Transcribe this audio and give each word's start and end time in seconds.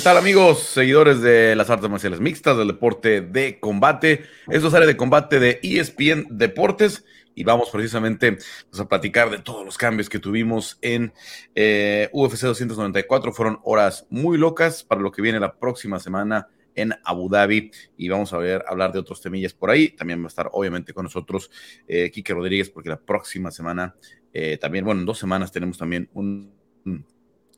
¿Qué 0.00 0.04
tal 0.04 0.16
amigos, 0.16 0.60
seguidores 0.60 1.20
de 1.20 1.54
las 1.54 1.68
artes 1.68 1.90
marciales 1.90 2.20
mixtas, 2.20 2.56
del 2.56 2.68
deporte 2.68 3.20
de 3.20 3.60
combate? 3.60 4.24
Esto 4.48 4.68
es 4.68 4.72
área 4.72 4.86
de 4.86 4.96
combate 4.96 5.38
de 5.38 5.60
ESPN 5.62 6.26
Deportes 6.30 7.04
y 7.34 7.44
vamos 7.44 7.68
precisamente 7.68 8.38
pues, 8.70 8.80
a 8.80 8.88
platicar 8.88 9.28
de 9.28 9.40
todos 9.40 9.62
los 9.62 9.76
cambios 9.76 10.08
que 10.08 10.18
tuvimos 10.18 10.78
en 10.80 11.12
eh, 11.54 12.08
UFC 12.12 12.44
294. 12.44 13.30
Fueron 13.34 13.60
horas 13.62 14.06
muy 14.08 14.38
locas 14.38 14.84
para 14.84 15.02
lo 15.02 15.12
que 15.12 15.20
viene 15.20 15.38
la 15.38 15.58
próxima 15.58 16.00
semana 16.00 16.48
en 16.74 16.94
Abu 17.04 17.28
Dhabi 17.28 17.70
y 17.98 18.08
vamos 18.08 18.32
a 18.32 18.38
ver 18.38 18.64
hablar 18.68 18.92
de 18.92 19.00
otros 19.00 19.20
temillas 19.20 19.52
por 19.52 19.68
ahí. 19.68 19.90
También 19.90 20.22
va 20.22 20.24
a 20.24 20.28
estar 20.28 20.48
obviamente 20.52 20.94
con 20.94 21.04
nosotros 21.04 21.50
eh, 21.86 22.10
Quique 22.10 22.32
Rodríguez 22.32 22.70
porque 22.70 22.88
la 22.88 22.98
próxima 22.98 23.50
semana 23.50 23.94
eh, 24.32 24.56
también, 24.56 24.86
bueno, 24.86 25.00
en 25.00 25.06
dos 25.06 25.18
semanas 25.18 25.52
tenemos 25.52 25.76
también 25.76 26.08
un, 26.14 26.54
un 26.86 27.04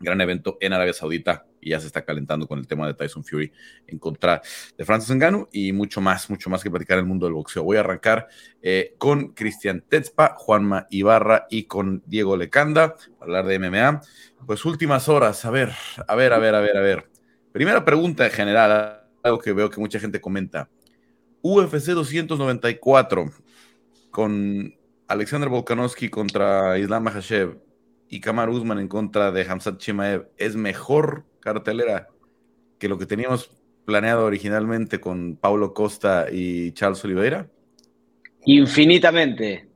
gran 0.00 0.20
evento 0.20 0.58
en 0.60 0.72
Arabia 0.72 0.92
Saudita 0.92 1.46
y 1.62 1.70
ya 1.70 1.80
se 1.80 1.86
está 1.86 2.04
calentando 2.04 2.46
con 2.48 2.58
el 2.58 2.66
tema 2.66 2.86
de 2.86 2.94
Tyson 2.94 3.24
Fury 3.24 3.52
en 3.86 3.98
contra 3.98 4.42
de 4.76 4.84
Francis 4.84 5.14
Ngannou 5.14 5.48
y 5.52 5.72
mucho 5.72 6.00
más, 6.00 6.28
mucho 6.28 6.50
más 6.50 6.62
que 6.62 6.70
platicar 6.70 6.98
en 6.98 7.04
el 7.04 7.08
mundo 7.08 7.24
del 7.24 7.34
boxeo. 7.34 7.62
Voy 7.62 7.76
a 7.76 7.80
arrancar 7.80 8.26
eh, 8.60 8.94
con 8.98 9.28
Cristian 9.28 9.84
Tetzpa, 9.88 10.34
Juanma 10.36 10.88
Ibarra 10.90 11.46
y 11.48 11.64
con 11.64 12.02
Diego 12.04 12.36
Lecanda 12.36 12.96
para 13.18 13.22
hablar 13.22 13.46
de 13.46 13.58
MMA. 13.60 14.02
Pues 14.44 14.64
últimas 14.64 15.08
horas, 15.08 15.44
a 15.44 15.50
ver, 15.50 15.70
a 16.08 16.14
ver, 16.16 16.32
a 16.32 16.38
ver, 16.38 16.54
a 16.56 16.60
ver, 16.60 16.76
a 16.76 16.80
ver. 16.80 17.08
Primera 17.52 17.84
pregunta 17.84 18.26
en 18.26 18.32
general, 18.32 19.06
algo 19.22 19.38
que 19.38 19.52
veo 19.52 19.70
que 19.70 19.80
mucha 19.80 20.00
gente 20.00 20.20
comenta. 20.20 20.68
UFC 21.42 21.90
294 21.92 23.30
con 24.10 24.74
Alexander 25.06 25.48
Volkanovski 25.48 26.08
contra 26.08 26.76
Islam 26.78 27.04
Makhachev 27.04 27.58
y 28.08 28.20
Kamar 28.20 28.50
Usman 28.50 28.80
en 28.80 28.88
contra 28.88 29.30
de 29.30 29.44
Hamzat 29.48 29.78
Chimaev 29.78 30.28
es 30.36 30.56
mejor 30.56 31.24
cartelera 31.42 32.08
que 32.78 32.88
lo 32.88 32.96
que 32.96 33.06
teníamos 33.06 33.50
planeado 33.84 34.24
originalmente 34.24 35.00
con 35.00 35.36
Paulo 35.36 35.74
Costa 35.74 36.26
y 36.30 36.72
Charles 36.72 37.04
Oliveira? 37.04 37.48
Infinitamente. 38.46 39.68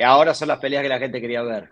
Ahora 0.00 0.34
son 0.34 0.48
las 0.48 0.58
peleas 0.58 0.82
que 0.82 0.88
la 0.88 0.98
gente 0.98 1.20
quería 1.20 1.42
ver. 1.42 1.68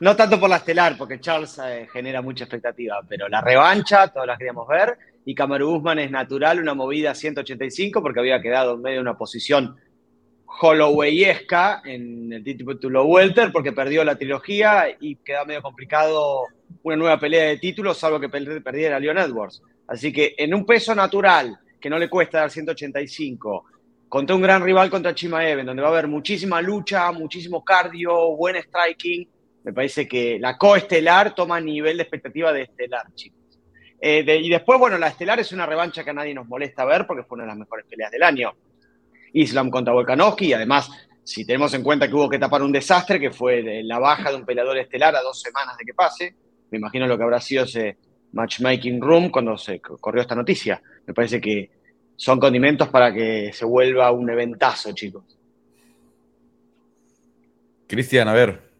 No 0.00 0.16
tanto 0.16 0.40
por 0.40 0.50
la 0.50 0.56
estelar, 0.56 0.96
porque 0.98 1.20
Charles 1.20 1.60
eh, 1.64 1.88
genera 1.92 2.22
mucha 2.22 2.44
expectativa, 2.44 3.00
pero 3.08 3.28
la 3.28 3.40
revancha, 3.40 4.08
todas 4.08 4.26
las 4.26 4.38
queríamos 4.38 4.66
ver. 4.66 4.98
Y 5.24 5.34
Kamaru 5.34 5.76
Usman 5.76 6.00
es 6.00 6.10
natural, 6.10 6.60
una 6.60 6.74
movida 6.74 7.14
185, 7.14 8.02
porque 8.02 8.20
había 8.20 8.40
quedado 8.40 8.74
en 8.74 8.82
medio 8.82 8.96
de 8.96 9.02
una 9.02 9.16
posición 9.16 9.76
Hollowayesca 10.60 11.82
en 11.84 12.32
el 12.32 12.44
título 12.44 13.04
Welter, 13.04 13.50
porque 13.52 13.72
perdió 13.72 14.04
la 14.04 14.16
trilogía 14.16 14.86
y 15.00 15.16
queda 15.16 15.44
medio 15.44 15.62
complicado 15.62 16.42
una 16.82 16.96
nueva 16.96 17.18
pelea 17.18 17.44
de 17.44 17.58
títulos, 17.58 17.98
salvo 17.98 18.20
que 18.20 18.28
perdiera 18.28 19.00
Leon 19.00 19.18
Edwards. 19.18 19.62
Así 19.86 20.12
que 20.12 20.34
en 20.38 20.54
un 20.54 20.64
peso 20.64 20.94
natural, 20.94 21.58
que 21.80 21.90
no 21.90 21.98
le 21.98 22.08
cuesta 22.08 22.40
dar 22.40 22.50
185, 22.50 23.64
contra 24.08 24.36
un 24.36 24.42
gran 24.42 24.62
rival 24.62 24.90
contra 24.90 25.14
Chimaev, 25.14 25.60
en 25.60 25.66
donde 25.66 25.82
va 25.82 25.88
a 25.88 25.92
haber 25.92 26.06
muchísima 26.06 26.60
lucha, 26.60 27.10
muchísimo 27.12 27.64
cardio, 27.64 28.36
buen 28.36 28.56
striking, 28.56 29.28
me 29.64 29.72
parece 29.72 30.08
que 30.08 30.38
la 30.38 30.58
coestelar 30.58 31.34
toma 31.34 31.60
nivel 31.60 31.96
de 31.96 32.02
expectativa 32.02 32.52
de 32.52 32.62
estelar, 32.62 33.06
chicos. 33.14 33.40
Eh, 34.00 34.40
y 34.42 34.50
después, 34.50 34.78
bueno, 34.78 34.98
la 34.98 35.08
estelar 35.08 35.38
es 35.38 35.52
una 35.52 35.64
revancha 35.64 36.02
que 36.02 36.10
a 36.10 36.14
nadie 36.14 36.34
nos 36.34 36.48
molesta 36.48 36.84
ver 36.84 37.06
porque 37.06 37.22
fue 37.22 37.36
una 37.36 37.44
de 37.44 37.48
las 37.48 37.58
mejores 37.58 37.86
peleas 37.88 38.10
del 38.10 38.24
año. 38.24 38.52
Islam 39.32 39.70
contra 39.70 39.94
Volkanovski 39.94 40.46
y 40.46 40.52
además 40.52 40.90
si 41.24 41.44
tenemos 41.44 41.72
en 41.74 41.82
cuenta 41.82 42.08
que 42.08 42.14
hubo 42.14 42.28
que 42.28 42.38
tapar 42.38 42.62
un 42.62 42.72
desastre, 42.72 43.20
que 43.20 43.30
fue 43.30 43.82
la 43.84 43.98
baja 43.98 44.30
de 44.30 44.36
un 44.36 44.44
peleador 44.44 44.76
estelar 44.78 45.14
a 45.14 45.22
dos 45.22 45.40
semanas 45.40 45.76
de 45.76 45.84
que 45.84 45.94
pase, 45.94 46.34
me 46.70 46.78
imagino 46.78 47.06
lo 47.06 47.16
que 47.16 47.22
habrá 47.22 47.40
sido 47.40 47.64
ese 47.64 47.96
matchmaking 48.32 49.00
room 49.00 49.30
cuando 49.30 49.56
se 49.56 49.80
corrió 49.80 50.22
esta 50.22 50.34
noticia. 50.34 50.82
Me 51.06 51.14
parece 51.14 51.40
que 51.40 51.70
son 52.16 52.40
condimentos 52.40 52.88
para 52.88 53.12
que 53.12 53.52
se 53.52 53.64
vuelva 53.64 54.10
un 54.10 54.28
eventazo, 54.30 54.92
chicos. 54.92 55.24
Cristian, 57.86 58.28
a 58.28 58.32
ver. 58.32 58.72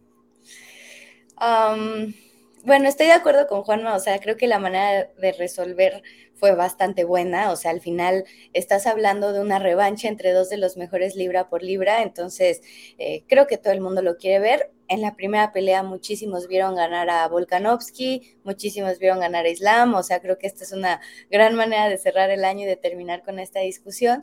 bueno, 2.63 2.89
estoy 2.89 3.05
de 3.05 3.13
acuerdo 3.13 3.47
con 3.47 3.61
Juanma, 3.63 3.95
o 3.95 3.99
sea, 3.99 4.19
creo 4.19 4.37
que 4.37 4.47
la 4.47 4.59
manera 4.59 5.07
de 5.17 5.31
resolver 5.33 6.01
fue 6.43 6.55
bastante 6.55 7.05
buena, 7.05 7.51
o 7.53 7.55
sea, 7.55 7.71
al 7.71 7.79
final 7.79 8.25
estás 8.51 8.85
hablando 8.85 9.31
de 9.31 9.39
una 9.39 9.59
revancha 9.59 10.09
entre 10.09 10.33
dos 10.33 10.49
de 10.49 10.57
los 10.57 10.75
mejores 10.75 11.15
libra 11.15 11.47
por 11.47 11.63
libra, 11.63 12.01
entonces 12.01 12.61
eh, 12.97 13.23
creo 13.29 13.47
que 13.47 13.57
todo 13.57 13.71
el 13.71 13.79
mundo 13.79 14.01
lo 14.01 14.17
quiere 14.17 14.39
ver. 14.39 14.69
En 14.89 14.99
la 14.99 15.15
primera 15.15 15.53
pelea 15.53 15.83
muchísimos 15.83 16.49
vieron 16.49 16.75
ganar 16.75 17.09
a 17.09 17.25
Volkanovski, 17.29 18.35
muchísimos 18.43 18.99
vieron 18.99 19.21
ganar 19.21 19.45
a 19.45 19.49
Islam, 19.49 19.95
o 19.95 20.03
sea, 20.03 20.19
creo 20.19 20.37
que 20.37 20.47
esta 20.47 20.65
es 20.65 20.73
una 20.73 20.99
gran 21.31 21.55
manera 21.55 21.87
de 21.87 21.97
cerrar 21.97 22.29
el 22.29 22.43
año 22.43 22.63
y 22.63 22.65
de 22.65 22.75
terminar 22.75 23.23
con 23.23 23.39
esta 23.39 23.61
discusión 23.61 24.21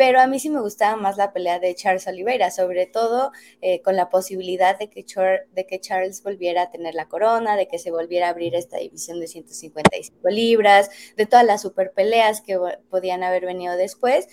pero 0.00 0.18
a 0.18 0.26
mí 0.26 0.40
sí 0.40 0.48
me 0.48 0.62
gustaba 0.62 0.96
más 0.96 1.18
la 1.18 1.30
pelea 1.30 1.58
de 1.58 1.74
Charles 1.74 2.06
Oliveira, 2.06 2.50
sobre 2.50 2.86
todo 2.86 3.32
eh, 3.60 3.82
con 3.82 3.96
la 3.96 4.08
posibilidad 4.08 4.78
de 4.78 4.88
que, 4.88 5.04
Charles 5.04 6.22
volviera 6.22 6.62
a 6.62 6.70
tener 6.70 6.94
la 6.94 7.06
corona, 7.06 7.54
de 7.54 7.68
que 7.68 7.78
se 7.78 7.90
volviera 7.90 8.28
a 8.28 8.30
abrir 8.30 8.54
esta 8.54 8.78
división 8.78 9.20
de 9.20 9.26
155 9.26 10.26
libras, 10.30 10.88
de 11.18 11.26
todas 11.26 11.44
las 11.44 11.60
super 11.60 11.92
peleas 11.92 12.40
que 12.40 12.58
podían 12.88 13.22
haber 13.22 13.44
venido 13.44 13.76
después. 13.76 14.26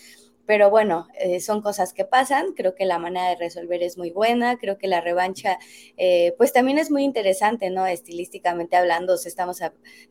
Pero 0.46 0.70
bueno, 0.70 1.10
eh, 1.20 1.42
son 1.42 1.62
cosas 1.62 1.92
que 1.94 2.06
pasan. 2.06 2.54
Creo 2.54 2.74
que 2.74 2.86
la 2.86 2.98
manera 2.98 3.28
de 3.28 3.36
resolver 3.36 3.84
es 3.84 3.98
muy 3.98 4.12
buena. 4.12 4.58
Creo 4.58 4.78
que 4.78 4.88
la 4.88 5.02
revancha, 5.02 5.60
eh, 5.98 6.34
pues 6.38 6.54
también 6.54 6.78
es 6.78 6.92
muy 6.92 7.04
interesante, 7.04 7.72
¿no? 7.72 7.86
Estilísticamente 7.86 8.78
hablando, 8.78 9.16
estamos, 9.16 9.60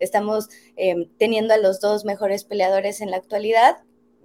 estamos 0.00 0.50
em, 0.76 1.08
teniendo 1.16 1.54
a 1.54 1.56
los 1.56 1.80
dos 1.80 2.04
mejores 2.04 2.44
peleadores 2.44 3.00
en 3.00 3.10
la 3.10 3.16
actualidad 3.16 3.78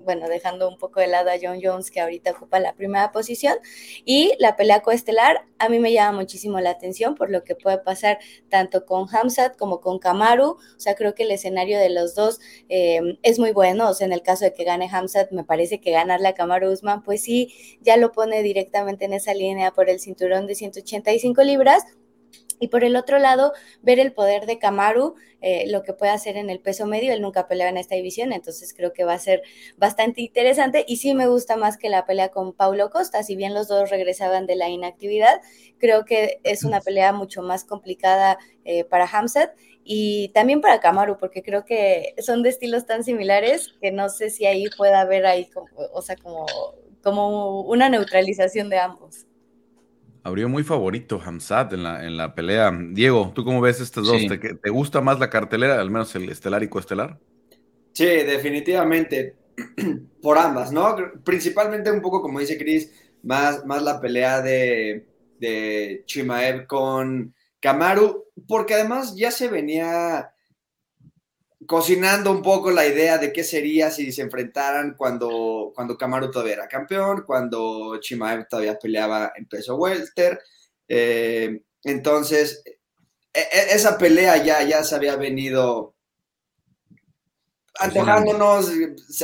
bueno, 0.04 0.28
dejando 0.28 0.68
un 0.68 0.78
poco 0.78 1.00
de 1.00 1.08
lado 1.08 1.30
a 1.30 1.34
John 1.42 1.60
Jones, 1.62 1.92
que 1.92 2.02
ahorita 2.02 2.32
ocupa 2.32 2.60
la 2.60 2.74
primera 2.74 3.12
posición, 3.12 3.58
y 4.06 4.34
la 4.40 4.56
pelea 4.56 4.82
coestelar 4.82 5.46
a 5.60 5.70
mí 5.70 5.80
me 5.80 5.94
llama 5.94 6.20
muchísimo 6.20 6.60
la 6.60 6.72
atención 6.72 7.16
por 7.16 7.30
lo 7.30 7.44
que 7.44 7.56
puede 7.56 7.78
pasar 7.78 8.20
tanto 8.50 8.86
con 8.86 9.08
Hamzat 9.14 9.58
como 9.58 9.80
con 9.80 10.00
Kamaru, 10.00 10.52
o 10.52 10.80
sea, 10.80 10.96
creo 10.96 11.14
que 11.14 11.24
el 11.24 11.32
escenario 11.32 11.78
de 11.78 11.90
los 11.90 12.16
dos 12.16 12.40
em, 12.70 13.18
es 13.22 13.40
muy 13.40 13.52
bueno, 13.52 13.90
o 13.90 13.94
sea, 13.94 14.08
en 14.08 14.14
el 14.14 14.24
caso 14.24 14.46
de 14.46 14.54
que 14.54 14.64
gane 14.64 14.90
Hamzat, 14.92 15.32
me 15.32 15.44
parece 15.44 15.80
que 15.80 15.92
ganarle 15.92 16.30
a 16.30 16.34
Kamaru 16.34 16.72
Usman, 16.72 17.04
pues 17.04 17.24
sí, 17.24 17.54
ya 17.82 17.98
lo 17.98 18.12
pone 18.12 18.42
directamente 18.44 19.06
en 19.06 19.14
esa 19.14 19.34
línea 19.34 19.72
por 19.72 19.90
el 19.90 20.00
cinturón 20.00 20.48
de 20.48 20.56
185 20.56 21.44
libras, 21.44 21.84
y 22.62 22.68
por 22.68 22.84
el 22.86 22.96
otro 22.96 23.18
lado, 23.18 23.54
ver 23.82 24.00
el 24.00 24.14
poder 24.14 24.46
de 24.46 24.60
Kamaru, 24.60 25.16
eh, 25.42 25.66
lo 25.68 25.82
que 25.82 25.94
puede 25.94 26.12
hacer 26.12 26.38
en 26.38 26.52
el 26.52 26.60
peso 26.60 26.86
medio. 26.86 27.12
Él 27.12 27.22
nunca 27.22 27.48
pelea 27.48 27.70
en 27.70 27.78
esta 27.78 27.96
división, 27.96 28.32
entonces 28.32 28.74
creo 28.74 28.94
que 28.94 29.04
va 29.04 29.14
a 29.14 29.20
ser 29.20 29.42
bastante 29.78 30.22
interesante. 30.22 30.86
Y 30.88 30.98
sí 30.98 31.16
me 31.16 31.28
gusta 31.28 31.58
más 31.58 31.78
que 31.78 31.90
la 31.90 32.06
pelea 32.06 32.30
con 32.30 32.54
Paulo 32.54 32.92
Costa, 32.92 33.24
si 33.24 33.36
bien 33.36 33.56
los 33.56 33.68
dos 33.68 33.90
regresaban 33.90 34.46
de 34.46 34.56
la 34.56 34.70
inactividad, 34.70 35.42
creo 35.80 36.06
que 36.06 36.40
es 36.44 36.64
una 36.64 36.82
pelea 36.82 37.12
mucho 37.14 37.42
más 37.42 37.66
complicada 37.66 38.38
eh, 38.64 38.84
para 38.84 39.08
Hamzat 39.08 39.52
y 39.84 40.30
también 40.30 40.62
para 40.62 40.80
Kamaru, 40.80 41.18
porque 41.18 41.42
creo 41.42 41.66
que 41.66 42.14
son 42.20 42.44
de 42.44 42.50
estilos 42.50 42.86
tan 42.86 43.04
similares 43.04 43.74
que 43.82 43.92
no 43.92 44.08
sé 44.10 44.30
si 44.30 44.46
ahí 44.46 44.66
pueda 44.78 45.02
haber 45.02 45.26
ahí, 45.26 45.50
o 45.94 46.02
sea, 46.04 46.16
como, 46.16 46.46
como 47.02 47.62
una 47.62 47.90
neutralización 47.90 48.70
de 48.70 48.78
ambos. 48.78 49.26
Abrió 50.24 50.48
muy 50.48 50.64
favorito 50.64 51.20
Hamzat 51.24 51.74
en 51.74 51.84
la, 51.84 52.06
en 52.06 52.16
la 52.16 52.36
pelea. 52.36 52.72
Diego, 52.92 53.32
¿tú 53.34 53.44
cómo 53.44 53.60
ves 53.60 53.80
estos 53.80 54.06
dos? 54.06 54.22
¿Te, 54.28 54.70
gusta 54.70 55.02
más 55.02 55.20
la 55.20 55.30
cartelera, 55.30 55.82
al 55.82 55.90
menos 55.90 56.16
el 56.16 56.30
estelar 56.30 56.62
y 56.62 56.68
coestelar? 56.68 57.18
Sí, 57.92 58.06
definitivamente. 58.06 59.36
Por 60.22 60.38
ambas, 60.38 60.72
¿no? 60.72 60.96
Principalmente 61.24 61.92
un 61.92 62.02
poco, 62.02 62.22
como 62.22 62.40
dice 62.40 62.58
Chris, 62.58 62.92
más, 63.24 63.66
más 63.66 63.82
la 63.82 64.00
pelea 64.00 64.42
de, 64.42 65.08
de 65.40 66.04
Chimaev 66.06 66.68
con 66.68 67.34
Kamaru, 67.60 68.26
porque 68.48 68.76
además 68.76 69.16
ya 69.16 69.32
se 69.32 69.48
venía 69.48 70.32
cocinando 71.66 72.32
un 72.32 72.42
poco 72.42 72.72
la 72.72 72.86
idea 72.86 73.18
de 73.18 73.32
qué 73.32 73.44
sería 73.44 73.92
si 73.92 74.12
se 74.12 74.22
enfrentaran 74.22 74.96
cuando, 74.98 75.72
cuando 75.76 75.98
Kamaru 75.98 76.32
todavía 76.32 76.54
era 76.54 76.68
campeón, 76.68 77.24
cuando 77.26 77.98
Chimaev 78.00 78.48
todavía 78.48 78.80
peleaba 78.80 79.32
en 79.36 79.46
peso 79.46 79.76
welter. 79.76 80.40
Eh, 80.88 81.62
entonces, 81.84 82.64
e, 83.34 83.40
e, 83.40 83.76
esa 83.76 83.98
pelea 83.98 84.38
ya, 84.44 84.64
ya 84.64 84.84
se 84.84 84.96
había 84.96 85.16
venido 85.16 85.96
antojándonos, 87.80 88.72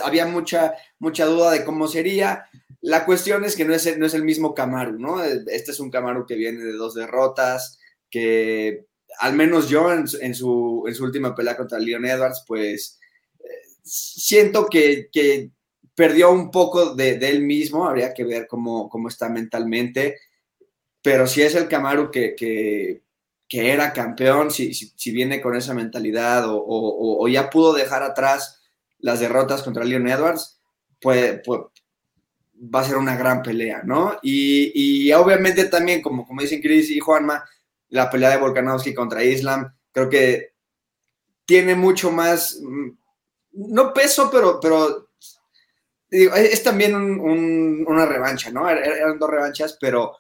había 0.04 0.26
mucha, 0.26 0.74
mucha 1.00 1.26
duda 1.26 1.52
de 1.52 1.66
cómo 1.66 1.88
sería. 1.88 2.46
La 2.82 3.06
cuestión 3.06 3.44
es 3.44 3.56
que 3.56 3.66
no 3.66 3.74
es, 3.74 3.98
no 3.98 4.06
es 4.06 4.14
el 4.14 4.24
mismo 4.24 4.54
Kamaru, 4.54 5.00
¿no? 5.00 5.24
Este 5.24 5.72
es 5.72 5.80
un 5.80 5.92
Kamaru 5.92 6.26
que 6.26 6.36
viene 6.36 6.64
de 6.64 6.74
dos 6.74 6.94
derrotas, 6.94 7.80
que 8.10 8.86
al 9.20 9.34
menos 9.34 9.70
yo 9.70 9.92
en, 9.92 10.08
su, 10.08 10.86
última 11.00 11.36
pelea 11.36 11.58
contra 11.58 11.80
Leon 11.80 12.06
Edwards, 12.06 12.44
pues 12.48 13.00
eh, 13.40 13.44
siento 13.84 14.68
que, 14.68 15.10
perdió 15.96 16.32
un 16.32 16.52
poco 16.52 16.94
de, 16.94 17.16
él 17.16 17.42
mismo, 17.42 17.88
habría 17.88 18.14
que 18.14 18.24
ver 18.24 18.46
cómo, 18.48 18.90
está 19.10 19.30
mentalmente, 19.30 20.18
pero 21.02 21.26
si 21.26 21.42
es 21.42 21.56
el 21.56 21.68
Camaro 21.68 22.12
que, 22.12 23.02
era 23.50 23.94
campeón, 23.94 24.52
si, 24.52 24.74
si, 24.74 25.12
viene 25.12 25.42
con 25.42 25.56
esa 25.56 25.74
mentalidad 25.74 26.44
o, 26.48 27.28
ya 27.28 27.50
pudo 27.50 27.74
dejar 27.74 28.04
atrás 28.04 28.62
las 29.00 29.20
derrotas 29.20 29.64
contra 29.64 29.86
Leon 29.86 30.08
Edwards, 30.08 30.60
pues, 31.02 31.42
pues 31.44 31.62
va 32.60 32.82
a 32.82 32.84
ser 32.84 32.98
una 32.98 33.16
gran 33.16 33.42
pelea, 33.42 33.82
¿no? 33.84 34.18
Y, 34.22 35.12
obviamente 35.14 35.66
también, 35.66 36.02
como, 36.02 36.26
como 36.26 36.42
dicen 36.42 36.62
Chris 36.62 36.90
y 36.92 37.00
Juanma, 37.00 37.44
la 37.90 38.10
pelea 38.10 38.32
de 38.32 38.38
Volkanovski 38.38 38.94
contra 38.94 39.24
Islam, 39.24 39.74
creo 39.92 40.10
que 40.10 40.54
tiene 41.46 41.76
mucho 41.76 42.12
más, 42.12 42.60
mm, 42.62 42.90
no 43.54 43.94
peso, 43.94 44.30
pero, 44.32 44.60
pero 44.60 45.10
es 46.10 46.64
también 46.64 46.96
una 46.96 48.06
revancha, 48.06 48.50
¿no? 48.50 48.70
Er, 48.70 48.78
eran 48.78 49.20
dos 49.20 49.30
revanchas, 49.30 49.78
pero 49.80 50.16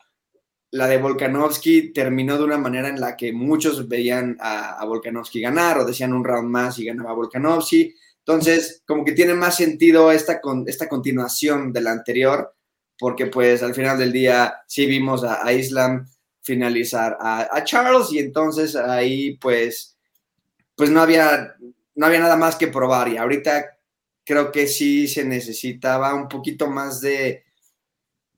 la 0.71 0.87
de 0.87 0.97
Volkanovski 0.97 1.93
terminó 1.93 2.37
de 2.37 2.43
una 2.43 2.57
manera 2.57 2.89
en 2.89 2.99
la 2.99 3.15
que 3.15 3.31
muchos 3.31 3.87
veían 3.87 4.37
a, 4.39 4.83
Volkanovski 4.85 5.41
ganar 5.41 5.79
o 5.79 5.85
decían 5.85 6.13
un 6.13 6.23
round 6.23 6.49
más 6.49 6.77
y 6.79 6.85
ganaba 6.85 7.13
Volkanovski. 7.13 7.95
Entonces, 8.19 8.83
como 8.85 9.05
que 9.05 9.13
tiene 9.13 9.33
más 9.33 9.55
sentido 9.55 10.11
esta, 10.11 10.41
esta 10.65 10.89
continuación 10.89 11.71
de 11.71 11.81
la 11.81 11.91
anterior, 11.91 12.53
porque 12.99 13.27
pues 13.27 13.63
al 13.63 13.73
final 13.73 13.97
del 13.97 14.11
día 14.11 14.55
sí 14.67 14.85
vimos 14.85 15.23
a, 15.23 15.51
Islam 15.53 16.07
finalizar 16.47 17.17
a, 17.19 17.61
Charles 17.65 18.13
y 18.13 18.19
entonces 18.19 18.77
ahí 18.77 19.37
pues, 19.37 19.97
pues 20.75 20.89
no, 20.89 21.01
había, 21.01 21.55
no 21.95 22.05
había 22.05 22.21
nada 22.21 22.37
más 22.37 22.55
que 22.55 22.69
probar 22.69 23.09
y 23.09 23.17
ahorita 23.17 23.77
creo 24.23 24.49
que 24.49 24.67
sí 24.67 25.09
se 25.09 25.25
necesitaba 25.25 26.15
un 26.15 26.29
poquito 26.29 26.69
más 26.69 27.01
de, 27.01 27.43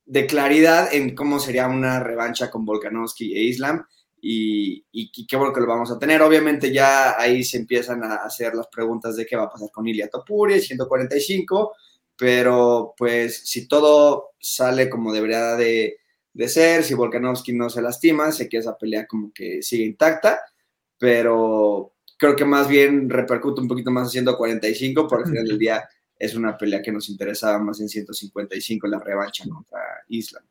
de 0.06 0.26
claridad 0.26 0.92
en 0.92 1.14
cómo 1.14 1.40
sería 1.40 1.68
una 1.68 2.00
revancha 2.00 2.50
con 2.50 2.66
Volkanovski 2.66 3.38
e 3.38 3.44
Islam 3.44 3.86
y, 4.22 4.84
qué 5.28 5.38
bueno 5.38 5.54
que 5.54 5.62
lo 5.62 5.68
vamos 5.68 5.92
a 5.92 6.00
tener. 6.00 6.24
Obviamente 6.24 6.74
ya 6.74 7.16
ahí 7.20 7.44
se 7.44 7.58
empiezan 7.58 8.04
a 8.04 8.16
hacer 8.16 8.56
las 8.56 8.68
preguntas 8.68 9.16
de 9.16 9.26
qué 9.26 9.36
va 9.36 9.44
a 9.44 9.50
pasar 9.50 9.70
con 9.72 9.88
Ilia 9.88 10.10
Topuria, 10.10 10.60
145, 10.60 11.74
pero 12.18 12.96
pues 12.98 13.48
si 13.48 13.68
todo 13.68 14.32
sale 14.40 14.90
como 14.90 15.14
debería 15.14 15.56
de, 15.56 15.99
ser, 16.48 16.84
si 16.84 16.94
Volkanovski 16.94 17.54
no 17.54 17.70
se 17.70 17.82
lastima, 17.82 18.32
sé 18.32 18.48
que 18.48 18.58
esa 18.58 18.78
pelea 18.78 19.06
como 19.08 19.32
que 19.34 19.62
sigue 19.62 19.86
intacta, 19.86 20.40
pero 20.98 21.94
creo 22.18 22.36
que 22.36 22.46
más 22.46 22.68
bien 22.68 23.10
repercute 23.10 23.62
un 23.62 23.68
poquito 23.68 23.92
más 23.92 24.08
a 24.08 24.12
145, 24.12 25.08
porque 25.08 25.24
al 25.24 25.30
final 25.30 25.48
del 25.48 25.58
día 25.58 25.90
es 26.18 26.36
una 26.36 26.58
pelea 26.58 26.82
que 26.82 26.92
nos 26.92 27.10
interesaba 27.10 27.58
más 27.60 27.80
en 27.80 27.88
155, 27.88 28.88
la 28.88 29.00
revancha 29.00 29.46
contra 29.48 29.80
Islam. 30.10 30.44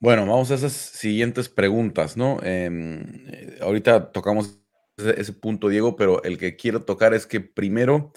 Bueno, 0.00 0.22
vamos 0.22 0.50
a 0.50 0.54
esas 0.54 0.72
siguientes 0.72 1.48
preguntas, 1.48 2.16
¿no? 2.16 2.40
Em, 2.42 3.02
eh, 3.28 3.58
ahorita 3.60 4.10
tocamos 4.10 4.58
ese, 4.96 5.32
punto, 5.32 5.68
Diego, 5.68 5.94
pero 5.94 6.22
el 6.24 6.38
que 6.38 6.56
quiero 6.56 6.82
tocar 6.82 7.14
es 7.14 7.26
que 7.26 7.40
primero, 7.40 8.12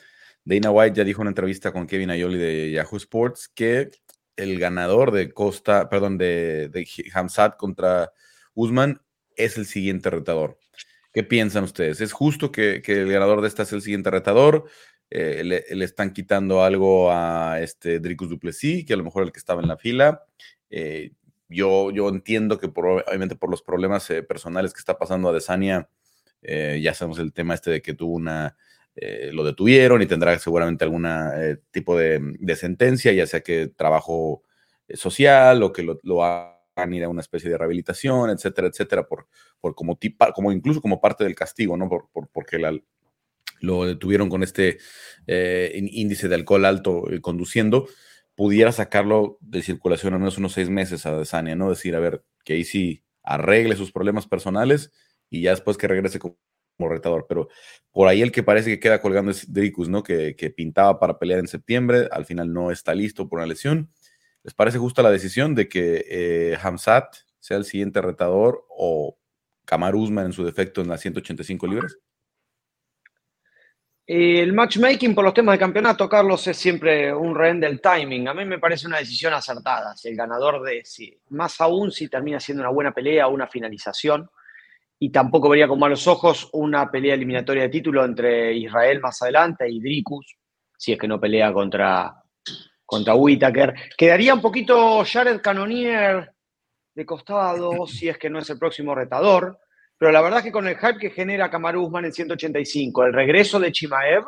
Dana 0.45 0.71
White 0.71 0.95
ya 0.95 1.03
dijo 1.03 1.21
en 1.21 1.23
una 1.23 1.31
entrevista 1.31 1.71
con 1.71 1.85
Kevin 1.85 2.09
Ayoli 2.09 2.39
de 2.39 2.71
Yahoo 2.71 2.97
Sports 2.97 3.49
que 3.53 3.91
el 4.35 4.59
ganador 4.59 5.11
de 5.11 5.31
Costa, 5.31 5.89
perdón, 5.89 6.17
de, 6.17 6.69
de 6.69 6.87
Hamzat 7.13 7.57
contra 7.57 8.11
Usman 8.53 9.01
es 9.35 9.57
el 9.57 9.65
siguiente 9.65 10.09
retador. 10.09 10.57
¿Qué 11.13 11.23
piensan 11.23 11.63
ustedes? 11.63 12.01
¿Es 12.01 12.11
justo 12.11 12.51
que, 12.51 12.81
el 12.85 13.11
ganador 13.11 13.41
de 13.41 13.47
esta 13.47 13.63
es 13.63 13.71
el 13.73 13.81
siguiente 13.81 14.11
retador? 14.11 14.65
Eh, 15.09 15.43
le, 15.45 15.85
están 15.85 16.11
quitando 16.11 16.63
algo 16.63 17.11
a 17.11 17.61
este 17.61 17.99
Dricus 17.99 18.29
Duplessis, 18.29 18.85
que 18.85 18.93
a 18.93 18.97
lo 18.97 19.03
mejor 19.03 19.23
el 19.23 19.31
que 19.31 19.39
estaba 19.39 19.61
en 19.61 19.69
la 19.69 19.77
fila. 19.77 20.25
Eh, 20.69 21.13
yo, 21.47 21.91
yo 21.91 22.09
entiendo 22.09 22.57
que 22.57 22.67
probablemente 22.67 23.35
por 23.35 23.49
los 23.49 23.61
problemas 23.61 24.09
eh, 24.09 24.23
personales 24.23 24.73
que 24.73 24.79
está 24.79 24.97
pasando 24.97 25.29
a 25.29 25.33
Desania, 25.33 25.89
ya 26.41 26.93
sabemos 26.93 27.17
el 27.17 27.33
tema 27.33 27.55
este 27.55 27.71
de 27.71 27.81
que 27.81 27.95
tuvo 27.95 28.13
una, 28.13 28.55
lo 29.31 29.43
detuvieron 29.43 30.01
y 30.01 30.05
tendrá 30.05 30.37
seguramente 30.39 30.85
algún 30.85 31.05
tipo 31.71 31.97
de, 31.97 32.55
sentencia, 32.55 33.11
ya 33.11 33.27
sea 33.27 33.41
que 33.41 33.67
trabajo 33.67 34.43
social 34.93 35.63
o 35.63 35.73
que 35.73 35.83
lo, 35.83 35.99
lo 36.03 36.23
hagan 36.23 36.93
ir 36.93 37.03
a 37.03 37.09
una 37.09 37.21
especie 37.21 37.49
de 37.49 37.57
rehabilitación, 37.57 38.29
etcétera, 38.29 38.67
etcétera, 38.67 39.07
por, 39.07 39.27
por 39.59 39.75
como, 39.75 39.97
como 40.33 40.51
incluso 40.51 40.81
como 40.81 41.01
parte 41.01 41.23
del 41.23 41.35
castigo, 41.35 41.77
¿no? 41.77 41.89
Por, 41.89 42.09
por 42.11 42.27
porque 42.29 42.59
lo 43.61 43.85
detuvieron 43.85 44.29
con 44.29 44.43
este 44.43 44.79
eh, 45.27 45.71
índice 45.75 46.27
de 46.27 46.35
alcohol 46.35 46.65
alto 46.65 47.09
eh, 47.11 47.21
conduciendo, 47.21 47.87
pudiera 48.35 48.71
sacarlo 48.71 49.37
de 49.41 49.61
circulación 49.61 50.13
al 50.13 50.19
menos 50.19 50.37
unos 50.37 50.53
seis 50.53 50.69
meses 50.69 51.05
a 51.05 51.17
Desania, 51.17 51.55
¿no? 51.55 51.69
Decir, 51.69 51.95
a 51.95 51.99
ver, 51.99 52.23
que 52.43 52.53
ahí 52.53 52.63
sí 52.63 53.03
arregle 53.23 53.75
sus 53.75 53.91
problemas 53.91 54.27
personales 54.27 54.91
y 55.29 55.41
ya 55.41 55.51
después 55.51 55.77
que 55.77 55.87
regrese 55.87 56.19
como, 56.19 56.37
retador. 56.77 57.25
Pero 57.27 57.47
por 57.91 58.07
ahí 58.07 58.21
el 58.21 58.31
que 58.31 58.43
parece 58.43 58.69
que 58.69 58.79
queda 58.79 59.01
colgando 59.01 59.31
es 59.31 59.51
Dricus, 59.51 59.89
¿no? 59.89 60.03
Que, 60.03 60.35
pintaba 60.55 60.99
para 60.99 61.17
pelear 61.17 61.39
en 61.39 61.47
septiembre, 61.47 62.07
al 62.11 62.25
final 62.25 62.51
no 62.51 62.71
está 62.71 62.93
listo 62.93 63.27
por 63.27 63.39
una 63.39 63.47
lesión. 63.47 63.91
¿Les 64.43 64.53
parece 64.53 64.77
justa 64.77 65.01
la 65.01 65.11
decisión 65.11 65.55
de 65.55 65.67
que 65.67 66.05
eh, 66.09 66.57
Hamzat 66.61 67.15
sea 67.39 67.57
el 67.57 67.65
siguiente 67.65 68.01
retador 68.01 68.65
o 68.69 69.17
Kamar 69.65 69.95
Usman 69.95 70.27
en 70.27 70.33
su 70.33 70.43
defecto 70.43 70.81
en 70.81 70.89
las 70.89 71.01
185 71.01 71.67
libras? 71.67 71.97
El 74.07 74.53
matchmaking 74.53 75.15
por 75.15 75.23
los 75.23 75.33
temas 75.33 75.53
de 75.53 75.59
campeonato, 75.59 76.07
Carlos, 76.07 76.45
es 76.45 76.57
siempre 76.57 77.11
un 77.11 77.33
rehén 77.33 77.59
del 77.59 77.81
timing. 77.81 78.27
A 78.27 78.35
mí 78.35 78.45
me 78.45 78.59
parece 78.59 78.85
una 78.85 78.99
decisión 78.99 79.33
acertada. 79.33 79.97
Si 79.97 80.09
el 80.09 80.15
ganador 80.15 80.61
de, 80.61 80.85
si, 80.85 81.17
más 81.29 81.59
aún 81.59 81.91
si 81.91 82.07
termina 82.07 82.39
siendo 82.39 82.61
una 82.61 82.69
buena 82.69 82.93
pelea 82.93 83.27
o 83.27 83.33
una 83.33 83.47
finalización. 83.47 84.29
Y 84.99 85.11
tampoco 85.11 85.49
vería 85.49 85.67
con 85.67 85.79
malos 85.79 86.07
ojos 86.07 86.49
una 86.53 86.89
pelea 86.89 87.15
eliminatoria 87.15 87.63
de 87.63 87.69
título 87.69 88.05
entre 88.05 88.53
Israel 88.53 89.01
más 89.01 89.21
adelante 89.21 89.69
y 89.69 89.79
Dricus, 89.79 90.37
si 90.77 90.93
es 90.93 90.99
que 90.99 91.07
no 91.07 91.19
pelea 91.19 91.51
contra, 91.51 92.15
contra 92.85 93.15
Whitaker. 93.15 93.73
Quedaría 93.97 94.33
un 94.33 94.41
poquito 94.41 95.03
Jared 95.03 95.41
Cannonier 95.41 96.31
de 96.93 97.05
costado, 97.05 97.85
si 97.87 98.07
es 98.07 98.17
que 98.17 98.29
no 98.29 98.39
es 98.39 98.49
el 98.49 98.57
próximo 98.57 98.95
retador. 98.95 99.59
Pero 99.97 100.11
la 100.11 100.21
verdad 100.21 100.39
es 100.39 100.45
que 100.45 100.51
con 100.51 100.67
el 100.67 100.77
hype 100.77 100.97
que 100.97 101.09
genera 101.09 101.49
Kamaru 101.49 101.85
Usman 101.85 102.05
en 102.05 102.13
185, 102.13 103.03
el 103.05 103.13
regreso 103.13 103.59
de 103.59 103.71
Chimaev, 103.71 104.25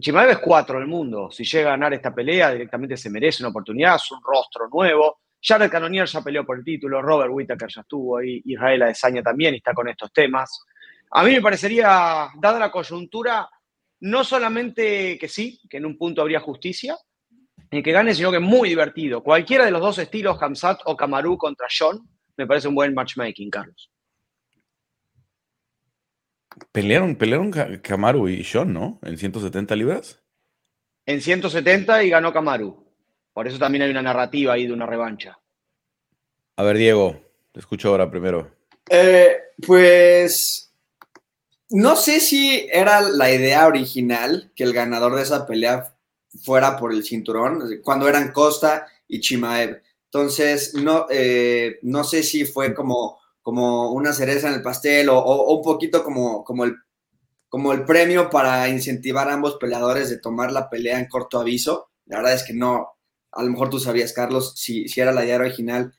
Chimaev 0.00 0.30
es 0.30 0.38
cuatro 0.38 0.78
del 0.78 0.88
mundo. 0.88 1.30
Si 1.30 1.44
llega 1.44 1.68
a 1.68 1.72
ganar 1.72 1.94
esta 1.94 2.14
pelea, 2.14 2.50
directamente 2.50 2.96
se 2.96 3.10
merece 3.10 3.42
una 3.42 3.50
oportunidad, 3.50 3.96
es 3.96 4.10
un 4.10 4.20
rostro 4.22 4.68
nuevo. 4.68 5.20
Jared 5.46 5.70
Cannonier 5.70 6.06
ya 6.06 6.22
peleó 6.22 6.46
por 6.46 6.58
el 6.58 6.64
título, 6.64 7.02
Robert 7.02 7.30
Whittaker 7.30 7.68
ya 7.68 7.82
estuvo 7.82 8.16
ahí, 8.16 8.40
Israel 8.46 8.82
Adesanya 8.82 9.22
también 9.22 9.54
está 9.54 9.74
con 9.74 9.88
estos 9.88 10.10
temas. 10.10 10.64
A 11.10 11.22
mí 11.22 11.32
me 11.32 11.42
parecería, 11.42 12.30
dada 12.40 12.58
la 12.58 12.70
coyuntura, 12.70 13.48
no 14.00 14.24
solamente 14.24 15.18
que 15.18 15.28
sí, 15.28 15.60
que 15.68 15.76
en 15.76 15.86
un 15.86 15.98
punto 15.98 16.22
habría 16.22 16.40
justicia, 16.40 16.96
y 17.70 17.82
que 17.82 17.92
gane, 17.92 18.14
sino 18.14 18.32
que 18.32 18.38
muy 18.38 18.70
divertido. 18.70 19.22
Cualquiera 19.22 19.66
de 19.66 19.70
los 19.70 19.82
dos 19.82 19.98
estilos, 19.98 20.40
Hamzat 20.40 20.80
o 20.86 20.96
Kamaru 20.96 21.36
contra 21.36 21.66
John, 21.76 22.08
me 22.36 22.46
parece 22.46 22.68
un 22.68 22.74
buen 22.74 22.94
matchmaking, 22.94 23.50
Carlos. 23.50 23.90
Pelearon, 26.72 27.16
pelearon 27.16 27.50
Kamaru 27.50 28.28
y 28.28 28.44
Sean, 28.44 28.72
¿no? 28.72 28.98
En 29.02 29.18
170 29.18 29.76
libras. 29.76 30.22
En 31.04 31.20
170 31.20 32.04
y 32.04 32.10
ganó 32.10 32.32
Kamaru. 32.32 32.83
Por 33.34 33.46
eso 33.46 33.58
también 33.58 33.82
hay 33.82 33.90
una 33.90 34.00
narrativa 34.00 34.54
ahí 34.54 34.66
de 34.66 34.72
una 34.72 34.86
revancha. 34.86 35.38
A 36.56 36.62
ver, 36.62 36.78
Diego, 36.78 37.20
te 37.52 37.60
escucho 37.60 37.90
ahora 37.90 38.10
primero. 38.10 38.50
Eh, 38.88 39.36
pues 39.66 40.72
no 41.68 41.96
sé 41.96 42.20
si 42.20 42.66
era 42.72 43.02
la 43.02 43.30
idea 43.30 43.66
original 43.66 44.50
que 44.56 44.64
el 44.64 44.72
ganador 44.72 45.16
de 45.16 45.22
esa 45.22 45.46
pelea 45.46 45.94
fuera 46.42 46.78
por 46.78 46.94
el 46.94 47.04
cinturón, 47.04 47.80
cuando 47.82 48.08
eran 48.08 48.32
Costa 48.32 48.86
y 49.06 49.20
Chimaev. 49.20 49.82
Entonces, 50.06 50.74
no, 50.74 51.06
eh, 51.10 51.78
no 51.82 52.04
sé 52.04 52.22
si 52.22 52.46
fue 52.46 52.72
como 52.72 53.18
como 53.44 53.92
una 53.92 54.14
cereza 54.14 54.48
en 54.48 54.54
el 54.54 54.62
pastel 54.62 55.10
o, 55.10 55.54
un 55.54 55.62
poquito 55.62 56.02
como, 56.02 56.42
como, 56.42 56.64
el, 56.64 56.76
como 57.50 57.74
el 57.74 57.84
premio 57.84 58.30
para 58.30 58.66
incentivar 58.70 59.28
a 59.28 59.34
ambos 59.34 59.56
peleadores 59.56 60.08
de 60.08 60.16
tomar 60.16 60.50
la 60.50 60.70
pelea 60.70 60.98
en 60.98 61.08
corto 61.08 61.38
aviso. 61.38 61.90
La 62.06 62.16
verdad 62.16 62.32
es 62.32 62.42
que 62.42 62.54
no, 62.54 62.93
a 63.34 63.42
lo 63.42 63.50
mejor 63.50 63.70
tú 63.70 63.78
sabías, 63.78 64.12
Carlos, 64.12 64.54
si, 64.56 64.88
si 64.88 65.00
era 65.00 65.12
la 65.12 65.24
idea 65.24 65.36
original. 65.36 65.92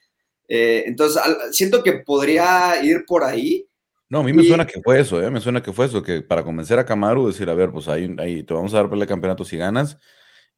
Eh, 0.47 0.83
entonces, 0.85 1.21
siento 1.51 1.83
que 1.83 1.93
podría 1.93 2.83
ir 2.83 3.05
por 3.05 3.23
ahí. 3.23 3.67
No, 4.09 4.19
a 4.19 4.23
mí 4.23 4.33
me 4.33 4.43
suena 4.43 4.67
que 4.67 4.81
fue 4.81 4.99
eso, 4.99 5.21
¿eh? 5.21 5.31
me 5.31 5.41
suena 5.41 5.63
que 5.63 5.73
fue 5.73 5.87
eso, 5.87 6.03
que 6.03 6.21
para 6.21 6.43
convencer 6.43 6.77
a 6.77 6.85
Kamaru, 6.85 7.27
decir, 7.27 7.49
a 7.49 7.55
ver, 7.55 7.71
pues 7.71 7.87
ahí, 7.87 8.15
ahí 8.19 8.43
te 8.43 8.53
vamos 8.53 8.73
a 8.73 8.77
dar 8.77 8.89
pelea 8.89 9.05
de 9.05 9.09
campeonato 9.09 9.43
si 9.43 9.57
ganas, 9.57 9.97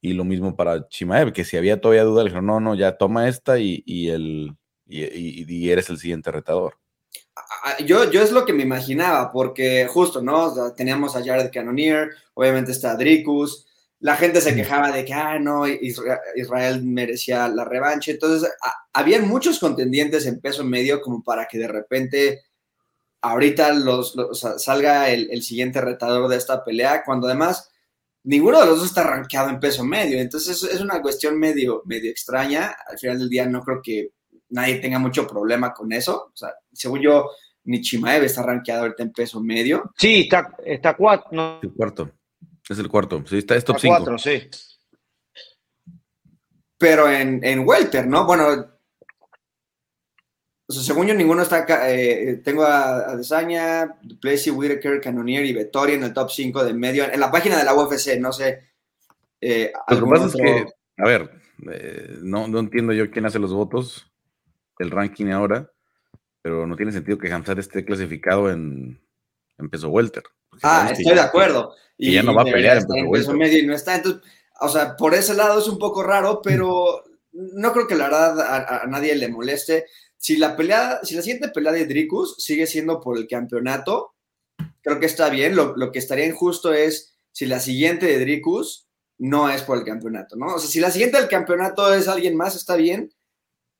y 0.02 0.12
lo 0.12 0.24
mismo 0.24 0.54
para 0.54 0.86
Chimaev, 0.88 1.32
que 1.32 1.44
si 1.44 1.56
había 1.56 1.80
todavía 1.80 2.04
duda, 2.04 2.22
le 2.22 2.28
dijeron, 2.28 2.46
no, 2.46 2.60
no, 2.60 2.74
ya 2.74 2.98
toma 2.98 3.26
esta 3.26 3.58
y, 3.58 3.82
y 3.86 4.10
el, 4.10 4.54
y, 4.86 5.70
eres 5.70 5.88
el 5.90 5.98
siguiente 5.98 6.30
retador. 6.30 6.78
Yo, 7.86 8.10
yo 8.10 8.22
es 8.22 8.32
lo 8.32 8.44
que 8.44 8.52
me 8.52 8.64
imaginaba, 8.64 9.32
porque 9.32 9.86
justo, 9.88 10.20
¿no? 10.20 10.72
Teníamos 10.74 11.16
a 11.16 11.24
Jared 11.24 11.50
Cannonier, 11.52 12.10
obviamente 12.34 12.72
está 12.72 12.96
Dricus, 12.96 13.66
la 14.00 14.16
gente 14.16 14.40
se 14.40 14.54
quejaba 14.54 14.92
de 14.92 15.04
que, 15.04 15.12
ah, 15.12 15.38
no, 15.38 15.66
Israel, 15.66 16.84
merecía 16.84 17.48
la 17.48 17.64
revancha, 17.64 18.12
entonces 18.12 18.48
había 18.92 19.20
muchos 19.20 19.58
contendientes 19.58 20.26
en 20.26 20.40
peso 20.40 20.64
medio 20.64 21.00
como 21.00 21.22
para 21.22 21.46
que 21.46 21.58
de 21.58 21.68
repente 21.68 22.42
ahorita 23.20 23.72
los, 23.74 24.14
salga 24.58 25.10
el, 25.10 25.42
siguiente 25.42 25.80
retador 25.80 26.28
de 26.28 26.36
esta 26.36 26.64
pelea, 26.64 27.02
cuando 27.04 27.26
además 27.26 27.70
ninguno 28.22 28.60
de 28.60 28.66
los 28.66 28.78
dos 28.78 28.86
está 28.86 29.02
rankeado 29.02 29.48
en 29.50 29.58
peso 29.58 29.84
medio. 29.84 30.20
Entonces 30.20 30.62
es, 30.62 30.80
una 30.80 31.02
cuestión 31.02 31.38
medio, 31.38 31.82
medio 31.84 32.10
extraña. 32.10 32.76
Al 32.86 32.98
final 32.98 33.18
del 33.18 33.28
día 33.28 33.46
no 33.46 33.62
creo 33.62 33.80
que 33.82 34.10
nadie 34.50 34.76
tenga 34.76 34.98
mucho 34.98 35.26
problema 35.26 35.72
con 35.72 35.92
eso. 35.92 36.30
O 36.32 36.36
sea, 36.36 36.54
según 36.72 37.00
yo, 37.00 37.30
ni 37.64 37.80
Chimaev 37.80 38.24
está 38.24 38.42
rankeado 38.42 38.82
ahorita 38.82 39.02
en 39.02 39.12
peso 39.12 39.40
medio. 39.40 39.92
Sí, 39.96 40.20
está, 40.20 40.54
está 40.64 40.96
cuatro. 40.96 41.60
El 41.62 41.72
cuarto. 41.72 42.12
Es 42.68 42.78
el 42.78 42.88
cuarto. 42.88 43.24
Sí, 43.26 43.38
está, 43.38 43.56
es 43.56 43.64
top 43.64 43.78
5. 43.78 43.96
Cuatro, 43.96 44.18
sí. 44.18 44.48
Pero 46.76 47.10
en, 47.10 47.42
en 47.42 47.66
Welter, 47.66 48.06
¿no? 48.06 48.24
Bueno, 48.26 48.78
o 50.70 50.72
sea, 50.72 50.82
según 50.82 51.06
yo, 51.06 51.14
ninguno 51.14 51.42
está 51.42 51.58
acá. 51.58 51.90
Eh, 51.90 52.42
tengo 52.44 52.62
a, 52.62 53.10
a 53.10 53.16
Desaña, 53.16 53.96
Duplessis, 54.02 54.52
Whitaker, 54.52 55.00
Canonier 55.00 55.44
y 55.46 55.54
Vettori 55.54 55.94
en 55.94 56.04
el 56.04 56.12
top 56.12 56.30
5 56.30 56.64
de 56.64 56.74
medio. 56.74 57.10
En 57.10 57.20
la 57.20 57.30
página 57.30 57.56
de 57.56 57.64
la 57.64 57.74
UFC, 57.74 58.18
no 58.20 58.32
sé. 58.32 58.68
Eh, 59.40 59.72
lo 59.88 60.04
que 60.04 60.10
pasa 60.10 60.26
es 60.26 60.34
que, 60.34 60.66
a 60.98 61.06
ver, 61.06 61.30
eh, 61.70 62.18
no, 62.20 62.48
no, 62.48 62.58
entiendo 62.58 62.92
yo 62.92 63.10
quién 63.10 63.24
hace 63.24 63.38
los 63.38 63.52
votos, 63.52 64.12
el 64.78 64.90
ranking 64.90 65.26
ahora, 65.26 65.70
pero 66.42 66.66
no 66.66 66.76
tiene 66.76 66.92
sentido 66.92 67.18
que 67.18 67.32
Hamzat 67.32 67.58
esté 67.58 67.84
clasificado 67.84 68.50
en, 68.50 69.00
en 69.58 69.70
peso 69.70 69.88
welter. 69.88 70.24
Ah, 70.62 70.90
estoy 70.92 71.14
de 71.14 71.20
acuerdo. 71.20 71.74
Y, 71.96 72.14
ya 72.14 72.22
no 72.22 72.34
va 72.34 72.42
a 72.42 72.44
pelear 72.44 72.78
en 72.78 73.10
peso, 73.10 73.32
medio 73.32 73.58
y 73.58 73.66
no 73.66 73.74
está. 73.74 73.96
Entonces, 73.96 74.22
o 74.60 74.68
sea, 74.68 74.96
por 74.96 75.14
ese 75.14 75.34
lado 75.34 75.60
es 75.60 75.66
un 75.66 75.78
poco 75.78 76.02
raro, 76.02 76.40
pero 76.42 77.04
no 77.32 77.72
creo 77.72 77.86
que 77.86 77.94
la 77.94 78.04
verdad 78.04 78.40
a, 78.40 78.82
a 78.82 78.86
nadie 78.86 79.14
le 79.14 79.28
moleste 79.28 79.86
si 80.18 80.36
la 80.36 80.56
pelea, 80.56 81.00
si 81.04 81.14
la 81.14 81.22
siguiente 81.22 81.48
pelea 81.48 81.72
de 81.72 81.86
Dricus 81.86 82.34
sigue 82.38 82.66
siendo 82.66 83.00
por 83.00 83.16
el 83.16 83.28
campeonato, 83.28 84.14
creo 84.82 84.98
que 84.98 85.06
está 85.06 85.30
bien. 85.30 85.54
Lo, 85.54 85.92
que 85.92 86.00
estaría 86.00 86.26
injusto 86.26 86.72
es 86.72 87.14
si 87.30 87.46
la 87.46 87.60
siguiente 87.60 88.06
de 88.06 88.18
Dricus 88.18 88.88
no 89.18 89.48
es 89.48 89.62
por 89.62 89.78
el 89.78 89.84
campeonato, 89.84 90.36
¿no? 90.36 90.56
O 90.56 90.58
sea, 90.58 90.68
si 90.68 90.80
la 90.80 90.90
siguiente 90.90 91.18
del 91.18 91.28
campeonato 91.28 91.92
es 91.94 92.08
alguien 92.08 92.36
más, 92.36 92.56
está 92.56 92.74
bien, 92.76 93.12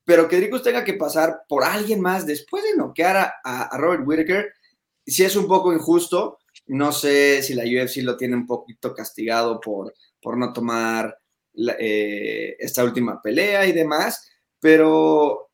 pero 0.05 0.27
que 0.27 0.37
Dricus 0.37 0.63
tenga 0.63 0.85
que 0.85 0.93
pasar 0.93 1.41
por 1.47 1.63
alguien 1.63 2.01
más 2.01 2.25
después 2.25 2.63
de 2.63 2.75
noquear 2.75 3.17
a, 3.17 3.31
a 3.43 3.77
Robert 3.77 4.03
Whitaker, 4.05 4.53
si 5.05 5.23
es 5.23 5.35
un 5.35 5.47
poco 5.47 5.73
injusto. 5.73 6.39
No 6.69 6.91
sé 6.91 7.41
si 7.41 7.53
la 7.53 7.63
UFC 7.63 7.97
lo 8.03 8.15
tiene 8.15 8.35
un 8.35 8.45
poquito 8.45 8.93
castigado 8.93 9.59
por, 9.59 9.93
por 10.21 10.37
no 10.37 10.53
tomar 10.53 11.17
eh, 11.79 12.55
esta 12.59 12.83
última 12.83 13.21
pelea 13.21 13.65
y 13.65 13.71
demás, 13.71 14.29
pero 14.59 15.49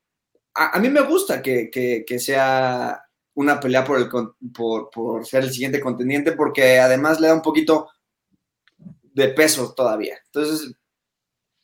a, 0.53 0.77
mí 0.79 0.89
me 0.89 1.01
gusta 1.01 1.41
que, 1.41 2.03
sea 2.19 3.01
una 3.34 3.60
pelea 3.60 3.84
por, 3.84 4.00
el, 4.00 4.10
por, 4.53 5.25
ser 5.25 5.43
el 5.43 5.51
siguiente 5.51 5.79
contendiente, 5.79 6.34
porque 6.34 6.79
además 6.79 7.19
le 7.19 7.27
da 7.27 7.34
un 7.34 7.41
poquito 7.41 7.89
de 9.01 9.29
peso 9.29 9.74
todavía. 9.74 10.17
Entonces, 10.25 10.74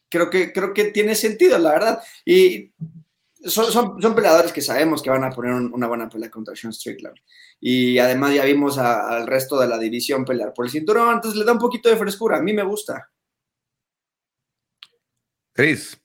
creo 0.09 0.29
que, 0.29 0.53
creo 0.53 0.73
que 0.73 0.85
tiene 0.85 1.15
sentido, 1.15 1.57
la 1.57 1.71
verdad. 1.71 2.03
Y 2.25 2.71
son, 3.45 4.01
son, 4.01 4.15
peleadores 4.15 4.53
que 4.53 4.61
sabemos 4.61 5.01
que 5.01 5.09
van 5.09 5.23
a 5.23 5.29
poner 5.31 5.53
una 5.53 5.87
buena 5.87 6.09
pelea 6.09 6.29
contra 6.29 6.55
Sean 6.55 6.73
Strickland. 6.73 7.17
Y 7.59 7.97
además 7.99 8.33
ya 8.33 8.45
vimos 8.45 8.77
al 8.77 9.27
resto 9.27 9.59
de 9.59 9.67
la 9.67 9.77
división 9.77 10.25
pelear 10.25 10.53
por 10.53 10.65
el 10.65 10.71
cinturón, 10.71 11.15
entonces 11.15 11.39
le 11.39 11.45
da 11.45 11.53
un 11.53 11.59
poquito 11.59 11.89
de 11.89 11.97
frescura. 11.97 12.37
A 12.37 12.41
mí 12.41 12.53
me 12.53 12.63
gusta. 12.63 13.09
Chris. 15.53 15.97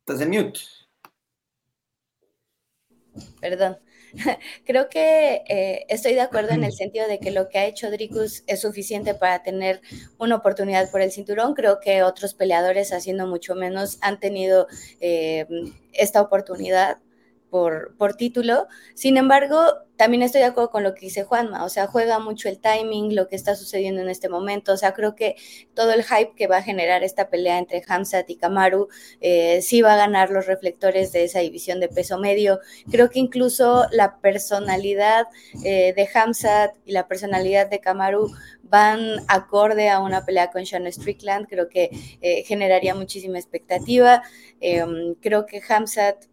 Estás 0.00 0.20
en 0.20 0.30
mute. 0.30 0.60
Perdón. 3.40 3.78
Creo 4.66 4.88
que 4.88 5.42
eh, 5.48 5.84
estoy 5.88 6.14
de 6.14 6.20
acuerdo 6.20 6.50
en 6.50 6.64
el 6.64 6.72
sentido 6.72 7.06
de 7.08 7.18
que 7.18 7.30
lo 7.30 7.48
que 7.48 7.58
ha 7.58 7.66
hecho 7.66 7.90
Dricus 7.90 8.44
es 8.46 8.60
suficiente 8.60 9.14
para 9.14 9.42
tener 9.42 9.80
una 10.18 10.36
oportunidad 10.36 10.90
por 10.90 11.00
el 11.00 11.12
cinturón. 11.12 11.54
Creo 11.54 11.80
que 11.80 12.02
otros 12.02 12.34
peleadores, 12.34 12.92
haciendo 12.92 13.26
mucho 13.26 13.54
menos, 13.54 13.98
han 14.00 14.20
tenido 14.20 14.66
eh, 15.00 15.46
esta 15.92 16.20
oportunidad 16.20 16.98
por, 17.52 18.14
título. 18.16 18.66
Sin 18.94 19.18
embargo, 19.18 19.60
también 19.96 20.22
estoy 20.22 20.40
de 20.40 20.46
acuerdo 20.46 20.70
con 20.70 20.82
lo 20.82 20.94
que 20.94 21.02
dice 21.02 21.22
Juanma, 21.22 21.64
o 21.64 21.68
sea, 21.68 21.86
juega 21.86 22.18
mucho 22.18 22.48
el 22.48 22.58
timing, 22.58 23.14
lo 23.14 23.28
que 23.28 23.36
está 23.36 23.54
sucediendo 23.54 24.00
en 24.00 24.08
este 24.08 24.30
momento, 24.30 24.72
o 24.72 24.76
sea, 24.78 24.94
creo 24.94 25.14
que 25.14 25.36
todo 25.74 25.92
el 25.92 26.02
hype 26.02 26.32
que 26.34 26.46
va 26.46 26.56
a 26.56 26.62
generar 26.62 27.04
esta 27.04 27.28
pelea 27.28 27.58
entre 27.58 27.82
Hamzat 27.86 28.28
y 28.30 28.36
Kamaru 28.36 28.88
eh, 29.20 29.60
sí 29.60 29.82
va 29.82 29.92
a 29.92 29.96
ganar 29.98 30.30
los 30.30 30.46
reflectores 30.46 31.12
de 31.12 31.24
esa 31.24 31.40
división 31.40 31.78
de 31.78 31.88
peso 31.88 32.18
medio. 32.18 32.58
Creo 32.90 33.10
que 33.10 33.18
incluso 33.18 33.86
la 33.92 34.18
personalidad 34.20 35.26
eh, 35.62 35.92
de 35.94 36.08
Hamzat 36.14 36.74
y 36.86 36.92
la 36.92 37.06
personalidad 37.06 37.68
de 37.68 37.80
Kamaru 37.80 38.30
van 38.62 39.18
acorde 39.28 39.90
a 39.90 40.00
una 40.00 40.24
pelea 40.24 40.50
con 40.50 40.64
Sean 40.64 40.90
Strickland, 40.90 41.46
creo 41.46 41.68
que 41.68 41.90
eh, 42.22 42.44
generaría 42.44 42.94
muchísima 42.94 43.38
expectativa. 43.38 44.22
Em, 44.60 45.14
creo 45.20 45.44
que 45.44 45.60
Hamzat 45.68 46.31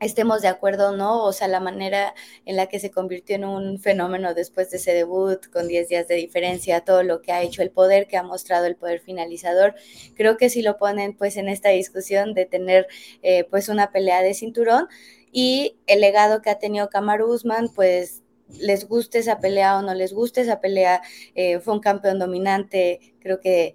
estemos 0.00 0.40
de 0.42 0.48
acuerdo 0.48 0.96
no, 0.96 1.24
o 1.24 1.32
sea, 1.32 1.46
la 1.46 1.60
manera 1.60 2.14
en 2.46 2.56
la 2.56 2.66
que 2.66 2.80
se 2.80 2.90
convirtió 2.90 3.36
en 3.36 3.44
un 3.44 3.78
fenómeno 3.78 4.34
después 4.34 4.70
de 4.70 4.78
ese 4.78 4.92
debut, 4.94 5.46
con 5.52 5.68
10 5.68 5.88
días 5.88 6.08
de 6.08 6.16
diferencia, 6.16 6.80
todo 6.80 7.02
lo 7.02 7.20
que 7.22 7.32
ha 7.32 7.42
hecho, 7.42 7.62
el 7.62 7.70
poder 7.70 8.06
que 8.06 8.16
ha 8.16 8.22
mostrado 8.22 8.66
el 8.66 8.76
poder 8.76 9.00
finalizador, 9.00 9.74
creo 10.14 10.36
que 10.36 10.48
si 10.50 10.62
lo 10.62 10.78
ponen 10.78 11.16
pues 11.16 11.36
en 11.36 11.48
esta 11.48 11.68
discusión 11.68 12.34
de 12.34 12.46
tener 12.46 12.86
eh, 13.22 13.44
pues 13.44 13.68
una 13.68 13.92
pelea 13.92 14.22
de 14.22 14.34
cinturón 14.34 14.88
y 15.32 15.76
el 15.86 16.00
legado 16.00 16.42
que 16.42 16.50
ha 16.50 16.58
tenido 16.58 16.88
Kamaru 16.88 17.32
Usman, 17.32 17.68
pues 17.74 18.22
les 18.58 18.88
guste 18.88 19.18
esa 19.18 19.38
pelea 19.38 19.78
o 19.78 19.82
no 19.82 19.94
les 19.94 20.12
guste 20.12 20.40
esa 20.40 20.60
pelea, 20.60 21.02
eh, 21.34 21.60
fue 21.60 21.74
un 21.74 21.80
campeón 21.80 22.18
dominante, 22.18 23.14
creo 23.20 23.38
que 23.40 23.74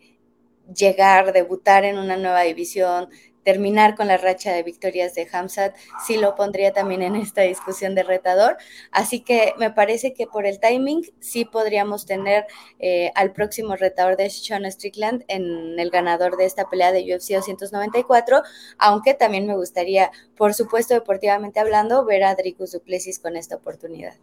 llegar, 0.75 1.31
debutar 1.33 1.85
en 1.85 1.97
una 1.97 2.17
nueva 2.17 2.41
división, 2.41 3.09
terminar 3.45 3.95
con 3.95 4.07
la 4.07 4.17
racha 4.17 4.51
de 4.51 4.63
victorias 4.63 5.13
de 5.13 5.27
Hamzat, 5.31 5.75
sí 6.05 6.17
lo 6.17 6.35
pondría 6.35 6.73
también 6.73 7.03
en 7.03 7.15
esta 7.15 7.43
discusión 7.43 7.93
de 7.93 8.03
retador. 8.03 8.57
Así 8.91 9.21
que 9.21 9.53
me 9.59 9.69
parece 9.69 10.13
que 10.13 10.25
por 10.25 10.47
el 10.47 10.59
timing 10.59 11.03
sí 11.19 11.45
podríamos 11.45 12.07
tener 12.07 12.47
eh, 12.79 13.11
al 13.13 13.31
próximo 13.33 13.75
retador 13.75 14.17
de 14.17 14.31
Sean 14.31 14.69
Strickland 14.69 15.23
en 15.27 15.79
el 15.79 15.91
ganador 15.91 16.37
de 16.37 16.45
esta 16.45 16.67
pelea 16.69 16.91
de 16.91 17.03
UFC 17.03 17.35
294, 17.35 18.41
aunque 18.79 19.13
también 19.13 19.45
me 19.45 19.55
gustaría, 19.55 20.11
por 20.35 20.55
supuesto, 20.55 20.95
deportivamente 20.95 21.59
hablando, 21.59 22.03
ver 22.03 22.23
a 22.23 22.33
Dricus 22.33 22.71
Duplessis 22.71 23.19
con 23.19 23.37
esta 23.37 23.55
oportunidad. 23.55 24.15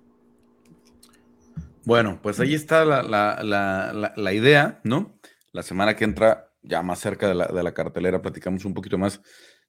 Bueno, 1.84 2.18
pues 2.20 2.40
ahí 2.40 2.54
está 2.54 2.84
la, 2.84 3.02
la 4.16 4.32
idea, 4.32 4.80
¿no? 4.82 5.16
La 5.52 5.62
semana 5.62 5.94
que 5.94 6.04
entra 6.04 6.51
ya 6.62 6.82
más 6.82 7.00
cerca 7.00 7.28
de 7.28 7.34
la, 7.34 7.74
cartelera, 7.74 8.22
platicamos 8.22 8.64
un 8.64 8.74
poquito 8.74 8.98
más 8.98 9.20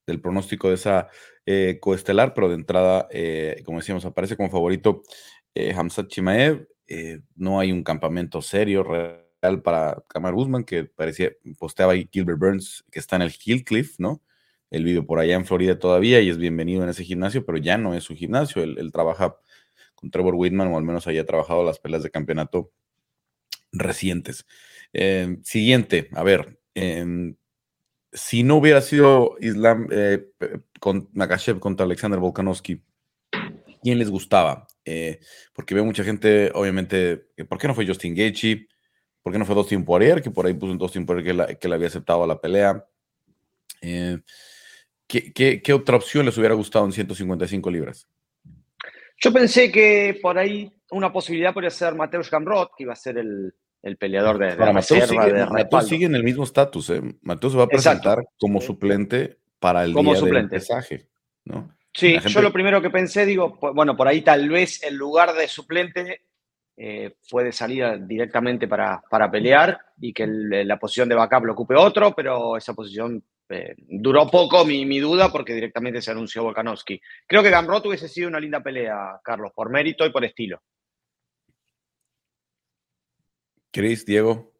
del 0.06 0.22
pronóstico 0.22 0.70
de 0.70 0.76
esa 0.76 1.10
eh, 1.46 1.78
coestelar, 1.82 2.34
pero 2.34 2.50
de 2.50 2.56
entrada, 2.56 3.08
eh, 3.12 3.62
como 3.66 3.80
decíamos, 3.80 4.06
aparece 4.06 4.36
como 4.38 4.50
favorito 4.50 5.04
eh, 5.56 5.76
Chimaev. 6.08 6.68
Eh, 6.88 7.22
no 7.36 7.60
hay 7.60 7.72
un 7.72 7.84
campamento 7.84 8.42
serio, 8.42 8.84
real 8.84 9.62
para 9.64 10.04
Kamar 10.08 10.34
Guzmán, 10.34 10.64
que 10.64 10.86
parecía, 10.86 11.32
posteaba 11.58 11.94
ahí 11.94 12.08
Gilbert 12.12 12.40
Burns, 12.40 12.86
que 12.92 13.00
está 13.00 13.16
en 13.16 13.24
el 13.24 13.34
Hillcliff, 13.34 14.00
¿no? 14.00 14.22
El 14.70 14.84
video 14.84 15.06
por 15.06 15.20
allá 15.20 15.36
en 15.36 15.46
Florida 15.46 15.78
todavía 15.78 16.20
y 16.22 16.30
es 16.30 16.38
bienvenido 16.38 16.84
en 16.84 16.90
ese 16.90 17.04
gimnasio, 17.04 17.46
pero 17.46 17.58
ya 17.58 17.78
no 17.78 17.94
es 17.94 18.04
su 18.04 18.16
gimnasio. 18.16 18.64
Él, 18.64 18.78
él 18.80 18.92
trabaja 18.92 19.38
con 19.96 20.12
Trevor 20.12 20.36
Whitman, 20.36 20.68
o 20.70 20.78
al 20.78 20.84
menos 20.84 21.08
haya 21.08 21.26
trabajado 21.26 21.64
las 21.64 21.80
peleas 21.80 22.04
de 22.04 22.12
campeonato 22.12 22.72
recientes. 23.72 24.46
siguiente, 25.44 26.10
a 26.14 26.24
ver, 26.24 26.60
Em, 26.75 27.36
si 28.12 28.44
no 28.44 28.58
hubiera 28.58 28.82
sido 28.82 29.36
Islam 29.39 29.88
eh, 29.92 30.30
contra 30.80 31.86
Alexander 31.86 32.20
Volkanovski, 32.20 32.82
¿quién 33.82 34.00
les 34.00 34.10
gustaba? 34.10 34.68
Eh, 34.86 35.20
porque 35.53 35.74
veo 35.74 35.86
mucha 35.86 36.03
gente, 36.03 36.51
obviamente, 36.53 37.25
¿por 37.48 37.58
qué 37.58 37.68
no 37.68 37.75
fue 37.75 37.88
Justin 37.88 38.15
Gaethje? 38.15 38.68
¿Por 39.22 39.32
qué 39.32 39.39
no 39.39 39.46
fue 39.46 39.56
Dustin 39.56 39.86
Poirier? 39.86 40.22
Que 40.22 40.32
por 40.32 40.46
ahí 40.46 40.53
puso 40.53 40.74
un 40.74 40.77
Dustin 40.77 41.06
Poirier 41.06 41.58
que, 41.58 41.68
le 41.68 41.75
había 41.75 41.88
aceptado 41.88 42.27
la 42.27 42.39
pelea. 42.39 42.86
Eh, 43.82 44.20
¿qué, 45.08 45.74
otra 45.74 45.96
opción 45.96 46.25
les 46.25 46.38
hubiera 46.38 46.56
gustado 46.56 46.86
en 46.86 46.92
155 46.92 47.72
libras? 47.72 48.08
Yo 49.18 49.32
pensé 49.32 49.72
que 49.72 50.20
por 50.22 50.38
ahí 50.38 50.70
una 50.92 51.12
posibilidad 51.12 51.53
podría 51.53 51.70
ser 51.70 51.96
Mateusz 51.96 52.30
Gamrot, 52.30 52.72
que 52.75 52.84
iba 52.84 52.94
a 52.94 52.98
ser 52.98 53.18
el, 53.18 53.53
el 53.84 53.98
peleador 53.98 54.40
de, 54.40 54.56
de 54.56 54.82
sigue, 54.82 55.82
sigue 55.84 56.06
en 56.06 56.16
el 56.16 56.24
mismo 56.24 56.44
estatus. 56.44 56.90
¿eh? 56.90 57.02
Mateo 57.22 57.50
se 57.50 57.58
va 57.58 57.66
a 57.66 57.68
presentar 57.68 58.24
como 58.40 58.60
suplente 58.62 59.38
para 59.60 59.84
el 59.84 59.94
como 59.94 60.12
día 60.12 60.20
suplente. 60.20 60.60
del 60.60 61.08
¿no? 61.46 61.75
Sí, 61.94 62.18
yo 62.20 62.42
lo 62.42 62.52
primero 62.52 62.82
que 62.82 62.90
pensé, 62.90 63.25
digo, 63.25 63.60
bueno, 63.75 63.96
por 63.96 64.08
ahí 64.08 64.22
tal 64.22 64.50
vez 64.50 64.82
el 64.84 64.96
lugar 64.96 65.34
de 65.34 65.48
suplente 65.48 66.22
eh, 66.75 67.18
puede 67.30 67.52
salir 67.52 68.08
directamente 68.08 68.68
para, 68.68 69.04
para, 69.08 69.30
pelear 69.30 69.80
y 70.00 70.12
que 70.12 70.25
la 70.25 70.80
posición 70.80 71.08
de 71.08 71.16
backup 71.16 71.46
lo 71.46 71.54
ocupe 71.54 71.75
otro, 71.75 72.16
pero 72.16 72.58
esa 72.58 72.74
posición 72.74 73.24
Eh, 73.50 73.75
duró 73.78 74.28
poco 74.28 74.66
mi, 74.66 74.86
mi, 74.86 75.00
duda 75.00 75.32
porque 75.32 75.54
directamente 75.54 76.02
se 76.02 76.12
anunció 76.12 76.44
Volkanovski. 76.44 77.00
Creo 77.28 77.44
que 77.44 77.50
Gamrot 77.50 77.86
hubiese 77.86 78.08
sido 78.08 78.30
una 78.30 78.40
linda 78.40 78.62
pelea, 78.62 79.20
Carlos, 79.24 79.52
por 79.54 79.70
mérito 79.70 80.06
y 80.06 80.12
por 80.12 80.24
estilo. 80.24 80.62
Cris, 83.74 84.06
Diego. 84.06 84.53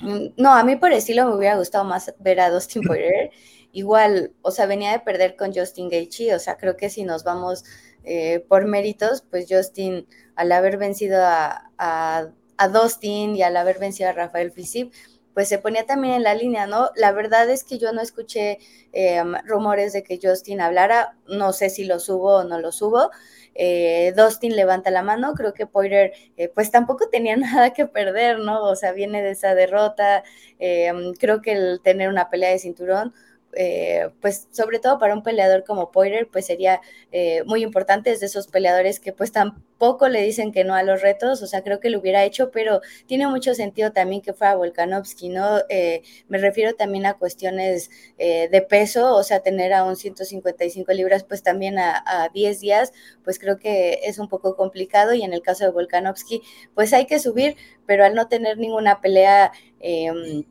Mm, 0.00 0.34
no, 0.36 0.52
a 0.52 0.62
mí 0.62 0.76
por 0.76 0.92
estilo 0.92 1.26
me 1.26 1.34
hubiera 1.34 1.56
gustado 1.56 1.84
más 1.84 2.14
ver 2.18 2.40
a 2.40 2.50
Dustin 2.50 2.82
Poirier. 2.86 3.30
Igual, 3.72 4.32
o 4.42 4.50
sea, 4.50 4.66
venía 4.66 4.92
de 4.92 5.00
perder 5.00 5.34
con 5.36 5.54
Justin 5.54 5.88
Gaethje, 5.88 6.34
o 6.34 6.38
sea, 6.38 6.56
creo 6.56 6.76
que 6.76 6.90
si 6.90 7.04
nos 7.04 7.24
vamos 7.24 7.64
eh, 8.04 8.44
por 8.48 8.66
méritos, 8.66 9.22
pues 9.30 9.46
Justin, 9.48 10.06
al 10.34 10.52
haber 10.52 10.76
vencido 10.78 11.22
a, 11.22 11.70
a, 11.78 12.30
a, 12.56 12.68
Dustin 12.68 13.34
y 13.34 13.42
al 13.42 13.56
haber 13.56 13.78
vencido 13.78 14.10
a 14.10 14.12
Rafael 14.12 14.52
Fisip, 14.52 14.92
pues 15.34 15.48
se 15.48 15.58
ponía 15.58 15.84
también 15.84 16.14
en 16.14 16.22
la 16.22 16.34
línea, 16.34 16.66
¿no? 16.66 16.90
La 16.96 17.12
verdad 17.12 17.50
es 17.50 17.64
que 17.64 17.78
yo 17.78 17.92
no 17.92 18.00
escuché 18.00 18.58
eh, 18.92 19.22
rumores 19.44 19.92
de 19.92 20.02
que 20.02 20.18
Justin 20.22 20.62
hablara, 20.62 21.18
no 21.28 21.52
sé 21.52 21.68
si 21.68 21.84
lo 21.84 22.00
subo 22.00 22.36
o 22.36 22.44
no 22.44 22.58
lo 22.58 22.72
subo, 22.72 23.10
eh, 23.58 24.12
Dustin 24.16 24.56
levanta 24.56 24.90
la 24.90 25.02
mano, 25.02 25.34
creo 25.34 25.52
que 25.52 25.66
Poirier 25.66 26.12
eh, 26.36 26.50
pues 26.54 26.70
tampoco 26.70 27.08
tenía 27.08 27.36
nada 27.36 27.72
que 27.72 27.86
perder, 27.86 28.38
¿no? 28.38 28.62
O 28.64 28.76
sea, 28.76 28.92
viene 28.92 29.22
de 29.22 29.30
esa 29.32 29.54
derrota, 29.54 30.24
eh, 30.58 30.92
creo 31.18 31.42
que 31.42 31.52
el 31.52 31.80
tener 31.82 32.08
una 32.08 32.30
pelea 32.30 32.50
de 32.50 32.58
cinturón 32.58 33.14
eh, 33.56 34.10
pues 34.20 34.48
sobre 34.52 34.78
todo 34.78 34.98
para 34.98 35.14
un 35.14 35.22
peleador 35.22 35.64
como 35.64 35.90
Poirier, 35.90 36.28
pues 36.28 36.46
sería 36.46 36.80
eh, 37.12 37.42
muy 37.46 37.62
importante, 37.62 38.12
es 38.12 38.20
de 38.20 38.26
esos 38.26 38.48
peleadores 38.48 39.00
que 39.00 39.12
pues 39.12 39.32
tampoco 39.32 40.08
le 40.08 40.22
dicen 40.22 40.52
que 40.52 40.64
no 40.64 40.74
a 40.74 40.82
los 40.82 41.02
retos, 41.02 41.42
o 41.42 41.46
sea, 41.46 41.62
creo 41.62 41.80
que 41.80 41.90
lo 41.90 41.98
hubiera 41.98 42.24
hecho, 42.24 42.50
pero 42.50 42.80
tiene 43.06 43.26
mucho 43.26 43.54
sentido 43.54 43.92
también 43.92 44.22
que 44.22 44.32
fuera 44.32 44.56
Volkanovski, 44.56 45.28
¿no? 45.28 45.58
Eh, 45.68 46.02
me 46.28 46.38
refiero 46.38 46.74
también 46.74 47.06
a 47.06 47.14
cuestiones 47.14 47.90
de 48.18 48.66
peso, 48.68 49.14
o 49.14 49.22
sea, 49.22 49.40
tener 49.40 49.72
a 49.72 49.84
un 49.84 49.96
155 49.96 50.92
libras, 50.92 51.24
pues 51.24 51.42
también 51.42 51.78
a, 51.78 52.02
a 52.06 52.28
10 52.30 52.60
días, 52.60 52.92
pues 53.24 53.38
creo 53.38 53.58
que 53.58 54.00
es 54.04 54.18
un 54.18 54.28
poco 54.28 54.56
complicado 54.56 55.14
y 55.14 55.22
en 55.22 55.32
el 55.32 55.42
caso 55.42 55.64
de 55.64 55.70
Volkanovski, 55.70 56.42
pues 56.74 56.92
hay 56.92 57.06
que 57.06 57.18
subir, 57.18 57.56
pero 57.86 58.04
al 58.04 58.14
no 58.14 58.28
tener 58.28 58.58
ninguna 58.58 59.00
pelea 59.00 59.52
em, 59.80 60.44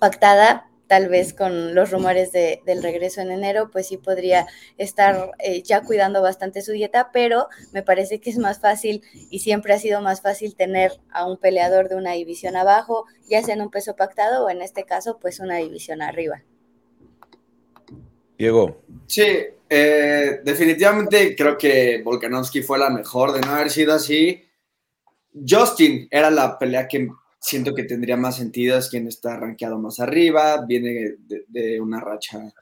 pactada, 0.00 0.65
tal 0.86 1.08
vez 1.08 1.32
con 1.32 1.74
los 1.74 1.90
rumores 1.90 2.32
de, 2.32 2.62
del 2.64 2.82
regreso 2.82 3.20
en 3.20 3.30
enero, 3.30 3.70
pues 3.70 3.88
sí 3.88 3.96
podría 3.96 4.46
estar 4.78 5.32
eh, 5.38 5.62
ya 5.62 5.82
cuidando 5.82 6.22
bastante 6.22 6.62
su 6.62 6.72
dieta, 6.72 7.10
pero 7.12 7.48
me 7.72 7.82
parece 7.82 8.20
que 8.20 8.30
es 8.30 8.38
más 8.38 8.60
fácil 8.60 9.02
y 9.30 9.40
siempre 9.40 9.74
ha 9.74 9.78
sido 9.78 10.00
más 10.00 10.22
fácil 10.22 10.54
tener 10.54 10.92
a 11.10 11.26
un 11.26 11.38
peleador 11.38 11.88
de 11.88 11.96
una 11.96 12.12
división 12.12 12.56
abajo, 12.56 13.06
ya 13.28 13.42
sea 13.42 13.54
en 13.54 13.62
un 13.62 13.70
peso 13.70 13.96
pactado 13.96 14.44
o 14.44 14.50
en 14.50 14.62
este 14.62 14.84
caso, 14.84 15.18
pues 15.20 15.40
una 15.40 15.56
división 15.56 16.02
arriba. 16.02 16.42
Diego. 18.38 18.82
Sí, 19.06 19.24
eh, 19.68 20.40
definitivamente 20.44 21.34
creo 21.34 21.56
que 21.56 22.02
Volkanovski 22.04 22.62
fue 22.62 22.78
la 22.78 22.90
mejor 22.90 23.32
de 23.32 23.40
no 23.40 23.52
haber 23.52 23.70
sido 23.70 23.94
así. 23.94 24.42
Justin 25.48 26.06
era 26.10 26.30
la 26.30 26.58
pelea 26.58 26.86
que 26.86 27.08
siento 27.46 27.76
que 27.76 27.84
tendría 27.84 28.16
más 28.16 28.36
sentido, 28.36 28.76
es 28.76 28.88
quien 28.88 29.06
está 29.06 29.36
rankeado 29.36 29.78
más 29.78 30.00
arriba, 30.00 30.66
viene 30.66 31.16
de, 31.20 31.44
de, 31.46 31.80
una 31.80 32.00
racha 32.00 32.52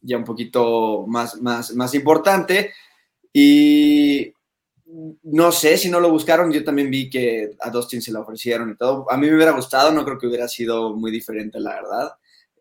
ya 0.00 0.16
un 0.16 0.24
poquito 0.24 1.06
más, 1.06 1.40
más, 1.40 1.72
más 1.74 1.94
importante. 1.94 2.72
Y 3.32 4.32
no 5.22 5.52
sé 5.52 5.78
si 5.78 5.88
no 5.90 6.00
lo 6.00 6.10
buscaron, 6.10 6.52
yo 6.52 6.64
también 6.64 6.90
vi 6.90 7.08
que 7.08 7.52
a 7.60 7.70
Dustin 7.70 8.02
se 8.02 8.10
lo 8.10 8.22
ofrecieron 8.22 8.70
y 8.70 8.76
todo. 8.76 9.08
A 9.08 9.16
mí 9.16 9.28
me 9.28 9.36
hubiera 9.36 9.52
gustado, 9.52 9.92
no 9.92 10.04
creo 10.04 10.18
que 10.18 10.26
hubiera 10.26 10.48
sido 10.48 10.96
muy 10.96 11.12
diferente, 11.12 11.60
la 11.60 11.74
verdad. 11.76 12.12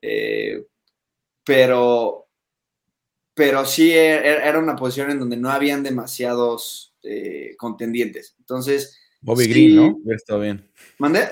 Eh, 0.04 0.64
pero, 1.44 2.28
pero 3.34 3.66
sí 3.66 3.92
e, 3.92 4.18
e, 4.18 4.48
era 4.48 4.60
una 4.60 4.76
posición 4.76 5.10
en 5.10 5.20
donde 5.20 5.38
no 5.38 5.50
habían 5.50 5.82
demasiados 5.82 6.94
eh, 7.02 7.56
contendientes. 7.58 8.36
Entonces, 8.38 9.00
Bobby 9.20 9.46
sí, 9.46 9.50
Green, 9.50 9.76
¿no? 9.76 10.14
Estado 10.14 10.42
bien. 10.42 10.70
¿Mandé? 11.00 11.30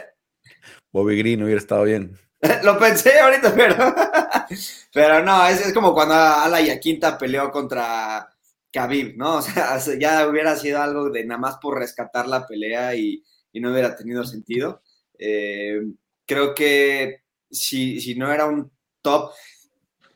Bobby 0.92 1.18
Green 1.18 1.44
hubiera 1.44 1.60
estado 1.60 1.84
bien. 1.84 2.18
Lo 2.64 2.78
pensé 2.80 3.20
ahorita, 3.20 3.54
pero. 3.56 3.76
pero 4.94 5.24
no, 5.24 5.48
es, 5.48 5.66
es 5.66 5.74
como 5.74 5.94
cuando 5.94 6.16
Ala 6.16 6.62
Yaquinta 6.62 7.18
peleó 7.18 7.52
contra 7.52 8.28
Khabib, 8.72 9.16
¿no? 9.18 9.38
O 9.38 9.42
sea, 9.42 9.78
ya 10.00 10.28
hubiera 10.28 10.56
sido 10.56 10.82
algo 10.82 11.10
de 11.10 11.26
nada 11.26 11.40
más 11.40 11.58
por 11.58 11.78
rescatar 11.78 12.28
la 12.28 12.48
pelea 12.48 12.96
y, 12.96 13.24
y 13.52 13.60
no 13.60 13.72
hubiera 13.72 13.96
tenido 13.96 14.24
sentido. 14.24 14.82
Eh, 15.18 15.82
creo 16.26 16.56
que 16.56 17.24
si, 17.50 18.00
si 18.02 18.16
no 18.16 18.32
era 18.32 18.46
un 18.46 18.72
top. 19.02 19.32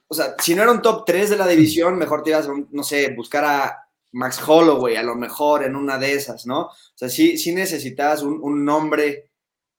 O 0.08 0.13
sea, 0.13 0.36
si 0.39 0.55
no 0.55 0.63
era 0.63 0.71
un 0.71 0.81
top 0.81 1.03
3 1.05 1.31
de 1.31 1.38
la 1.38 1.47
división, 1.47 1.97
mejor 1.97 2.23
te 2.23 2.29
ibas, 2.29 2.47
no 2.71 2.84
sé, 2.84 3.10
buscar 3.15 3.43
a 3.43 3.88
Max 4.12 4.39
Holloway, 4.45 4.95
a 4.95 5.03
lo 5.03 5.15
mejor 5.15 5.63
en 5.63 5.75
una 5.75 5.97
de 5.97 6.13
esas, 6.13 6.45
¿no? 6.45 6.62
O 6.62 6.93
sea, 6.93 7.10
sí, 7.10 7.38
sí 7.38 7.53
necesitabas 7.53 8.21
un, 8.21 8.39
un 8.41 8.63
nombre 8.63 9.31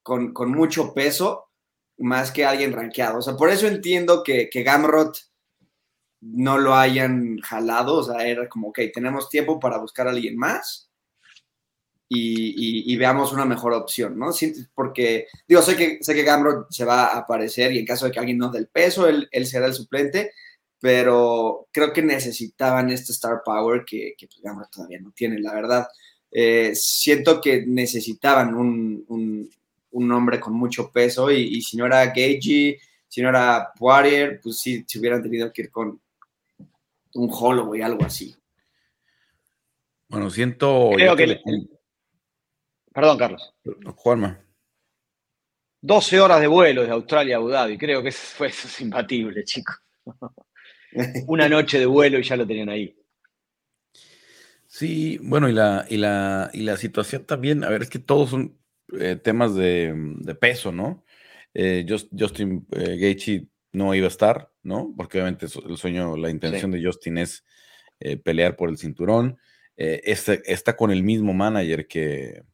con, 0.07 0.33
con, 0.33 0.53
mucho 0.53 0.95
peso 0.95 1.49
más 1.99 2.31
que 2.31 2.45
alguien 2.45 2.73
rankeado. 2.73 3.19
O 3.19 3.23
sea, 3.23 3.35
por 3.35 3.51
eso 3.51 3.67
entiendo 3.67 4.23
que, 4.23 4.49
que 4.49 4.63
Gamrot 4.63 5.19
no 6.21 6.59
lo 6.59 6.77
hayan 6.77 7.39
jalado. 7.39 7.97
O 7.97 8.03
sea, 8.05 8.25
era 8.25 8.49
como, 8.49 8.69
ok, 8.69 8.79
tenemos 8.95 9.29
tiempo 9.29 9.59
para 9.59 9.79
buscar 9.79 10.07
a 10.07 10.11
alguien 10.11 10.37
más 10.37 10.89
y, 12.09 12.51
y, 12.89 12.93
y 12.93 12.97
veamos 12.97 13.33
una 13.33 13.45
mejor 13.45 13.73
opción, 13.73 14.17
¿no? 14.17 14.31
Porque, 14.75 15.27
digo, 15.49 15.61
sé 15.61 15.77
que, 15.77 15.99
sé 16.01 16.15
que 16.15 16.23
Gamrot 16.23 16.71
se 16.71 16.85
va 16.85 17.07
a 17.07 17.19
aparecer 17.19 17.73
y 17.73 17.81
en 17.81 17.87
caso 17.87 18.07
de 18.07 18.13
que 18.13 18.21
alguien 18.21 18.39
no 18.39 18.51
dé 18.51 18.61
el 18.61 18.69
peso, 18.69 19.09
él, 19.09 19.29
él 19.33 19.47
será 19.47 19.67
el 19.67 19.75
suplente 19.75 20.33
pero 20.79 21.69
creo 21.73 21.93
que 21.93 22.03
necesitaban 22.03 22.91
este 22.91 23.13
star 23.13 23.43
power 23.45 23.85
que, 23.85 24.15
que 24.17 24.27
pues, 24.27 24.41
Gamrot 24.41 24.71
todavía 24.71 25.01
no 25.01 25.11
tiene, 25.13 25.41
la 25.41 25.55
verdad. 25.55 25.89
Eh, 26.31 26.73
siento 26.75 27.41
que 27.41 27.65
necesitaban 27.67 28.55
un, 28.55 29.05
un, 29.09 29.51
un, 29.97 30.13
hombre 30.13 30.41
con 30.41 30.55
mucho 30.55 30.91
peso 30.91 31.31
y, 31.31 31.57
y 31.57 31.63
si 31.63 31.77
no 31.77 31.87
era 31.87 32.07
Gagey, 32.07 32.79
si 33.09 33.23
no 33.23 33.29
era 33.29 33.73
Poirier, 33.79 34.41
pues 34.43 34.59
sí, 34.59 34.85
se 34.87 34.99
hubieran 34.99 35.23
tenido 35.23 35.53
que 35.53 35.63
ir 35.63 35.71
con 35.71 36.01
un 37.15 37.31
Holloway, 37.33 37.81
algo 37.83 38.05
así. 38.05 38.35
Bueno, 40.09 40.31
siento... 40.31 40.91
Creo 40.95 41.17
que... 41.17 41.27
Le... 41.27 41.43
Perdón, 42.93 43.19
Carlos. 43.19 43.55
Juanma. 43.97 44.41
12 45.81 46.21
horas 46.21 46.41
de 46.41 46.47
vuelo 46.47 46.83
desde 46.83 46.95
Australia 46.95 47.37
a 47.37 47.39
Abu 47.39 47.49
Dhabi. 47.49 47.79
Creo 47.79 48.03
que 48.03 48.13
fue 48.13 48.49
eso 48.49 48.69
es 48.69 48.81
imbatible, 48.81 49.45
chicos. 49.45 49.77
una 51.27 51.49
noche 51.49 51.79
de 51.79 51.87
vuelo 51.87 52.19
y 52.19 52.23
ya 52.23 52.37
lo 52.37 52.47
tenían 52.47 52.69
ahí. 52.69 52.97
Sí, 54.67 55.19
bueno, 55.23 55.49
y 55.49 55.53
la, 55.53 55.87
y 55.89 55.97
la, 55.97 56.51
y 56.53 56.63
la 56.63 56.77
situación 56.77 57.25
también, 57.25 57.65
a 57.65 57.69
ver, 57.69 57.83
es 57.83 57.91
que 57.91 57.99
todos 57.99 58.31
son 58.31 58.59
eh, 58.93 59.17
temas 59.17 59.55
de, 59.55 59.93
de, 60.19 60.35
peso, 60.35 60.73
¿no? 60.73 61.05
Eh, 61.55 61.85
Just, 61.89 62.11
Justin 62.17 62.67
eh, 62.73 62.97
Gaethje 62.99 63.49
no 63.73 63.95
iba 63.95 64.07
a 64.07 64.09
estar, 64.09 64.51
¿no? 64.63 64.95
Porque 64.97 65.19
obviamente 65.19 65.47
el 65.47 65.77
sueño, 65.77 66.17
la 66.17 66.31
intención 66.31 66.73
sí. 66.73 66.79
de 66.79 66.85
Justin 66.85 67.19
es 67.19 67.45
eh, 68.01 68.17
pelear 68.17 68.57
por 68.57 68.69
el 68.69 68.79
cinturón. 68.79 69.39
Este, 69.79 70.41
está 70.51 70.75
con 70.75 70.91
el 70.91 71.03
mismo 71.03 71.35
manager 71.35 71.87
que, 71.87 72.45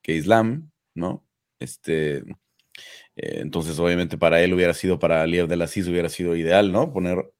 que 0.00 0.14
Islam, 0.14 0.70
¿no? 0.94 1.26
Este, 1.58 2.24
entonces, 3.16 3.78
obviamente, 3.78 4.16
para 4.16 4.40
él 4.40 4.54
hubiera 4.54 4.72
sido, 4.72 4.98
para 4.98 5.26
Lier 5.26 5.46
de 5.46 5.56
la 5.56 5.66
CIS 5.66 5.88
hubiera 5.88 6.08
sido 6.08 6.36
ideal, 6.36 6.72
¿no? 6.72 6.90
Poner 6.90 7.30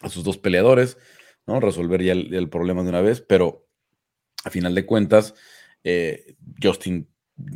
a 0.00 0.08
sus 0.08 0.24
dos 0.24 0.36
peleadores, 0.36 0.98
¿no? 1.46 1.60
Resolver 1.60 2.02
ya 2.02 2.12
el, 2.12 2.34
el 2.34 2.48
problema 2.48 2.82
de 2.82 2.88
una 2.88 3.02
vez, 3.02 3.20
pero 3.20 3.68
a 4.44 4.50
final 4.50 4.74
de 4.74 4.86
cuentas, 4.86 5.34
eh, 5.88 6.34
Justin 6.60 7.08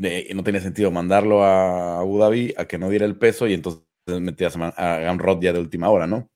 eh, 0.02 0.30
no 0.36 0.44
tenía 0.44 0.60
sentido 0.60 0.92
mandarlo 0.92 1.42
a 1.42 1.98
Abu 1.98 2.18
Dhabi 2.18 2.54
a 2.56 2.64
que 2.66 2.78
no 2.78 2.88
diera 2.88 3.04
el 3.04 3.16
peso 3.16 3.48
y 3.48 3.54
entonces 3.54 3.82
metías 4.06 4.56
a, 4.56 4.98
Gamrod 5.00 5.42
ya 5.42 5.52
de 5.52 5.58
última 5.58 5.88
hora, 5.88 6.06
¿no? 6.06 6.30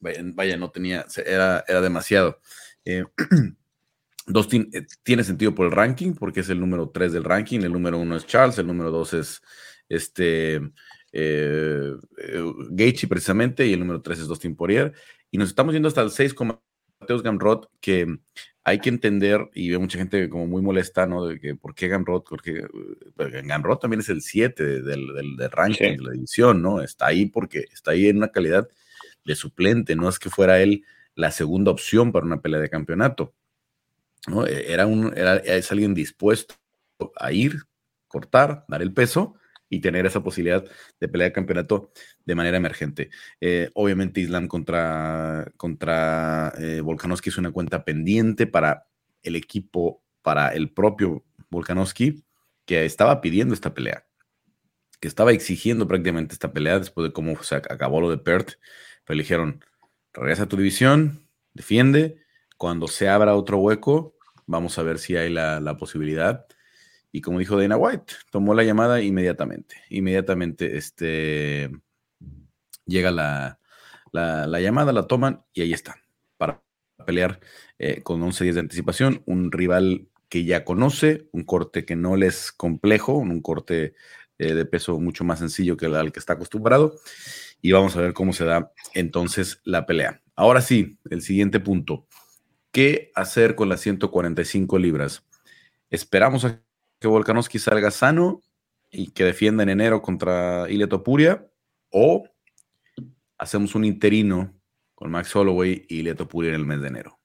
Vaya, 0.00 0.58
no 0.58 0.70
tenía, 0.70 1.06
era, 1.24 1.64
era 1.66 1.80
demasiado. 1.80 2.40
Eh, 2.84 3.04
Dustin 4.26 4.68
eh, 4.74 4.86
tiene 5.02 5.24
sentido 5.24 5.54
por 5.54 5.64
el 5.64 5.72
ranking, 5.72 6.12
porque 6.12 6.40
es 6.40 6.50
el 6.50 6.60
número 6.60 6.90
3 6.90 7.14
del 7.14 7.24
ranking, 7.24 7.60
el 7.60 7.72
número 7.72 7.98
1 7.98 8.16
es 8.16 8.26
Charles, 8.26 8.58
el 8.58 8.66
número 8.66 8.90
2 8.90 9.14
es 9.14 9.40
este 9.88 10.60
eh, 11.12 11.94
precisamente, 13.08 13.66
y 13.66 13.72
el 13.72 13.80
número 13.80 14.02
3 14.02 14.18
es 14.20 14.28
Dustin 14.28 14.54
Poirier, 14.54 14.92
y 15.30 15.38
nos 15.38 15.48
estamos 15.48 15.72
yendo 15.72 15.88
hasta 15.88 16.02
el 16.02 16.10
6 16.10 16.34
con 16.34 16.58
Mateus 17.00 17.22
que 17.80 18.18
hay 18.68 18.80
que 18.80 18.88
entender, 18.90 19.48
y 19.54 19.70
veo 19.70 19.80
mucha 19.80 19.98
gente 19.98 20.28
como 20.28 20.46
muy 20.46 20.60
molesta, 20.60 21.06
¿no? 21.06 21.26
De 21.26 21.40
que 21.40 21.54
por 21.54 21.74
qué 21.74 21.88
Gamrot, 21.88 22.24
porque 22.28 22.66
Gamrot 23.16 23.80
también 23.80 24.00
es 24.00 24.08
el 24.10 24.20
7 24.20 24.82
del, 24.82 24.84
del, 24.84 25.36
del 25.36 25.50
ranking 25.50 25.92
sí. 25.92 25.96
de 25.96 26.02
la 26.02 26.12
división, 26.12 26.60
¿no? 26.60 26.82
Está 26.82 27.06
ahí 27.06 27.26
porque 27.26 27.66
está 27.72 27.92
ahí 27.92 28.08
en 28.08 28.18
una 28.18 28.28
calidad 28.28 28.68
de 29.24 29.34
suplente, 29.34 29.96
no 29.96 30.08
es 30.08 30.18
que 30.18 30.30
fuera 30.30 30.60
él 30.60 30.84
la 31.14 31.30
segunda 31.30 31.70
opción 31.70 32.12
para 32.12 32.26
una 32.26 32.40
pelea 32.40 32.60
de 32.60 32.70
campeonato. 32.70 33.34
¿no? 34.26 34.46
Era 34.46 34.86
un, 34.86 35.16
era, 35.16 35.36
es 35.36 35.72
alguien 35.72 35.94
dispuesto 35.94 36.54
a 37.16 37.32
ir, 37.32 37.62
cortar, 38.06 38.64
dar 38.68 38.82
el 38.82 38.92
peso 38.92 39.34
y 39.70 39.80
tener 39.80 40.06
esa 40.06 40.22
posibilidad 40.22 40.64
de 41.00 41.08
pelear 41.08 41.32
campeonato 41.32 41.92
de 42.24 42.34
manera 42.34 42.56
emergente. 42.56 43.10
Eh, 43.40 43.70
obviamente 43.74 44.20
Islam 44.20 44.48
contra, 44.48 45.52
contra 45.56 46.52
eh, 46.58 46.80
Volkanovski 46.80 47.30
es 47.30 47.38
una 47.38 47.52
cuenta 47.52 47.84
pendiente 47.84 48.46
para 48.46 48.88
el 49.22 49.36
equipo, 49.36 50.02
para 50.22 50.48
el 50.48 50.72
propio 50.72 51.24
Volkanovski, 51.50 52.24
que 52.64 52.84
estaba 52.84 53.20
pidiendo 53.20 53.54
esta 53.54 53.74
pelea, 53.74 54.06
que 55.00 55.08
estaba 55.08 55.32
exigiendo 55.32 55.86
prácticamente 55.86 56.34
esta 56.34 56.52
pelea 56.52 56.78
después 56.78 57.08
de 57.08 57.12
cómo 57.12 57.42
se 57.42 57.56
acabó 57.56 58.00
lo 58.00 58.10
de 58.10 58.18
Perth, 58.18 58.54
pero 59.04 59.16
le 59.16 59.58
regresa 60.12 60.44
a 60.44 60.48
tu 60.48 60.56
división, 60.56 61.26
defiende, 61.54 62.22
cuando 62.56 62.88
se 62.88 63.08
abra 63.08 63.36
otro 63.36 63.58
hueco, 63.58 64.16
vamos 64.46 64.78
a 64.78 64.82
ver 64.82 64.98
si 64.98 65.16
hay 65.16 65.30
la, 65.30 65.60
la 65.60 65.76
posibilidad 65.76 66.46
y 67.12 67.20
como 67.20 67.38
dijo 67.38 67.58
Dana 67.58 67.76
White, 67.76 68.14
tomó 68.30 68.54
la 68.54 68.64
llamada 68.64 69.00
inmediatamente. 69.00 69.76
Inmediatamente 69.88 70.76
este, 70.76 71.70
llega 72.84 73.10
la, 73.10 73.58
la, 74.12 74.60
llamada, 74.60 74.92
la 74.92 75.06
toman 75.06 75.44
y 75.52 75.62
ahí 75.62 75.72
está, 75.72 75.96
para 76.36 76.62
pelear 77.06 77.40
eh, 77.78 78.02
con 78.02 78.22
11 78.22 78.44
días 78.44 78.54
de 78.56 78.60
anticipación. 78.60 79.22
Un 79.26 79.52
rival 79.52 80.08
que 80.28 80.44
ya 80.44 80.64
conoce, 80.64 81.28
un 81.32 81.44
corte 81.44 81.84
que 81.84 81.96
no 81.96 82.16
le 82.16 82.26
es 82.26 82.52
complejo, 82.52 83.14
un 83.14 83.40
corte 83.40 83.94
eh, 84.38 84.54
de 84.54 84.64
peso 84.66 85.00
mucho 85.00 85.24
más 85.24 85.38
sencillo 85.38 85.76
que 85.76 85.86
el 85.86 85.94
al 85.96 86.12
que 86.12 86.20
está 86.20 86.34
acostumbrado. 86.34 86.94
Y 87.60 87.72
vamos 87.72 87.96
a 87.96 88.00
ver 88.00 88.12
cómo 88.12 88.32
se 88.32 88.44
da 88.44 88.72
entonces 88.94 89.60
la 89.64 89.86
pelea. 89.86 90.22
Ahora 90.36 90.60
sí, 90.60 90.98
el 91.10 91.22
siguiente 91.22 91.58
punto. 91.58 92.06
¿Qué 92.70 93.10
hacer 93.14 93.54
con 93.54 93.68
las 93.68 93.80
145 93.80 94.78
libras? 94.78 95.26
Esperamos 95.90 96.44
a 96.44 96.62
que 96.98 97.08
Volkanovski 97.08 97.58
salga 97.58 97.90
sano 97.90 98.42
y 98.90 99.10
que 99.10 99.24
defienda 99.24 99.62
en 99.62 99.68
enero 99.70 100.02
contra 100.02 100.66
Ilia 100.68 100.88
Topuria, 100.88 101.46
o 101.90 102.28
hacemos 103.36 103.74
un 103.74 103.84
interino 103.84 104.54
con 104.94 105.10
Max 105.10 105.34
Holloway 105.34 105.86
y 105.88 106.00
Ilia 106.00 106.14
Topuria 106.14 106.50
en 106.50 106.56
el 106.56 106.66
mes 106.66 106.80
de 106.80 106.88
enero. 106.88 107.18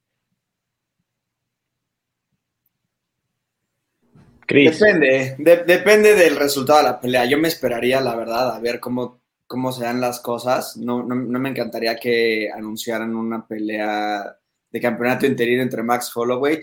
Depende, 4.48 5.36
depende 5.66 6.16
del 6.16 6.36
resultado 6.36 6.80
de 6.80 6.86
la 6.86 7.00
pelea. 7.00 7.26
Yo 7.26 7.40
me 7.40 7.48
esperaría, 7.48 8.02
la 8.02 8.16
verdad, 8.16 8.56
a 8.56 8.60
ver 8.60 8.80
cómo, 8.80 9.22
cómo 9.48 9.72
se 9.72 9.86
dan 9.86 10.00
las 10.00 10.20
cosas. 10.20 10.78
No, 10.78 11.02
no, 11.02 11.16
no 11.16 11.40
me 11.40 11.50
encantaría 11.50 11.96
que 11.96 12.52
anunciaran 12.54 13.16
una 13.16 13.48
pelea 13.48 14.38
de 14.70 14.82
campeonato 14.82 15.26
interino 15.26 15.64
entre 15.64 15.82
Max 15.82 16.12
Holloway 16.16 16.62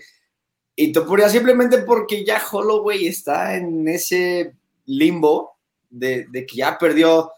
y 0.75 0.91
Topuria 0.91 1.29
simplemente 1.29 1.79
porque 1.79 2.23
ya 2.23 2.41
Holloway 2.51 3.07
está 3.07 3.55
en 3.55 3.87
ese 3.87 4.55
limbo 4.85 5.57
de, 5.89 6.27
que 6.31 6.55
ya 6.55 6.77
perdió 6.77 7.31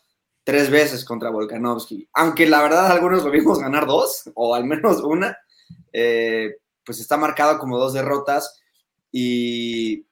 tres 0.44 0.70
veces 0.70 1.04
contra 1.04 1.32
Volkanovski. 1.32 2.08
Aunque 2.14 2.46
la 2.48 2.62
verdad 2.62 2.92
algunos 2.92 3.24
lo 3.24 3.32
vimos 3.32 3.60
ganar 3.60 3.88
dos, 3.88 4.30
o 4.36 4.54
al 4.54 4.66
menos 4.66 5.02
una, 5.02 5.38
eh, 5.92 6.58
pues 6.86 7.00
está 7.00 7.18
marcado 7.18 7.58
como 7.60 7.78
dos 7.78 7.94
derrotas 7.94 8.62
y, 9.12 10.06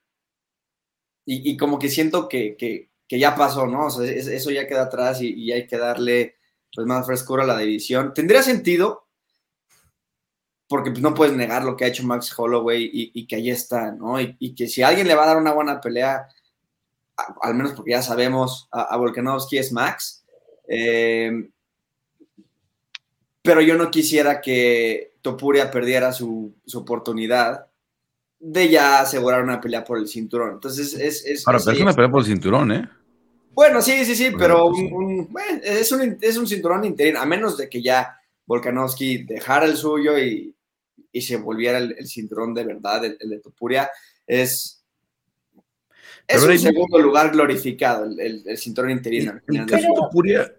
y, 1.25 1.57
como 1.57 1.79
que 1.79 1.89
siento 1.89 2.27
que, 2.27 2.89
ya 3.09 3.35
pasó, 3.35 3.67
¿no? 3.67 3.87
O 3.87 3.89
sea, 3.89 4.09
eso 4.09 4.51
ya 4.51 4.67
queda 4.67 4.83
atrás 4.83 5.21
y, 5.21 5.33
y 5.33 5.51
hay 5.51 5.67
que 5.67 5.77
darle 5.77 6.35
pues, 6.73 6.87
más 6.87 7.05
frescura 7.05 7.43
a 7.43 7.47
la 7.47 7.57
división. 7.57 8.13
Tendría 8.13 8.43
sentido 8.43 9.07
porque 10.71 10.89
pues, 10.89 11.03
no 11.03 11.13
puedes 11.13 11.35
negar 11.35 11.65
lo 11.65 11.75
que 11.75 11.83
ha 11.83 11.89
hecho 11.89 12.05
Max 12.05 12.33
Holloway 12.33 12.89
y, 12.93 13.27
que 13.27 13.35
ahí 13.35 13.49
está, 13.49 13.91
¿no? 13.91 14.21
Y, 14.21 14.55
que 14.55 14.69
si 14.69 14.81
alguien 14.81 15.05
le 15.05 15.15
va 15.15 15.23
a 15.23 15.27
dar 15.27 15.37
una 15.37 15.51
buena 15.51 15.81
pelea, 15.81 16.29
al 17.41 17.55
menos 17.55 17.73
porque 17.73 17.91
ya 17.91 18.01
sabemos, 18.01 18.69
a, 18.71 18.95
Volkanovski 18.95 19.57
es 19.57 19.73
Max. 19.73 20.23
Em, 20.69 21.51
pero 23.41 23.59
yo 23.59 23.75
no 23.75 23.91
quisiera 23.91 24.39
que 24.39 25.15
Topuria 25.21 25.69
perdiera 25.69 26.13
su, 26.13 26.55
oportunidad 26.73 27.67
de 28.39 28.69
ya 28.69 29.01
asegurar 29.01 29.43
una 29.43 29.59
pelea 29.59 29.83
por 29.83 29.97
el 29.97 30.07
cinturón. 30.07 30.53
Entonces 30.53 30.93
es... 30.93 31.25
es 31.25 31.45
Ahora, 31.45 31.59
pero 31.59 31.75
es 31.75 31.81
una 31.81 31.93
pelea 31.93 32.11
por 32.11 32.21
el 32.21 32.27
cinturón, 32.27 32.71
¿eh? 32.71 32.89
Bueno, 33.51 33.81
sí, 33.81 34.05
sí, 34.05 34.15
sí, 34.15 34.31
pero 34.39 34.71
es, 35.63 35.91
un, 35.91 36.17
es 36.21 36.37
un 36.37 36.47
cinturón 36.47 36.85
interino, 36.85 37.19
a 37.19 37.25
menos 37.25 37.57
de 37.57 37.67
que 37.67 37.81
ya 37.81 38.17
Volkanovski 38.45 39.25
dejara 39.25 39.65
el 39.65 39.75
suyo 39.75 40.17
y, 40.17 40.55
y 41.11 41.21
se 41.21 41.37
volviera 41.37 41.77
el, 41.77 42.07
cinturón 42.07 42.53
de 42.53 42.63
verdad, 42.63 43.05
el, 43.05 43.29
de 43.29 43.39
Topuria, 43.39 43.89
es, 44.25 44.83
es 46.27 46.43
un 46.43 46.57
segundo 46.57 46.99
lugar 46.99 47.31
glorificado, 47.31 48.05
el, 48.05 48.57
cinturón 48.57 48.91
interino. 48.91 49.39
Topuria, 49.95 50.53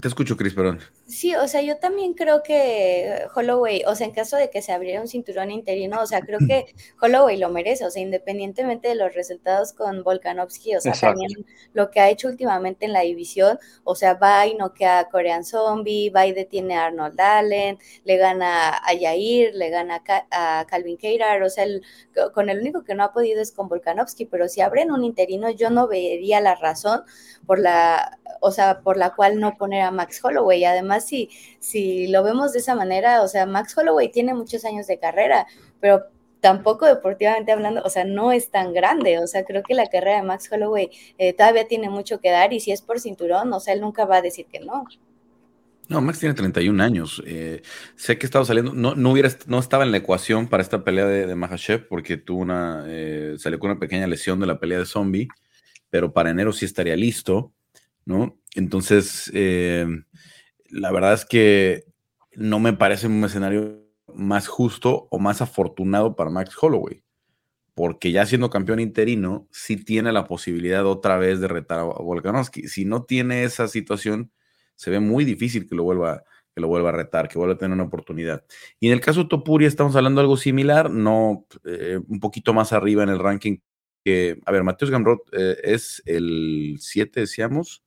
te 0.00 0.08
escucho, 0.08 0.36
Cris, 0.36 0.54
perdón. 0.54 0.80
Sí, 1.08 1.36
o 1.36 1.46
sea, 1.46 1.62
yo 1.62 1.78
también 1.78 2.14
creo 2.14 2.42
que 2.42 3.28
Holloway, 3.36 3.84
o 3.86 3.94
sea, 3.94 4.08
en 4.08 4.12
caso 4.12 4.36
de 4.36 4.50
que 4.50 4.60
se 4.60 4.72
abriera 4.72 5.00
un 5.00 5.06
cinturón 5.06 5.52
interino, 5.52 6.00
o 6.02 6.06
sea, 6.06 6.20
creo 6.20 6.40
que 6.44 6.66
Holloway 7.00 7.36
lo 7.36 7.48
merece, 7.48 7.84
o 7.86 7.90
sea, 7.92 8.02
independientemente 8.02 8.88
de 8.88 8.96
los 8.96 9.14
resultados 9.14 9.72
con 9.72 10.02
Volkanovski, 10.02 10.74
o 10.74 10.80
sea, 10.80 10.96
también 10.96 11.30
lo 11.72 11.92
que 11.92 12.00
ha 12.00 12.10
hecho 12.10 12.26
últimamente 12.26 12.86
en 12.86 12.92
la 12.92 13.02
división, 13.02 13.56
o 13.84 13.94
sea, 13.94 14.14
va 14.14 14.48
y 14.48 14.56
noquea 14.56 14.98
a 14.98 15.08
Korean 15.08 15.44
Zombie, 15.44 16.10
va 16.10 16.26
y 16.26 16.32
detiene 16.32 16.74
a 16.76 16.86
Arnold 16.86 17.20
Allen, 17.20 17.78
le 18.02 18.16
gana 18.16 18.70
a 18.76 18.92
Yair, 18.92 19.54
le 19.54 19.70
gana 19.70 20.02
a 20.32 20.66
Calvin 20.68 20.98
Keirar, 20.98 21.40
o 21.44 21.50
sea, 21.50 21.66
con 22.34 22.50
el 22.50 22.58
único 22.58 22.82
que 22.82 22.96
no 22.96 23.04
ha 23.04 23.12
podido 23.12 23.40
es 23.40 23.52
con 23.52 23.68
Volkanovski, 23.68 24.26
pero 24.26 24.48
si 24.48 24.60
abren 24.60 24.90
un 24.90 25.04
interino, 25.04 25.50
yo 25.50 25.70
no 25.70 25.86
vería 25.86 26.40
la 26.40 26.56
razón 26.56 27.02
por 27.46 27.60
la, 27.60 28.18
o 28.40 28.50
sea, 28.50 28.80
por 28.80 28.96
la 28.96 29.14
cual 29.14 29.38
no 29.38 29.56
poner 29.56 29.82
a 29.82 29.92
Max 29.92 30.20
Holloway, 30.24 30.64
además 30.64 30.95
si, 31.00 31.30
si 31.58 32.06
lo 32.08 32.22
vemos 32.22 32.52
de 32.52 32.60
esa 32.60 32.74
manera, 32.74 33.22
o 33.22 33.28
sea, 33.28 33.46
Max 33.46 33.76
Holloway 33.76 34.10
tiene 34.10 34.34
muchos 34.34 34.64
años 34.64 34.86
de 34.86 34.98
carrera, 34.98 35.46
pero 35.80 36.04
tampoco 36.40 36.86
deportivamente 36.86 37.52
hablando, 37.52 37.82
o 37.84 37.90
sea, 37.90 38.04
no 38.04 38.32
es 38.32 38.50
tan 38.50 38.72
grande, 38.72 39.18
o 39.18 39.26
sea, 39.26 39.44
creo 39.44 39.62
que 39.62 39.74
la 39.74 39.88
carrera 39.88 40.18
de 40.18 40.22
Max 40.22 40.48
Holloway 40.52 40.90
eh, 41.18 41.32
todavía 41.32 41.66
tiene 41.66 41.90
mucho 41.90 42.20
que 42.20 42.30
dar 42.30 42.52
y 42.52 42.60
si 42.60 42.70
es 42.70 42.82
por 42.82 43.00
cinturón, 43.00 43.52
o 43.52 43.60
sea, 43.60 43.74
él 43.74 43.80
nunca 43.80 44.04
va 44.04 44.18
a 44.18 44.22
decir 44.22 44.46
que 44.46 44.60
no. 44.60 44.84
No, 45.88 46.00
Max 46.00 46.18
tiene 46.18 46.34
31 46.34 46.82
años. 46.82 47.22
Eh, 47.26 47.62
sé 47.94 48.18
que 48.18 48.26
estaba 48.26 48.44
saliendo, 48.44 48.72
no, 48.72 48.94
no, 48.96 49.12
hubiera, 49.12 49.30
no 49.46 49.58
estaba 49.58 49.84
en 49.84 49.92
la 49.92 49.98
ecuación 49.98 50.48
para 50.48 50.62
esta 50.62 50.82
pelea 50.82 51.06
de, 51.06 51.26
de 51.26 51.34
Mahashev 51.36 51.86
porque 51.88 52.16
tuvo 52.16 52.40
una, 52.40 52.84
eh, 52.88 53.36
salió 53.38 53.58
con 53.58 53.70
una 53.70 53.80
pequeña 53.80 54.06
lesión 54.08 54.40
de 54.40 54.46
la 54.46 54.58
pelea 54.58 54.78
de 54.78 54.86
zombie, 54.86 55.28
pero 55.88 56.12
para 56.12 56.30
enero 56.30 56.52
sí 56.52 56.64
estaría 56.64 56.96
listo, 56.96 57.52
¿no? 58.04 58.36
Entonces, 58.54 59.30
la 60.70 60.92
verdad 60.92 61.14
es 61.14 61.24
que 61.24 61.84
no 62.34 62.58
me 62.60 62.72
parece 62.72 63.06
un 63.06 63.24
escenario 63.24 63.86
más 64.14 64.48
justo 64.48 65.08
o 65.10 65.18
más 65.18 65.42
afortunado 65.42 66.16
para 66.16 66.30
Max 66.30 66.56
Holloway, 66.60 67.02
porque 67.74 68.12
ya 68.12 68.26
siendo 68.26 68.50
campeón 68.50 68.80
interino, 68.80 69.46
sí 69.50 69.76
tiene 69.76 70.12
la 70.12 70.26
posibilidad 70.26 70.86
otra 70.86 71.18
vez 71.18 71.40
de 71.40 71.48
retar 71.48 71.80
a 71.80 71.84
Volkanovski. 71.84 72.68
Si 72.68 72.84
no 72.84 73.04
tiene 73.04 73.44
esa 73.44 73.68
situación, 73.68 74.32
se 74.76 74.90
ve 74.90 75.00
muy 75.00 75.24
difícil 75.24 75.68
que 75.68 75.74
lo 75.74 75.82
vuelva, 75.84 76.24
que 76.54 76.60
lo 76.60 76.68
vuelva 76.68 76.90
a 76.90 76.92
retar, 76.92 77.28
que 77.28 77.38
vuelva 77.38 77.54
a 77.54 77.58
tener 77.58 77.74
una 77.74 77.84
oportunidad. 77.84 78.44
Y 78.80 78.88
en 78.88 78.94
el 78.94 79.00
caso 79.00 79.24
de 79.24 79.28
Topuria 79.28 79.68
estamos 79.68 79.96
hablando 79.96 80.20
de 80.20 80.24
algo 80.24 80.36
similar, 80.36 80.90
no 80.90 81.46
eh, 81.64 82.00
un 82.08 82.20
poquito 82.20 82.54
más 82.54 82.72
arriba 82.72 83.02
en 83.02 83.10
el 83.10 83.18
ranking 83.18 83.58
que, 84.04 84.38
a 84.46 84.52
ver, 84.52 84.62
Mateus 84.62 84.90
Gamrot 84.90 85.20
eh, 85.32 85.56
es 85.64 86.02
el 86.06 86.76
7, 86.78 87.20
decíamos, 87.20 87.82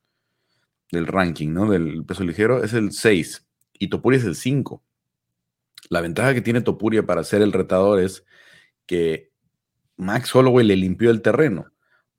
del 0.91 1.07
ranking, 1.07 1.49
¿no? 1.53 1.69
Del 1.69 2.03
peso 2.05 2.23
ligero, 2.23 2.63
es 2.63 2.73
el 2.73 2.91
6 2.91 3.45
y 3.73 3.87
Topuria 3.89 4.19
es 4.19 4.25
el 4.25 4.35
5. 4.35 4.83
La 5.89 6.01
ventaja 6.01 6.33
que 6.33 6.41
tiene 6.41 6.61
Topuria 6.61 7.05
para 7.05 7.23
ser 7.23 7.41
el 7.41 7.53
retador 7.53 7.99
es 7.99 8.25
que 8.85 9.31
Max 9.97 10.33
Holloway 10.35 10.65
le 10.65 10.75
limpió 10.75 11.11
el 11.11 11.21
terreno, 11.21 11.71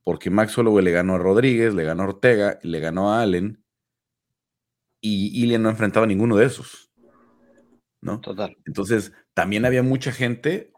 porque 0.04 0.30
Max 0.30 0.56
Holloway 0.56 0.84
le 0.84 0.92
ganó 0.92 1.14
a 1.14 1.18
Rodríguez, 1.18 1.74
le 1.74 1.84
ganó 1.84 2.02
a 2.02 2.06
Ortega, 2.06 2.58
le 2.62 2.80
ganó 2.80 3.12
a 3.12 3.22
Allen 3.22 3.62
y 5.00 5.42
Ilian 5.42 5.62
no 5.62 5.70
enfrentaba 5.70 6.04
a 6.04 6.08
ninguno 6.08 6.36
de 6.36 6.46
esos. 6.46 6.90
¿No? 8.02 8.20
Total. 8.20 8.56
Entonces, 8.64 9.12
también 9.34 9.64
había 9.64 9.82
mucha 9.82 10.10
gente. 10.12 10.72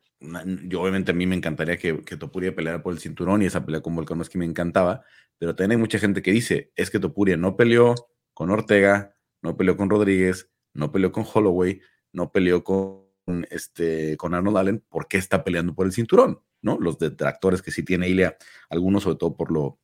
Yo, 0.64 0.80
obviamente, 0.80 1.12
a 1.12 1.14
mí 1.14 1.26
me 1.26 1.36
encantaría 1.36 1.76
que, 1.76 2.02
que 2.02 2.16
Topuria 2.16 2.54
peleara 2.54 2.82
por 2.82 2.92
el 2.92 3.00
cinturón 3.00 3.42
y 3.42 3.46
esa 3.46 3.64
pelea 3.64 3.80
con 3.80 3.94
Volkanovski 3.94 4.38
me 4.38 4.44
encantaba, 4.44 5.04
pero 5.42 5.56
también 5.56 5.72
hay 5.72 5.76
mucha 5.78 5.98
gente 5.98 6.22
que 6.22 6.30
dice, 6.30 6.70
es 6.76 6.88
que 6.88 7.00
Topuria 7.00 7.36
no 7.36 7.56
peleó 7.56 7.96
con 8.32 8.50
Ortega, 8.50 9.16
no 9.40 9.56
peleó 9.56 9.76
con 9.76 9.90
Rodríguez, 9.90 10.48
no 10.72 10.92
peleó 10.92 11.10
con 11.10 11.24
Holloway, 11.26 11.80
no 12.12 12.30
peleó 12.30 12.62
con, 12.62 13.08
este, 13.50 14.16
con 14.16 14.34
Arnold 14.34 14.56
Allen, 14.56 14.84
¿por 14.88 15.08
qué 15.08 15.18
está 15.18 15.42
peleando 15.42 15.74
por 15.74 15.86
el 15.86 15.92
cinturón? 15.92 16.40
¿no? 16.60 16.78
Los 16.78 17.00
detractores 17.00 17.60
que 17.60 17.72
sí 17.72 17.82
tiene 17.82 18.08
Ilia, 18.08 18.36
algunos 18.70 19.02
sobre 19.02 19.16
todo 19.16 19.36
por 19.36 19.50
lo 19.50 19.80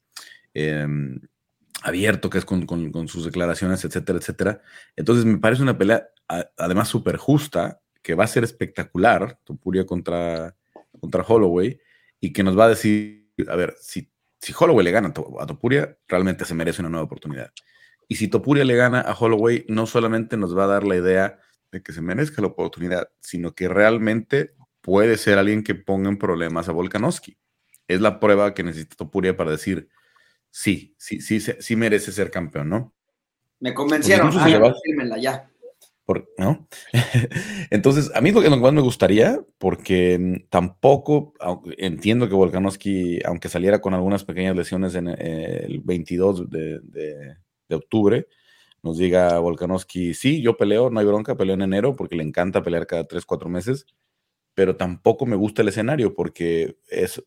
em, 0.54 1.18
abierto 1.82 2.30
que 2.30 2.38
es 2.38 2.44
con, 2.44 3.08
sus 3.08 3.24
declaraciones, 3.24 3.84
etcétera, 3.84 4.20
etcétera. 4.20 4.62
Entonces 4.94 5.24
me 5.24 5.38
parece 5.38 5.62
una 5.62 5.76
pelea 5.76 6.08
además 6.56 6.86
súper 6.86 7.16
justa, 7.16 7.80
que 8.00 8.14
va 8.14 8.22
a 8.22 8.28
ser 8.28 8.44
espectacular, 8.44 9.40
Topuria 9.42 9.84
contra, 9.84 10.54
contra 11.00 11.24
Holloway, 11.24 11.80
y 12.20 12.32
que 12.32 12.44
nos 12.44 12.56
va 12.56 12.66
a 12.66 12.68
decir, 12.68 13.32
a 13.48 13.56
ver, 13.56 13.74
si 13.80 14.08
si 14.40 14.54
Holloway 14.58 14.84
le 14.84 14.90
gana 14.90 15.08
a 15.08 15.46
Topuria, 15.46 15.98
realmente 16.06 16.44
se 16.44 16.54
merece 16.54 16.82
una 16.82 16.90
nueva 16.90 17.04
oportunidad. 17.04 17.52
Y 18.06 18.16
si 18.16 18.28
Topuria 18.28 18.64
le 18.64 18.76
gana 18.76 19.00
a 19.00 19.14
Holloway, 19.14 19.66
no 19.68 19.86
solamente 19.86 20.36
nos 20.36 20.56
va 20.56 20.64
a 20.64 20.68
dar 20.68 20.84
la 20.84 20.96
idea 20.96 21.38
de 21.70 21.82
que 21.82 21.92
se 21.92 22.00
merezca 22.00 22.40
la 22.40 22.48
oportunidad, 22.48 23.10
sino 23.20 23.54
que 23.54 23.68
realmente 23.68 24.54
puede 24.80 25.18
ser 25.18 25.38
alguien 25.38 25.62
que 25.62 25.74
ponga 25.74 26.08
en 26.08 26.18
problemas 26.18 26.68
a 26.68 26.72
Volkanovski. 26.72 27.36
Es 27.86 28.00
la 28.00 28.20
prueba 28.20 28.54
que 28.54 28.62
necesita 28.62 28.96
Topuria 28.96 29.36
para 29.36 29.50
decir, 29.50 29.88
sí, 30.50 30.94
sí, 30.98 31.20
sí, 31.20 31.40
sí, 31.40 31.76
merece 31.76 32.12
ser 32.12 32.30
campeón, 32.30 32.68
¿no? 32.70 32.94
Me 33.60 33.74
convencieron, 33.74 34.30
ah, 34.34 35.50
Entonces, 37.70 38.10
a 38.14 38.20
mí 38.22 38.32
lo 38.32 38.40
que 38.40 38.48
más 38.48 38.72
me 38.72 38.80
gustaría, 38.80 39.40
porque 39.58 40.46
tampoco 40.48 41.34
entiendo 41.76 42.28
que 42.28 42.34
Volkanovski, 42.34 43.20
aunque 43.26 43.50
saliera 43.50 43.80
con 43.80 43.92
algunas 43.92 44.24
pequeñas 44.24 44.56
lesiones 44.56 44.94
en 44.94 45.08
eh, 45.08 45.66
el 45.66 45.80
22 45.80 46.48
de, 46.48 46.80
de, 46.80 47.74
octubre, 47.74 48.26
nos 48.82 48.96
diga 48.96 49.38
Volkanovski, 49.38 50.14
sí, 50.14 50.40
yo 50.40 50.56
peleo, 50.56 50.88
no 50.88 51.00
hay 51.00 51.06
bronca, 51.06 51.36
peleo 51.36 51.54
en 51.54 51.62
enero 51.62 51.94
porque 51.94 52.16
le 52.16 52.22
encanta 52.22 52.62
pelear 52.62 52.86
cada 52.86 53.06
3, 53.06 53.26
4 53.26 53.50
meses, 53.50 53.86
pero 54.54 54.76
tampoco 54.76 55.26
me 55.26 55.36
gusta 55.36 55.62
el 55.62 55.68
escenario 55.68 56.14
porque 56.14 56.78
es, 56.88 57.22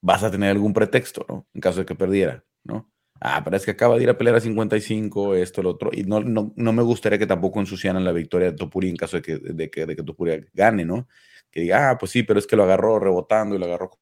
vas 0.00 0.22
a 0.22 0.30
tener 0.30 0.50
algún 0.50 0.72
pretexto, 0.72 1.26
¿no? 1.28 1.46
En 1.54 1.60
caso 1.60 1.80
de 1.80 1.86
que 1.86 1.94
perdiera, 1.94 2.44
¿no? 2.64 2.91
Ah, 3.22 3.42
pero 3.44 3.56
es 3.56 3.64
que 3.64 3.70
acaba 3.70 3.96
de 3.96 4.02
ir 4.02 4.10
a 4.10 4.18
pelear 4.18 4.36
a 4.36 4.40
55, 4.40 5.36
esto, 5.36 5.62
lo 5.62 5.70
otro, 5.70 5.90
y 5.92 6.02
no, 6.02 6.20
no, 6.20 6.52
no 6.56 6.72
me 6.72 6.82
gustaría 6.82 7.18
que 7.18 7.26
tampoco 7.26 7.60
ensuciaran 7.60 8.04
la 8.04 8.12
victoria 8.12 8.50
de 8.50 8.56
Topuri 8.56 8.88
en 8.88 8.96
caso 8.96 9.16
de 9.16 9.22
que, 9.22 9.38
de 9.38 9.70
que, 9.70 9.86
de 9.86 9.96
que 9.96 10.02
Topuri 10.02 10.46
gane, 10.52 10.84
¿no? 10.84 11.08
Que 11.50 11.60
diga, 11.60 11.90
ah, 11.90 11.98
pues 11.98 12.10
sí, 12.10 12.24
pero 12.24 12.38
es 12.40 12.46
que 12.46 12.56
lo 12.56 12.64
agarró 12.64 12.98
rebotando 12.98 13.54
y 13.54 13.58
lo 13.58 13.66
agarró 13.66 13.90
con 13.90 14.00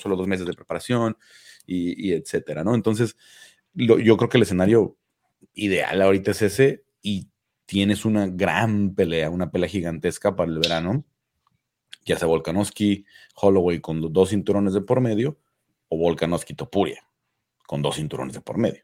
solo 0.00 0.16
dos 0.16 0.28
meses 0.28 0.46
de 0.46 0.52
preparación 0.52 1.16
y, 1.66 2.08
y 2.08 2.12
etcétera, 2.12 2.62
¿no? 2.62 2.74
Entonces, 2.74 3.16
yo 3.74 4.16
creo 4.16 4.28
que 4.28 4.36
el 4.38 4.42
escenario 4.42 4.96
ideal 5.54 6.00
ahorita 6.02 6.30
es 6.30 6.42
ese 6.42 6.84
y 7.02 7.28
tienes 7.66 8.04
una 8.04 8.28
gran 8.28 8.94
pelea, 8.94 9.30
una 9.30 9.50
pelea 9.50 9.68
gigantesca 9.68 10.36
para 10.36 10.50
el 10.50 10.58
verano, 10.58 11.04
ya 12.04 12.18
sea 12.18 12.28
Volkanovski, 12.28 13.04
Holloway 13.34 13.80
con 13.80 14.12
dos 14.12 14.30
cinturones 14.30 14.74
de 14.74 14.80
por 14.80 15.00
medio 15.00 15.38
o 15.88 15.98
Volkanovski 15.98 16.54
Topuria 16.54 17.04
con 17.70 17.82
dos 17.82 17.94
cinturones 17.94 18.34
de 18.34 18.40
por 18.40 18.58
medio. 18.58 18.82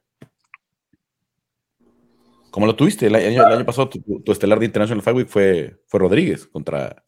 Como 2.53 2.67
lo 2.67 2.77
tuviste 2.77 3.09
el 3.09 3.17
año, 3.17 3.67
pasado, 3.67 3.91
tu, 3.91 4.31
estelar 4.31 4.61
de 4.61 4.67
International 4.67 5.03
Fight 5.03 5.17
Week 5.17 5.27
fue, 5.27 5.83
fue 5.89 5.99
Rodríguez 5.99 6.47
contra, 6.47 7.05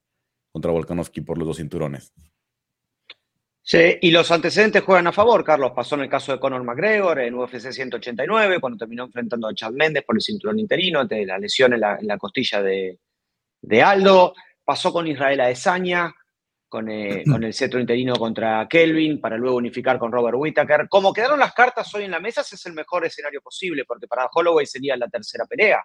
contra 0.51 0.73
Volkanovski 0.73 1.21
por 1.21 1.39
los 1.39 1.47
dos 1.47 1.59
cinturones. 1.59 2.13
Sí, 3.63 3.97
y 4.01 4.11
los 4.11 4.29
antecedentes 4.33 4.83
juegan 4.83 5.07
a 5.07 5.13
favor, 5.13 5.45
Carlos. 5.45 5.71
Pasó 5.71 5.95
en 5.95 6.01
el 6.01 6.09
caso 6.09 6.33
de 6.33 6.41
Conor 6.41 6.65
McGregor 6.65 7.21
en 7.21 7.35
UFC 7.35 7.71
189, 7.71 8.59
cuando 8.59 8.79
terminó 8.79 9.05
enfrentando 9.05 9.47
a 9.47 9.55
Chad 9.55 9.71
Méndez 9.71 10.03
por 10.05 10.17
el 10.17 10.23
cinturón 10.23 10.59
interino, 10.59 10.99
ante 10.99 11.25
la 11.25 11.39
lesión 11.39 11.75
en 11.75 11.81
la, 11.81 12.19
costilla 12.19 12.61
de, 12.61 12.99
de, 13.63 13.83
Aldo. 13.85 14.35
Pasó 14.65 14.93
con 14.93 15.07
Israel 15.07 15.39
Adesanya, 16.71 16.91
eh, 16.91 17.25
con, 17.31 17.45
el 17.45 17.55
cetro 17.55 17.81
interino 17.81 18.17
contra 18.17 18.67
Kelvin, 18.69 19.21
para 19.21 19.37
luego 19.37 19.57
unificar 19.57 19.99
con 19.99 20.13
Robert 20.13 20.37
Whittaker. 20.39 20.89
Como 20.89 21.13
quedaron 21.13 21.39
las 21.39 21.53
cartas 21.53 21.93
hoy 21.95 22.05
en 22.05 22.11
la 22.11 22.21
mesa, 22.21 22.43
ese 22.43 22.57
es 22.57 22.67
el 22.67 22.75
mejor 22.75 23.05
escenario 23.05 23.41
posible, 23.41 23.85
porque 23.87 24.07
para 24.07 24.29
Holloway 24.33 24.67
sería 24.67 24.97
la 24.97 25.09
tercera 25.09 25.45
pelea. 25.47 25.85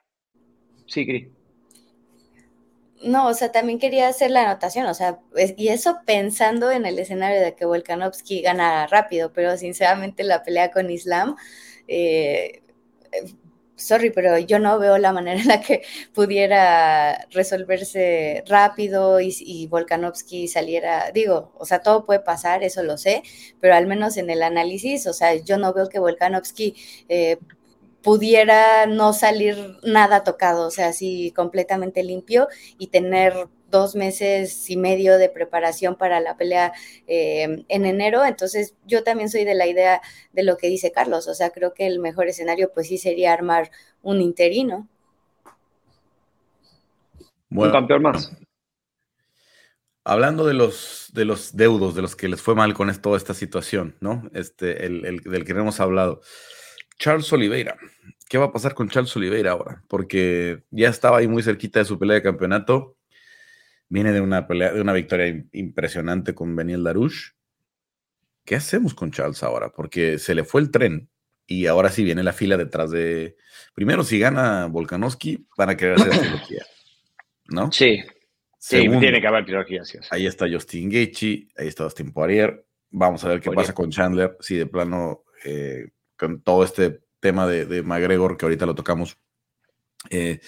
Sí, 0.87 1.05
Cris. 1.05 1.27
No, 3.03 3.27
o 3.27 3.33
sea, 3.33 3.51
también 3.51 3.79
quería 3.79 4.07
hacer 4.07 4.31
la 4.31 4.43
anotación, 4.49 4.85
o 4.85 4.93
sea, 4.93 5.19
y 5.57 5.67
eso 5.67 5.97
pensando 6.05 6.71
en 6.71 6.85
el 6.85 6.97
escenario 6.97 7.41
de 7.41 7.53
que 7.53 7.65
Volkanovski 7.65 8.41
gana 8.41 8.87
rápido, 8.87 9.33
pero 9.33 9.57
sinceramente 9.57 10.23
la 10.23 10.41
pelea 10.41 10.71
con 10.71 10.89
Islam 10.89 11.35
eh, 11.89 12.61
sorry, 13.75 14.11
pero 14.11 14.37
yo 14.37 14.59
no 14.59 14.79
veo 14.79 14.97
la 14.97 15.13
manera 15.13 15.39
en 15.41 15.47
la 15.47 15.61
que 15.61 15.83
pudiera 16.13 17.25
resolverse 17.31 18.43
rápido 18.47 19.19
y, 19.19 19.67
Volkanovski 19.67 20.47
saliera, 20.47 21.11
digo, 21.11 21.51
o 21.57 21.65
sea, 21.65 21.81
todo 21.81 22.05
puede 22.05 22.19
pasar, 22.19 22.63
eso 22.63 22.83
lo 22.83 22.97
sé, 22.97 23.23
pero 23.59 23.75
al 23.75 23.87
menos 23.87 24.17
en 24.17 24.29
el 24.29 24.43
análisis, 24.43 25.07
o 25.07 25.13
sea, 25.13 25.35
yo 25.35 25.57
no 25.57 25.73
veo 25.73 25.89
que 25.89 25.99
Volkanovski 25.99 26.75
eh, 27.09 27.37
pudiera 28.03 28.85
no 28.85 29.13
salir 29.13 29.77
nada 29.83 30.23
tocado, 30.23 30.67
o 30.67 30.71
sea, 30.71 30.89
así 30.89 31.31
completamente 31.35 32.03
limpio 32.03 32.47
y 32.77 32.87
tener 32.87 33.47
dos 33.73 33.95
meses 33.95 34.69
y 34.69 34.77
medio 34.77 35.17
de 35.17 35.29
preparación 35.29 35.97
para 35.97 36.19
la 36.19 36.37
pelea 36.37 36.71
eh, 37.07 37.65
en 37.67 37.85
enero. 37.85 38.23
Entonces, 38.23 38.75
yo 38.85 39.03
también 39.03 39.29
soy 39.29 39.45
de 39.45 39.55
la 39.55 39.65
idea 39.65 39.99
de 40.31 40.43
lo 40.43 40.57
que 40.57 40.67
dice 40.67 40.91
Carlos. 40.91 41.27
O 41.27 41.33
sea, 41.33 41.49
creo 41.49 41.73
que 41.73 41.87
el 41.87 41.99
mejor 41.99 42.27
escenario, 42.27 42.71
pues 42.71 42.87
sí, 42.87 42.99
sería 42.99 43.33
armar 43.33 43.71
un 44.03 44.21
interino. 44.21 44.87
un 47.49 47.71
campeón 47.71 48.03
más. 48.03 48.31
Hablando 50.05 50.45
de 50.45 50.53
los, 50.53 51.09
de 51.13 51.25
los 51.25 51.55
deudos, 51.55 51.95
de 51.95 52.03
los 52.03 52.15
que 52.15 52.27
les 52.27 52.41
fue 52.41 52.53
mal 52.53 52.75
con 52.75 52.93
toda 53.01 53.17
esta 53.17 53.33
situación, 53.33 53.95
¿no? 54.01 54.29
Este, 54.33 54.85
el, 54.85 55.05
el, 55.05 55.19
del 55.21 55.45
que 55.45 55.53
hemos 55.53 55.79
hablado. 55.79 56.21
Charles 56.99 57.33
Oliveira. 57.33 57.75
¿Qué 58.29 58.37
va 58.37 58.45
a 58.45 58.51
pasar 58.51 58.75
con 58.75 58.89
Charles 58.89 59.15
Oliveira 59.15 59.51
ahora? 59.51 59.83
Porque 59.87 60.63
ya 60.69 60.89
estaba 60.89 61.17
ahí 61.17 61.27
muy 61.27 61.41
cerquita 61.41 61.79
de 61.79 61.85
su 61.85 61.97
pelea 61.97 62.15
de 62.15 62.21
campeonato 62.21 62.92
Viene 63.89 64.11
de 64.11 64.21
una 64.21 64.47
pelea, 64.47 64.73
de 64.73 64.81
una 64.81 64.93
victoria 64.93 65.45
impresionante 65.51 66.33
con 66.33 66.55
Beniel 66.55 66.83
Darush. 66.83 67.31
¿Qué 68.45 68.55
hacemos 68.55 68.93
con 68.93 69.11
Charles 69.11 69.43
ahora? 69.43 69.71
Porque 69.71 70.17
se 70.17 70.35
le 70.35 70.43
fue 70.43 70.61
el 70.61 70.71
tren 70.71 71.09
y 71.45 71.67
ahora 71.67 71.89
sí 71.89 72.03
viene 72.03 72.23
la 72.23 72.33
fila 72.33 72.57
detrás 72.57 72.91
de. 72.91 73.35
Primero, 73.73 74.03
si 74.03 74.19
gana 74.19 74.67
Volkanovski, 74.67 75.47
van 75.57 75.69
a 75.69 75.77
querer 75.77 75.95
hacer 75.95 76.11
trilogía. 76.19 76.65
¿No? 77.45 77.71
Sí. 77.71 78.01
sí, 78.57 78.87
tiene 78.99 79.21
que 79.21 79.27
haber 79.27 79.45
trilogía. 79.45 79.83
Ahí 80.09 80.25
está 80.25 80.47
Justin 80.51 80.89
Gaethje, 80.89 81.47
ahí 81.57 81.67
está 81.67 81.83
Dustin 81.83 82.11
Poirier. 82.11 82.65
Vamos 82.89 83.23
a 83.23 83.29
ver 83.29 83.41
qué 83.41 83.51
pasa 83.51 83.73
con 83.73 83.91
Chandler. 83.91 84.37
Si 84.39 84.55
de 84.55 84.65
plano, 84.65 85.23
eh, 85.43 85.89
con 86.17 86.41
todo 86.41 86.63
este 86.63 87.01
tema 87.19 87.47
de, 87.47 87.65
de 87.65 87.83
McGregor, 87.83 88.37
que 88.37 88.45
ahorita 88.45 88.65
lo 88.65 88.75
tocamos, 88.75 89.17
eh, 90.09 90.39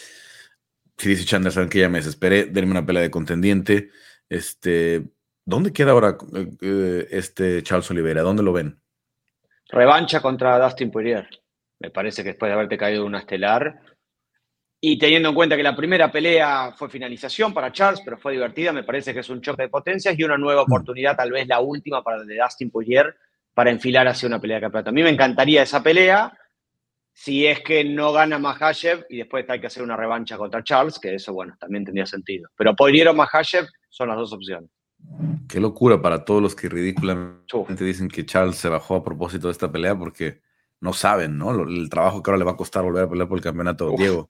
si 0.98 1.10
dice 1.10 1.26
Chandler, 1.26 1.52
saben 1.52 1.70
que 1.70 1.80
ya 1.80 1.90
me 1.90 2.00
desesperé, 2.00 2.46
denme 2.46 2.72
una 2.72 2.86
pelea 2.86 3.04
de 3.04 3.12
contendiente. 3.12 3.90
Este, 4.30 5.04
¿Dónde 5.44 5.74
queda 5.74 5.92
ahora 5.92 6.18
eh, 6.62 7.08
este 7.12 7.62
Charles 7.64 7.90
Oliveira? 7.92 8.22
¿Dónde 8.22 8.44
lo 8.44 8.54
ven? 8.54 8.80
Revancha 9.70 10.22
contra 10.22 10.58
Dustin 10.60 10.92
Poirier. 10.92 11.28
Me 11.80 11.92
parece 11.92 12.24
que 12.24 12.30
después 12.30 12.50
de 12.50 12.54
haberte 12.54 12.78
caído 12.78 13.06
una 13.06 13.20
estelar. 13.20 13.80
Y 14.80 14.98
teniendo 14.98 15.30
en 15.30 15.36
cuenta 15.36 15.58
que 15.58 15.64
la 15.64 15.76
primera 15.76 16.12
pelea 16.12 16.74
fue 16.78 16.90
finalización 16.90 17.54
para 17.54 17.72
Charles, 17.72 18.02
pero 18.04 18.18
fue 18.18 18.34
divertida, 18.34 18.72
me 18.72 18.84
parece 18.84 19.14
que 19.14 19.22
es 19.22 19.30
un 19.30 19.42
choque 19.42 19.64
de 19.64 19.70
potencias 19.70 20.18
y 20.18 20.24
una 20.24 20.38
nueva 20.38 20.62
mm. 20.62 20.66
oportunidad, 20.66 21.16
tal 21.16 21.32
vez 21.32 21.48
la 21.48 21.60
última 21.60 22.04
para 22.04 22.24
de 22.24 22.38
Dustin 22.38 22.70
Poirier, 22.70 23.16
para 23.54 23.72
enfilar 23.72 24.08
hacia 24.08 24.28
una 24.28 24.40
pelea 24.40 24.58
de 24.58 24.62
campeonato. 24.62 24.90
A 24.90 24.94
mí 24.94 25.02
me 25.02 25.10
encantaría 25.10 25.64
esa 25.64 25.82
pelea 25.82 26.38
si 27.16 27.48
es 27.48 27.62
que 27.62 27.86
no 27.86 28.12
gana 28.12 28.38
Mahashev 28.38 29.06
y 29.10 29.20
después 29.20 29.50
hay 29.50 29.62
que 29.62 29.68
hacer 29.68 29.82
una 29.82 29.96
revancha 29.96 30.38
contra 30.38 30.62
Charles, 30.64 31.00
que 31.00 31.16
eso, 31.16 31.34
bueno, 31.34 31.56
también 31.58 31.86
tendría 31.86 32.06
sentido. 32.06 32.50
Pero 32.58 32.76
Poirier 32.76 33.08
o 33.08 33.14
Mahashev 33.14 33.68
son 33.90 34.10
las 34.10 34.18
dos 34.18 34.34
opciones. 34.34 34.70
Qué 35.48 35.62
locura 35.62 36.02
para 36.02 36.26
todos 36.26 36.42
los 36.42 36.56
que 36.56 36.68
ridículamente 36.68 37.86
dicen 37.86 38.10
que 38.10 38.26
Charles 38.26 38.58
se 38.58 38.68
bajó 38.68 38.96
a 38.96 39.04
propósito 39.04 39.48
de 39.48 39.54
esta 39.54 39.72
pelea 39.72 39.98
porque 39.98 40.42
no 40.82 40.92
saben, 40.92 41.38
¿no? 41.38 41.64
El 41.64 41.90
trabajo 41.90 42.22
que 42.22 42.32
ahora 42.32 42.40
le 42.40 42.46
va 42.46 42.52
a 42.52 42.58
costar 42.58 42.84
volver 42.84 43.06
a 43.06 43.10
pelear 43.10 43.30
por 43.30 43.38
el 43.38 43.44
campeonato. 43.44 43.96
Diego, 43.98 44.30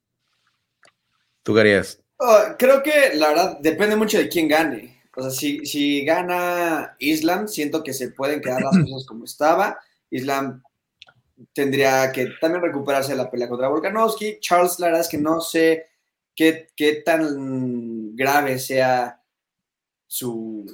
¿tú 1.42 1.56
qué 1.56 1.62
harías? 1.62 2.04
Oh, 2.18 2.40
creo 2.60 2.84
que 2.84 3.16
la 3.16 3.30
verdad 3.30 3.58
depende 3.62 3.96
mucho 3.96 4.20
de 4.20 4.30
quién 4.30 4.48
gane. 4.48 5.02
O 5.16 5.24
sea, 5.24 5.32
si, 5.32 5.66
si 5.66 6.06
gana 6.06 6.96
Islam, 7.00 7.48
siento 7.48 7.84
que 7.84 7.94
se 7.94 8.12
pueden 8.12 8.42
quedar 8.42 8.62
las 8.62 8.78
cosas 8.78 9.08
como 9.08 9.26
estaba. 9.26 9.80
Islam 10.12 10.62
tendría 11.54 12.12
que 12.12 12.30
también 12.40 12.64
recuperarse 12.64 13.12
de 13.12 13.18
la 13.18 13.30
pelea 13.30 13.50
contra 13.50 13.68
Volkanovski. 13.68 14.40
Charles, 14.40 14.80
la 14.80 14.88
verdad 14.88 15.02
es 15.02 15.10
que 15.10 15.18
no 15.18 15.42
sé 15.42 15.88
qué, 16.36 16.70
qué 16.76 17.02
tan 17.06 18.16
grave 18.16 18.60
sea 18.60 19.22
su 20.08 20.66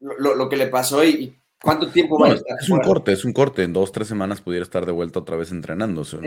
lo, 0.00 0.48
que 0.48 0.56
le 0.56 0.66
pasó 0.66 1.04
y, 1.04 1.34
cuánto 1.60 1.90
tiempo 1.90 2.18
va 2.18 2.28
a 2.28 2.34
estar. 2.34 2.58
Es 2.60 2.68
un 2.68 2.80
corte, 2.80 3.12
es 3.12 3.24
un 3.24 3.32
corte. 3.32 3.62
En 3.62 3.72
dos, 3.72 3.90
tres 3.90 4.08
semanas 4.08 4.40
pudiera 4.40 4.64
estar 4.64 4.84
de 4.84 4.92
vuelta 4.92 5.20
otra 5.20 5.36
vez 5.36 5.50
entrenándose. 5.50 6.18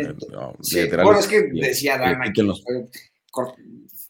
sí, 0.62 0.80
bueno, 0.89 1.19
es 1.19 1.28
que 1.28 1.43
decía 1.54 1.97
Dana 1.97 2.32
que, 2.34 2.43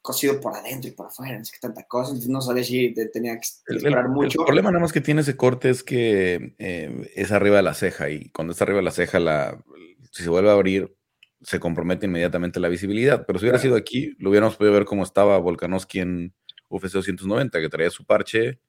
cosido 0.02 0.40
por 0.40 0.56
adentro 0.56 0.90
y 0.90 0.94
por 0.94 1.08
afuera, 1.08 1.38
no 1.38 1.44
sé 1.44 1.52
qué 1.54 1.60
tanta 1.60 1.84
cosa, 1.84 2.12
entonces 2.12 2.30
no 2.30 2.42
sabía 2.42 2.64
si 2.64 2.94
tenía 3.12 3.38
que 3.38 3.76
esperar 3.76 4.08
mucho. 4.08 4.40
El 4.40 4.46
problema 4.46 4.72
nada 4.72 4.82
más 4.82 4.94
que 4.94 5.02
tiene 5.02 5.22
ese 5.22 5.36
corte 5.36 5.70
es 5.70 5.84
que 5.84 6.56
eh, 6.60 7.12
es 7.16 7.32
arriba 7.32 7.58
de 7.58 7.64
la 7.64 7.74
ceja 7.74 8.10
y 8.10 8.30
cuando 8.30 8.52
está 8.52 8.64
arriba 8.64 8.78
de 8.78 8.86
la 8.86 8.92
ceja, 8.92 9.20
la, 9.20 9.62
si 10.12 10.24
se 10.24 10.30
vuelve 10.30 10.50
a 10.50 10.54
abrir, 10.54 10.96
se 11.42 11.60
compromete 11.60 12.06
inmediatamente 12.06 12.60
la 12.60 12.70
visibilidad. 12.70 13.26
Pero 13.26 13.40
si 13.40 13.46
hubiera 13.46 13.60
sido 13.60 13.76
aquí, 13.76 14.16
lo 14.20 14.30
hubiéramos 14.30 14.56
podido 14.56 14.74
ver 14.74 14.86
cómo 14.86 15.04
estaba 15.04 15.38
Volkanovski 15.38 16.00
en 16.00 16.34
UFC 16.70 16.94
290, 16.94 17.60
que 17.60 17.70
traía 17.70 17.90
su 17.90 18.06
parche, 18.06 18.60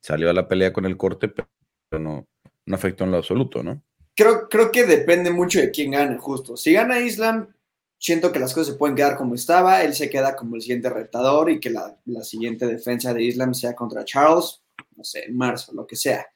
salió 0.00 0.30
a 0.30 0.32
la 0.32 0.48
pelea 0.48 0.72
con 0.72 0.84
el 0.84 0.96
corte, 0.96 1.28
pero 1.28 1.48
no, 1.92 2.28
no 2.66 2.74
afectó 2.74 3.04
en 3.04 3.10
lo 3.10 3.16
absoluto, 3.16 3.62
¿no? 3.62 3.82
Creo, 4.14 4.48
creo 4.48 4.72
que 4.72 4.84
depende 4.84 5.30
mucho 5.30 5.60
de 5.60 5.70
quién 5.70 5.92
gane, 5.92 6.18
justo. 6.18 6.56
Si 6.56 6.72
gana 6.72 7.00
Islam, 7.00 7.54
siento 7.98 8.32
que 8.32 8.38
las 8.38 8.54
cosas 8.54 8.72
se 8.72 8.78
pueden 8.78 8.96
quedar 8.96 9.16
como 9.16 9.34
estaba, 9.34 9.82
él 9.82 9.94
se 9.94 10.08
queda 10.08 10.36
como 10.36 10.56
el 10.56 10.62
siguiente 10.62 10.88
retador 10.88 11.50
y 11.50 11.60
que 11.60 11.70
la, 11.70 11.98
la 12.06 12.22
siguiente 12.22 12.66
defensa 12.66 13.12
de 13.12 13.24
Islam 13.24 13.54
sea 13.54 13.74
contra 13.74 14.04
Charles, 14.04 14.62
no 14.96 15.04
sé, 15.04 15.24
en 15.26 15.36
marzo, 15.36 15.72
lo 15.74 15.86
que 15.86 15.96
sea. 15.96 16.26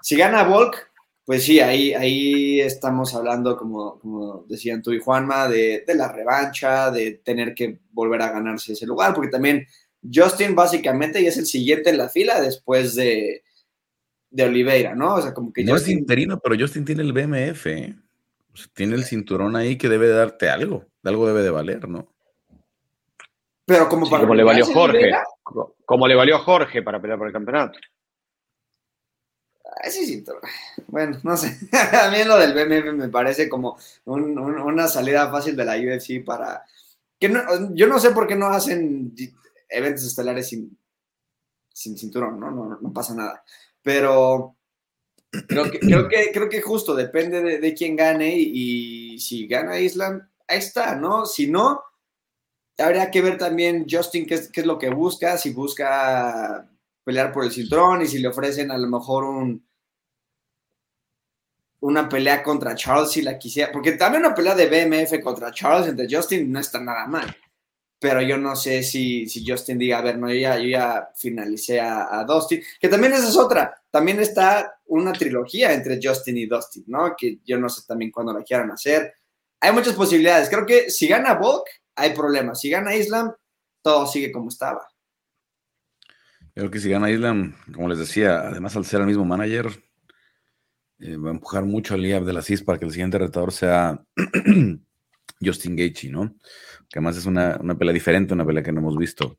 Si 0.00 0.16
gana 0.16 0.44
Volk, 0.44 0.90
pues 1.24 1.44
sí, 1.44 1.60
ahí, 1.60 1.92
ahí 1.94 2.60
estamos 2.60 3.14
hablando, 3.14 3.56
como, 3.56 3.98
como 3.98 4.44
decían 4.48 4.82
tú 4.82 4.92
y 4.92 5.00
Juanma, 5.00 5.48
de, 5.48 5.84
de, 5.86 5.94
la 5.94 6.10
revancha, 6.10 6.90
de 6.90 7.20
tener 7.24 7.54
que 7.54 7.80
volver 7.92 8.22
a 8.22 8.32
ganarse 8.32 8.72
ese 8.72 8.86
lugar, 8.86 9.14
porque 9.14 9.30
también 9.30 9.66
Justin 10.12 10.54
básicamente 10.54 11.22
ya 11.22 11.28
es 11.28 11.36
el 11.36 11.46
siguiente 11.46 11.90
en 11.90 11.98
la 11.98 12.08
fila 12.08 12.40
después 12.40 12.94
de, 12.96 13.44
de 14.30 14.44
Oliveira, 14.44 14.94
¿no? 14.94 15.14
O 15.14 15.22
sea, 15.22 15.32
como 15.32 15.52
que 15.52 15.62
no 15.62 15.72
Justin... 15.72 15.94
es 15.94 16.00
interino, 16.00 16.40
pero 16.40 16.56
Justin 16.58 16.84
tiene 16.84 17.02
el 17.02 17.12
BMF, 17.12 17.66
¿eh? 17.66 17.94
Sea, 18.56 18.66
tiene 18.74 18.94
el 18.96 19.04
cinturón 19.04 19.56
ahí 19.56 19.76
que 19.78 19.88
debe 19.88 20.08
darte 20.08 20.48
algo, 20.50 20.84
de 21.02 21.10
algo 21.10 21.26
debe 21.26 21.42
de 21.42 21.50
valer, 21.50 21.88
¿no? 21.88 22.08
Pero 23.64 23.88
como, 23.88 24.04
Sí, 24.06 24.10
para 24.10 24.22
como 24.24 24.34
le 24.34 24.42
valió 24.44 24.66
Jorge, 24.66 25.12
como 25.84 26.06
le 26.08 26.14
valió 26.14 26.36
a 26.36 26.40
Jorge 26.40 26.82
para 26.82 27.00
pelear 27.00 27.18
por 27.18 27.28
el 27.28 27.32
campeonato. 27.32 27.78
sí, 29.90 30.06
sí, 30.06 30.22
pero- 30.26 30.40
bueno, 30.88 31.18
no 31.22 31.36
sé. 31.36 31.58
A 32.06 32.10
mí 32.10 32.24
lo 32.24 32.36
del 32.38 32.52
BMF 32.54 32.92
me 32.94 33.08
parece 33.08 33.48
como 33.48 33.78
un- 34.04 34.38
un- 34.38 34.58
una 34.60 34.88
salida 34.88 35.30
fácil 35.30 35.56
de 35.56 35.64
la 35.64 35.76
UFC 35.76 36.24
para... 36.24 36.64
Que 37.18 37.28
no- 37.28 37.74
yo 37.74 37.86
no 37.86 37.98
sé 38.00 38.10
por 38.10 38.26
qué 38.26 38.34
no 38.36 38.46
hacen 38.48 39.14
eventos 39.68 40.04
estelares 40.04 40.48
sin, 40.48 40.76
sin 41.72 41.96
cinturón, 41.96 42.38
¿no? 42.40 42.50
No, 42.50 42.78
no 42.80 42.92
pasa 42.92 43.14
nada. 43.14 43.44
Pero 43.80 44.56
creo 45.46 45.70
que, 45.70 45.78
creo 45.78 46.08
que, 46.08 46.30
creo 46.32 46.48
que 46.48 46.60
justo 46.60 46.94
depende 46.94 47.42
de, 47.42 47.58
de 47.58 47.74
quién 47.74 47.96
gane 47.96 48.36
y, 48.36 49.18
si 49.18 49.46
gana 49.46 49.78
Islam, 49.78 50.28
ahí 50.46 50.58
está, 50.58 50.94
¿no? 50.96 51.26
Si 51.26 51.46
no, 51.46 51.82
habría 52.78 53.10
que 53.10 53.22
ver 53.22 53.38
también 53.38 53.86
Justin 53.88 54.26
qué 54.26 54.34
es, 54.34 54.50
qué 54.50 54.60
es 54.60 54.66
lo 54.66 54.78
que 54.78 54.90
busca, 54.90 55.38
si 55.38 55.50
busca 55.50 56.68
pelear 57.04 57.32
por 57.32 57.44
el 57.44 57.52
cinturón 57.52 58.02
y 58.02 58.06
si 58.06 58.18
le 58.18 58.28
ofrecen 58.28 58.70
a 58.70 58.78
lo 58.78 58.88
mejor 58.88 59.24
un 59.24 59.66
una 61.80 62.08
pelea 62.08 62.44
contra 62.44 62.76
Charles 62.76 63.10
si 63.10 63.22
la 63.22 63.36
quisiera, 63.36 63.72
porque 63.72 63.92
también 63.92 64.24
una 64.24 64.34
pelea 64.34 64.54
de 64.54 64.66
BMF 64.66 65.20
contra 65.20 65.50
Charles 65.50 65.88
entre 65.88 66.06
Justin 66.08 66.50
no 66.52 66.60
está 66.60 66.80
nada 66.80 67.08
mal, 67.08 67.36
pero 67.98 68.22
yo 68.22 68.38
no 68.38 68.54
sé 68.54 68.84
si, 68.84 69.28
si 69.28 69.44
Justin 69.44 69.78
diga, 69.78 69.98
a 69.98 70.02
ver, 70.02 70.16
no, 70.16 70.28
yo 70.28 70.36
ya, 70.36 70.58
yo 70.58 70.68
ya 70.68 71.10
finalicé 71.16 71.80
a, 71.80 72.20
a 72.20 72.24
Dustin, 72.24 72.62
que 72.80 72.88
también 72.88 73.12
esa 73.14 73.28
es 73.28 73.36
otra, 73.36 73.82
también 73.90 74.20
está 74.20 74.80
una 75.00 75.12
trilogía 75.12 75.72
entre 75.72 75.98
Justin 76.02 76.36
y 76.36 76.46
Dustin, 76.46 76.84
¿no? 76.86 77.14
Que 77.16 77.38
yo 77.44 77.58
no 77.58 77.68
sé 77.68 77.82
también 77.86 78.10
cuándo 78.10 78.32
la 78.32 78.42
quieran 78.42 78.70
hacer. 78.70 79.14
Hay 79.60 79.72
muchas 79.72 79.94
posibilidades, 79.94 80.48
creo 80.50 80.66
que 80.66 80.90
si 80.90 81.06
gana 81.08 81.34
Volk, 81.34 81.64
hay 81.96 82.14
problemas, 82.14 82.60
si 82.60 82.68
gana 82.70 82.94
Islam, 82.94 83.32
todo 83.82 84.06
sigue 84.06 84.30
como 84.32 84.48
estaba. 84.48 84.86
Creo 86.54 86.70
que 86.70 86.80
si 86.80 86.90
gana 86.90 87.10
Islam, 87.10 87.54
como 87.72 87.88
les 87.88 87.98
decía, 87.98 88.40
además 88.40 88.76
al 88.76 88.84
ser 88.84 89.00
el 89.00 89.06
mismo 89.06 89.24
manager, 89.24 89.66
eh, 90.98 91.16
va 91.16 91.30
a 91.30 91.32
empujar 91.32 91.64
mucho 91.64 91.94
al 91.94 92.02
Liab 92.02 92.24
de 92.24 92.32
la 92.34 92.42
CIS 92.42 92.62
para 92.62 92.78
que 92.78 92.84
el 92.84 92.90
siguiente 92.92 93.18
retador 93.18 93.52
sea 93.52 94.04
Justin 95.42 95.76
Gaethje, 95.76 96.10
¿no? 96.10 96.34
Que 96.90 96.98
además 96.98 97.16
es 97.16 97.24
una, 97.26 97.56
una 97.60 97.76
pelea 97.76 97.94
diferente, 97.94 98.34
una 98.34 98.44
pelea 98.44 98.62
que 98.62 98.72
no 98.72 98.80
hemos 98.80 98.96
visto. 98.98 99.38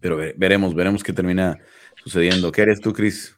Pero 0.00 0.16
ve- 0.16 0.34
veremos, 0.36 0.74
veremos 0.74 1.02
qué 1.02 1.12
termina 1.12 1.58
sucediendo. 2.02 2.50
¿Qué 2.50 2.62
eres 2.62 2.80
tú, 2.80 2.92
Chris? 2.92 3.36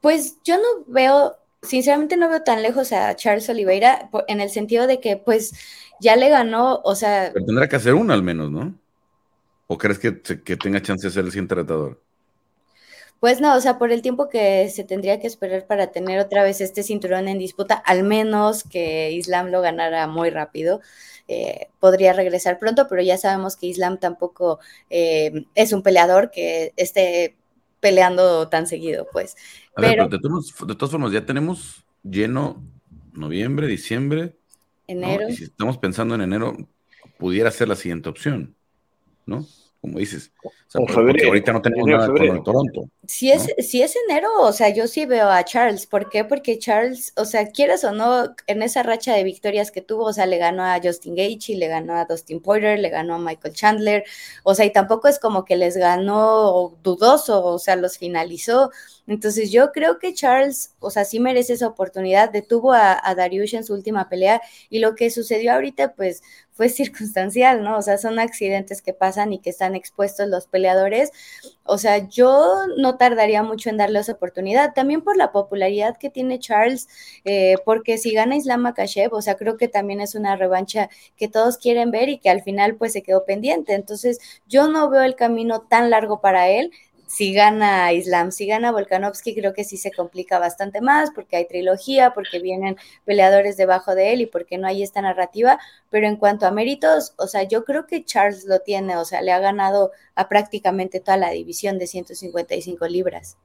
Pues 0.00 0.36
yo 0.44 0.56
no 0.56 0.84
veo, 0.86 1.36
sinceramente 1.62 2.16
no 2.16 2.28
veo 2.28 2.42
tan 2.42 2.62
lejos 2.62 2.92
a 2.92 3.14
Charles 3.16 3.48
Oliveira 3.48 4.10
en 4.28 4.40
el 4.40 4.50
sentido 4.50 4.86
de 4.86 5.00
que 5.00 5.16
pues 5.16 5.54
ya 6.00 6.16
le 6.16 6.28
ganó, 6.28 6.80
o 6.84 6.94
sea, 6.94 7.30
Pero 7.32 7.46
tendrá 7.46 7.68
que 7.68 7.76
hacer 7.76 7.94
uno 7.94 8.12
al 8.12 8.22
menos, 8.22 8.50
¿no? 8.50 8.74
¿O 9.66 9.76
crees 9.76 9.98
que 9.98 10.12
tenga 10.56 10.80
chance 10.80 11.06
de 11.06 11.12
ser 11.12 11.24
el 11.24 11.30
siguiente 11.30 11.54
retador? 11.56 12.00
pues 13.20 13.40
no, 13.40 13.56
o 13.56 13.60
sea, 13.60 13.78
por 13.78 13.90
el 13.90 14.02
tiempo 14.02 14.28
que 14.28 14.68
se 14.70 14.84
tendría 14.84 15.18
que 15.20 15.26
esperar 15.26 15.66
para 15.66 15.90
tener 15.90 16.20
otra 16.20 16.44
vez 16.44 16.60
este 16.60 16.82
cinturón 16.84 17.26
en 17.28 17.38
disputa, 17.38 17.74
al 17.74 18.04
menos 18.04 18.62
que 18.64 19.10
Islam 19.12 19.48
lo 19.50 19.60
ganara 19.60 20.06
muy 20.06 20.30
rápido. 20.30 20.80
eh, 21.30 21.68
podría 21.80 22.12
regresar 22.14 22.58
pronto, 22.58 22.86
pero 22.88 23.02
ya 23.02 23.18
sabemos 23.18 23.56
que 23.56 23.66
Islam 23.66 23.98
tampoco 23.98 24.60
eh, 24.90 25.44
es 25.54 25.72
un 25.74 25.82
peleador 25.82 26.30
que 26.30 26.72
esté 26.76 27.36
peleando 27.80 28.48
tan 28.48 28.66
seguido, 28.66 29.06
pues. 29.12 29.36
A 29.78 29.80
ver, 29.80 29.90
Pero- 29.92 30.08
de, 30.08 30.18
todos- 30.18 30.54
de 30.66 30.74
todas 30.74 30.90
formas, 30.90 31.12
ya 31.12 31.24
tenemos 31.24 31.84
lleno 32.02 32.64
noviembre, 33.12 33.66
diciembre. 33.68 34.36
¿no? 34.88 34.94
Enero. 34.94 35.28
Y 35.28 35.36
si 35.36 35.44
estamos 35.44 35.78
pensando 35.78 36.14
en 36.16 36.22
enero, 36.22 36.56
pudiera 37.18 37.50
ser 37.50 37.68
la 37.68 37.76
siguiente 37.76 38.08
opción, 38.08 38.56
¿no? 39.24 39.46
Como 39.80 39.98
dices. 39.98 40.32
O 40.42 40.50
sea, 40.66 40.80
O 40.80 40.86
porque 40.86 40.94
febrero, 40.94 41.28
ahorita 41.28 41.52
no 41.52 41.62
tenemos 41.62 41.86
nada 41.88 42.08
con. 42.08 42.42
Toronto. 42.42 42.88
Si 43.06 43.30
es, 43.30 43.54
si 43.58 43.80
es 43.80 43.94
enero, 44.08 44.28
o 44.40 44.52
sea, 44.52 44.68
yo 44.70 44.86
sí 44.88 45.06
veo 45.06 45.30
a 45.30 45.44
Charles. 45.44 45.86
¿Por 45.86 46.10
qué? 46.10 46.24
Porque 46.24 46.58
Charles, 46.58 47.12
o 47.16 47.24
sea, 47.24 47.46
quieras 47.50 47.84
o 47.84 47.92
no, 47.92 48.34
en 48.48 48.62
esa 48.62 48.82
racha 48.82 49.14
de 49.14 49.22
victorias 49.22 49.70
que 49.70 49.80
tuvo, 49.80 50.06
o 50.06 50.12
sea, 50.12 50.26
le 50.26 50.36
ganó 50.36 50.64
a 50.64 50.80
Justin 50.82 51.14
Gaethje, 51.14 51.54
le 51.54 51.68
ganó 51.68 51.94
a 51.94 52.04
Dustin 52.04 52.40
Poirier, 52.40 52.78
le 52.80 52.90
ganó 52.90 53.14
a 53.14 53.18
Michael 53.18 53.54
Chandler, 53.54 54.04
o 54.42 54.54
sea, 54.54 54.66
y 54.66 54.72
tampoco 54.72 55.08
es 55.08 55.18
como 55.18 55.44
que 55.44 55.56
les 55.56 55.76
ganó 55.76 56.76
dudoso, 56.82 57.44
o 57.44 57.58
sea, 57.58 57.76
los 57.76 57.96
finalizó. 57.96 58.70
Entonces 59.06 59.50
yo 59.50 59.72
creo 59.72 59.98
que 59.98 60.12
Charles, 60.12 60.74
o 60.80 60.90
sea, 60.90 61.04
sí 61.06 61.18
merece 61.18 61.54
esa 61.54 61.68
oportunidad. 61.68 62.30
Detuvo 62.30 62.72
a, 62.74 63.00
a 63.02 63.14
Dariush 63.14 63.54
en 63.54 63.64
su 63.64 63.72
última 63.72 64.08
pelea 64.10 64.42
y 64.68 64.80
lo 64.80 64.94
que 64.94 65.10
sucedió 65.10 65.54
ahorita, 65.54 65.94
pues, 65.94 66.22
fue 66.58 66.68
circunstancial, 66.68 67.62
¿no? 67.62 67.78
O 67.78 67.82
sea, 67.82 67.98
son 67.98 68.18
accidentes 68.18 68.82
que 68.82 68.92
pasan 68.92 69.32
y 69.32 69.38
que 69.38 69.50
están 69.50 69.76
expuestos 69.76 70.28
los 70.28 70.48
peleadores. 70.48 71.12
O 71.62 71.78
sea, 71.78 72.08
yo 72.08 72.66
no 72.76 72.96
tardaría 72.96 73.44
mucho 73.44 73.70
en 73.70 73.76
darle 73.76 74.00
esa 74.00 74.12
oportunidad, 74.14 74.74
también 74.74 75.02
por 75.02 75.16
la 75.16 75.30
popularidad 75.30 75.96
que 75.98 76.10
tiene 76.10 76.40
Charles, 76.40 76.88
eh, 77.24 77.54
porque 77.64 77.96
si 77.96 78.12
gana 78.12 78.34
Islam 78.34 78.62
Makhachev, 78.62 79.14
o 79.14 79.22
sea, 79.22 79.36
creo 79.36 79.56
que 79.56 79.68
también 79.68 80.00
es 80.00 80.16
una 80.16 80.34
revancha 80.34 80.88
que 81.16 81.28
todos 81.28 81.58
quieren 81.58 81.92
ver 81.92 82.08
y 82.08 82.18
que 82.18 82.28
al 82.28 82.42
final 82.42 82.74
pues 82.74 82.92
se 82.92 83.04
quedó 83.04 83.24
pendiente. 83.24 83.74
Entonces, 83.74 84.18
yo 84.48 84.66
no 84.66 84.90
veo 84.90 85.02
el 85.04 85.14
camino 85.14 85.60
tan 85.60 85.90
largo 85.90 86.20
para 86.20 86.48
él. 86.48 86.72
Si 87.08 87.32
gana 87.32 87.90
Islam, 87.94 88.32
si 88.32 88.46
gana 88.46 88.70
Volkanovski, 88.70 89.34
creo 89.34 89.54
que 89.54 89.64
sí 89.64 89.78
se 89.78 89.90
complica 89.90 90.38
bastante 90.38 90.82
más 90.82 91.10
porque 91.10 91.36
hay 91.36 91.48
trilogía, 91.48 92.12
porque 92.12 92.38
vienen 92.38 92.76
peleadores 93.06 93.56
debajo 93.56 93.94
de 93.94 94.12
él 94.12 94.20
y 94.20 94.26
porque 94.26 94.58
no 94.58 94.66
hay 94.66 94.82
esta 94.82 95.00
narrativa. 95.00 95.58
Pero 95.88 96.06
en 96.06 96.16
cuanto 96.16 96.46
a 96.46 96.50
méritos, 96.50 97.14
o 97.16 97.26
sea, 97.26 97.44
yo 97.44 97.64
creo 97.64 97.86
que 97.86 98.04
Charles 98.04 98.44
lo 98.44 98.60
tiene, 98.60 98.98
o 98.98 99.06
sea, 99.06 99.22
le 99.22 99.32
ha 99.32 99.38
ganado 99.38 99.90
a 100.14 100.28
prácticamente 100.28 101.00
toda 101.00 101.16
la 101.16 101.30
división 101.30 101.78
de 101.78 101.86
155 101.86 102.86
libras. 102.88 103.38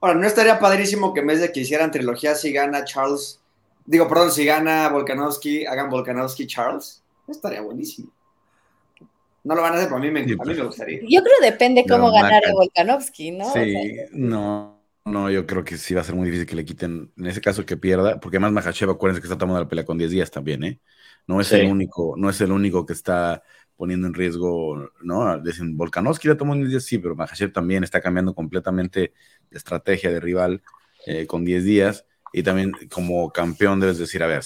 Ahora, 0.00 0.14
¿no 0.14 0.26
estaría 0.26 0.58
padrísimo 0.58 1.12
que 1.12 1.20
en 1.20 1.26
vez 1.26 1.40
de 1.40 1.52
que 1.52 1.60
hicieran 1.60 1.90
trilogía 1.90 2.34
si 2.34 2.52
gana 2.52 2.86
Charles, 2.86 3.38
digo, 3.84 4.08
perdón, 4.08 4.32
si 4.32 4.46
gana 4.46 4.88
Volkanovski, 4.88 5.66
hagan 5.66 5.90
Volkanovski 5.90 6.46
Charles? 6.46 7.02
Estaría 7.26 7.60
buenísimo. 7.60 8.10
No 9.48 9.54
lo 9.54 9.62
van 9.62 9.72
a 9.72 9.76
hacer, 9.76 9.88
pero 9.88 9.98
a 9.98 10.00
mí 10.00 10.10
me, 10.10 10.24
Sí, 10.24 10.32
a 10.32 10.36
mí 10.36 10.44
pues. 10.44 10.58
me 10.58 10.64
gustaría. 10.64 11.00
Yo 11.08 11.22
creo 11.22 11.34
depende 11.42 11.84
Pero 11.84 11.98
cómo 11.98 12.12
ganara 12.12 12.48
Maca- 12.48 12.52
Volkanovski, 12.52 13.30
¿no? 13.32 13.46
O 13.46 13.52
Sí, 13.52 13.72
sea, 13.72 14.08
no, 14.12 14.82
no, 15.04 15.30
yo 15.30 15.46
creo 15.46 15.64
que 15.64 15.76
sí 15.78 15.94
va 15.94 16.02
a 16.02 16.04
ser 16.04 16.14
muy 16.14 16.26
difícil 16.26 16.46
que 16.46 16.56
le 16.56 16.64
quiten, 16.64 17.12
en 17.16 17.26
ese 17.26 17.40
caso 17.40 17.64
que 17.64 17.76
pierda, 17.76 18.20
porque 18.20 18.36
además 18.36 18.52
Mahachev, 18.52 18.90
acuérdense 18.90 19.20
que 19.22 19.26
está 19.26 19.38
tomando 19.38 19.60
la 19.60 19.68
pelea 19.68 19.84
con 19.84 19.96
10 19.98 20.10
días 20.10 20.30
también, 20.30 20.64
¿eh? 20.64 20.80
No 21.26 21.40
es 21.40 21.48
Sí. 21.50 21.56
el 21.56 21.64
único, 21.66 22.14
no 22.16 22.30
es 22.30 22.40
el 22.40 22.52
único 22.52 22.84
que 22.86 22.92
está 22.92 23.42
poniendo 23.76 24.06
en 24.06 24.14
riesgo, 24.14 24.90
¿no? 25.02 25.38
Dicen, 25.40 25.76
Volkanovski 25.76 26.28
la 26.28 26.36
tomó 26.36 26.52
en 26.54 26.60
10 26.60 26.70
días, 26.70 26.84
sí, 26.84 26.98
pero 26.98 27.14
Mahachev 27.16 27.52
también 27.52 27.84
está 27.84 28.00
cambiando 28.00 28.34
completamente 28.34 29.12
de 29.50 29.56
estrategia 29.58 30.10
de 30.10 30.20
rival 30.20 30.62
eh, 31.06 31.26
con 31.26 31.44
10 31.44 31.64
días, 31.64 32.04
y 32.32 32.42
también 32.42 32.72
como 32.92 33.30
campeón 33.32 33.80
debes 33.80 33.98
decir, 33.98 34.22
a 34.22 34.26
ver, 34.26 34.42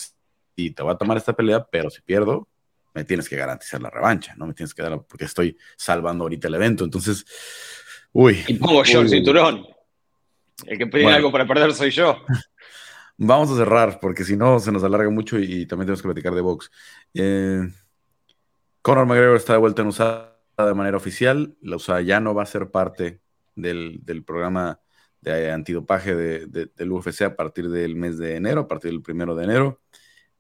sí, 0.56 0.70
te 0.70 0.82
voy 0.82 0.92
a 0.92 0.96
tomar 0.98 1.16
esta 1.16 1.32
pelea, 1.34 1.64
pero 1.70 1.90
si 1.90 2.02
pierdo, 2.02 2.48
me 2.94 3.04
tienes 3.04 3.28
que 3.28 3.36
garantizar 3.36 3.80
la 3.80 3.90
revancha, 3.90 4.34
¿no? 4.36 4.46
Me 4.46 4.54
tienes 4.54 4.74
que 4.74 4.82
dar, 4.82 4.90
la- 4.92 5.02
porque 5.02 5.24
estoy 5.24 5.56
salvando 5.76 6.24
ahorita 6.24 6.48
el 6.48 6.54
evento, 6.54 6.84
entonces, 6.84 7.24
uy. 8.12 8.42
Y 8.48 8.54
pongo 8.54 8.84
yo 8.84 9.00
el 9.00 9.06
uy. 9.06 9.10
cinturón. 9.12 9.66
El 10.66 10.78
que 10.78 10.84
Bueno. 10.84 11.08
algo 11.10 11.32
para 11.32 11.46
perder 11.46 11.72
soy 11.74 11.90
yo. 11.90 12.16
Vamos 13.16 13.50
a 13.50 13.56
cerrar, 13.56 13.98
porque 14.00 14.24
si 14.24 14.36
no 14.36 14.58
se 14.58 14.72
nos 14.72 14.82
alarga 14.84 15.10
mucho 15.10 15.38
y, 15.38 15.44
y 15.62 15.66
también 15.66 15.86
tenemos 15.86 16.02
que 16.02 16.08
platicar 16.08 16.34
de 16.34 16.40
box. 16.40 16.70
Eh, 17.14 17.60
Conor 18.80 19.06
McGregor 19.06 19.36
está 19.36 19.52
de 19.52 19.58
vuelta 19.60 19.82
en 19.82 19.88
USADA 19.88 20.32
de 20.58 20.74
manera 20.74 20.96
oficial. 20.96 21.56
La 21.60 21.76
USADA 21.76 22.00
ya 22.02 22.20
no 22.20 22.34
va 22.34 22.42
a 22.42 22.46
ser 22.46 22.70
parte 22.70 23.20
del, 23.54 24.00
del 24.02 24.24
programa 24.24 24.80
de 25.20 25.52
antidopaje 25.52 26.14
de, 26.16 26.46
de- 26.46 26.70
del 26.74 26.90
UFC 26.90 27.22
a 27.22 27.36
partir 27.36 27.68
del 27.68 27.94
mes 27.94 28.18
de 28.18 28.34
enero, 28.36 28.62
a 28.62 28.68
partir 28.68 28.90
del 28.90 29.02
primero 29.02 29.36
de 29.36 29.44
enero. 29.44 29.82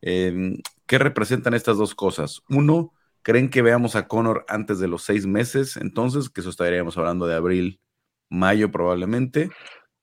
Eh, 0.00 0.56
¿Qué 0.92 0.98
representan 0.98 1.54
estas 1.54 1.78
dos 1.78 1.94
cosas? 1.94 2.42
Uno, 2.50 2.92
¿creen 3.22 3.48
que 3.48 3.62
veamos 3.62 3.96
a 3.96 4.08
Conor 4.08 4.44
antes 4.46 4.78
de 4.78 4.88
los 4.88 5.02
seis 5.02 5.24
meses? 5.24 5.78
Entonces, 5.78 6.28
que 6.28 6.42
eso 6.42 6.50
estaríamos 6.50 6.98
hablando 6.98 7.26
de 7.26 7.34
abril, 7.34 7.80
mayo 8.28 8.70
probablemente. 8.70 9.48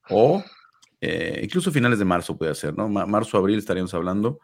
O 0.10 0.44
eh, 1.00 1.42
incluso 1.44 1.72
finales 1.72 2.00
de 2.00 2.06
marzo 2.06 2.40
puede 2.40 2.56
ser, 2.56 2.76
¿no? 2.76 2.90
marzo, 2.90 3.38
abril 3.38 3.60
estaríamos 3.60 3.94
hablando, 3.94 4.40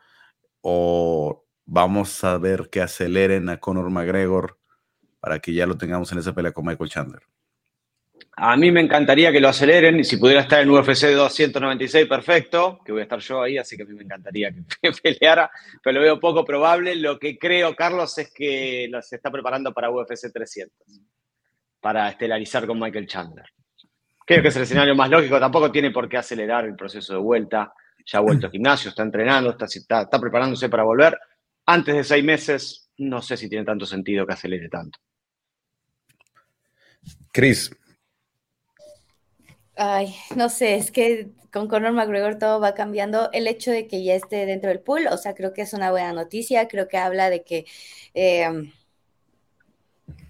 o 0.61 1.43
vamos 1.65 2.23
a 2.23 2.37
ver 2.37 2.69
que 2.69 2.79
aceleren 2.79 3.49
a 3.49 3.59
Conor 3.59 3.89
McGregor 3.89 4.59
para 5.19 5.39
que 5.39 5.51
ya 5.51 5.65
lo 5.65 5.79
tengamos 5.79 6.11
en 6.11 6.19
esa 6.19 6.35
pelea 6.35 6.51
con 6.51 6.67
Michael 6.67 6.91
Chandler. 6.91 7.23
A 8.37 8.57
mí 8.57 8.69
me 8.69 8.81
encantaría 8.81 9.31
que 9.31 9.39
lo 9.39 9.47
aceleren 9.47 9.97
y 9.99 10.03
si 10.03 10.17
pudiera 10.17 10.41
estar 10.41 10.61
en 10.61 10.69
UFC 10.69 11.07
296, 11.13 12.05
perfecto, 12.05 12.81
que 12.83 12.91
voy 12.91 12.99
a 12.99 13.03
estar 13.03 13.19
yo 13.19 13.41
ahí, 13.41 13.57
así 13.57 13.77
que 13.77 13.83
a 13.83 13.85
mí 13.85 13.93
me 13.93 14.03
encantaría 14.03 14.51
que 14.51 14.91
peleara, 15.01 15.49
pero 15.81 15.99
lo 15.99 16.01
veo 16.01 16.19
poco 16.19 16.43
probable. 16.43 16.95
Lo 16.95 17.17
que 17.17 17.37
creo, 17.37 17.73
Carlos, 17.75 18.17
es 18.17 18.33
que 18.33 18.91
se 19.01 19.15
está 19.15 19.31
preparando 19.31 19.73
para 19.73 19.89
UFC 19.89 20.33
300, 20.33 20.75
para 21.79 22.09
estelarizar 22.09 22.67
con 22.67 22.77
Michael 22.77 23.07
Chandler. 23.07 23.45
Creo 24.25 24.41
que 24.41 24.49
es 24.49 24.55
el 24.57 24.63
escenario 24.63 24.95
más 24.95 25.09
lógico, 25.09 25.39
tampoco 25.39 25.71
tiene 25.71 25.91
por 25.91 26.09
qué 26.09 26.17
acelerar 26.17 26.65
el 26.65 26.75
proceso 26.75 27.13
de 27.13 27.19
vuelta. 27.19 27.73
Ya 28.05 28.19
ha 28.19 28.21
vuelto 28.21 28.47
al 28.47 28.51
gimnasio, 28.51 28.89
está 28.89 29.03
entrenando, 29.03 29.51
está, 29.51 29.65
está, 29.65 30.01
está 30.01 30.19
preparándose 30.19 30.67
para 30.67 30.83
volver. 30.83 31.17
Antes 31.67 31.95
de 31.95 32.03
seis 32.03 32.23
meses, 32.23 32.89
no 32.97 33.21
sé 33.21 33.37
si 33.37 33.47
tiene 33.47 33.63
tanto 33.63 33.85
sentido 33.85 34.27
que 34.27 34.33
acelere 34.33 34.67
tanto. 34.67 34.99
Cris, 37.31 37.71
Ay, 39.77 40.15
no 40.35 40.47
sé, 40.49 40.75
es 40.75 40.91
que 40.91 41.31
con 41.51 41.67
Conor 41.67 41.91
McGregor 41.93 42.37
todo 42.39 42.59
va 42.61 42.73
cambiando. 42.75 43.29
El 43.33 43.47
hecho 43.47 43.71
de 43.71 43.87
que 43.87 44.03
ya 44.03 44.15
esté 44.15 44.45
dentro 44.45 44.69
del 44.69 44.79
pool, 44.79 45.07
o 45.07 45.17
sea, 45.17 45.35
creo 45.35 45.53
que 45.53 45.61
es 45.63 45.73
una 45.73 45.91
buena 45.91 46.13
noticia, 46.13 46.67
creo 46.67 46.87
que 46.87 46.97
habla 46.97 47.29
de 47.29 47.43
que 47.43 47.65
eh, 48.13 48.71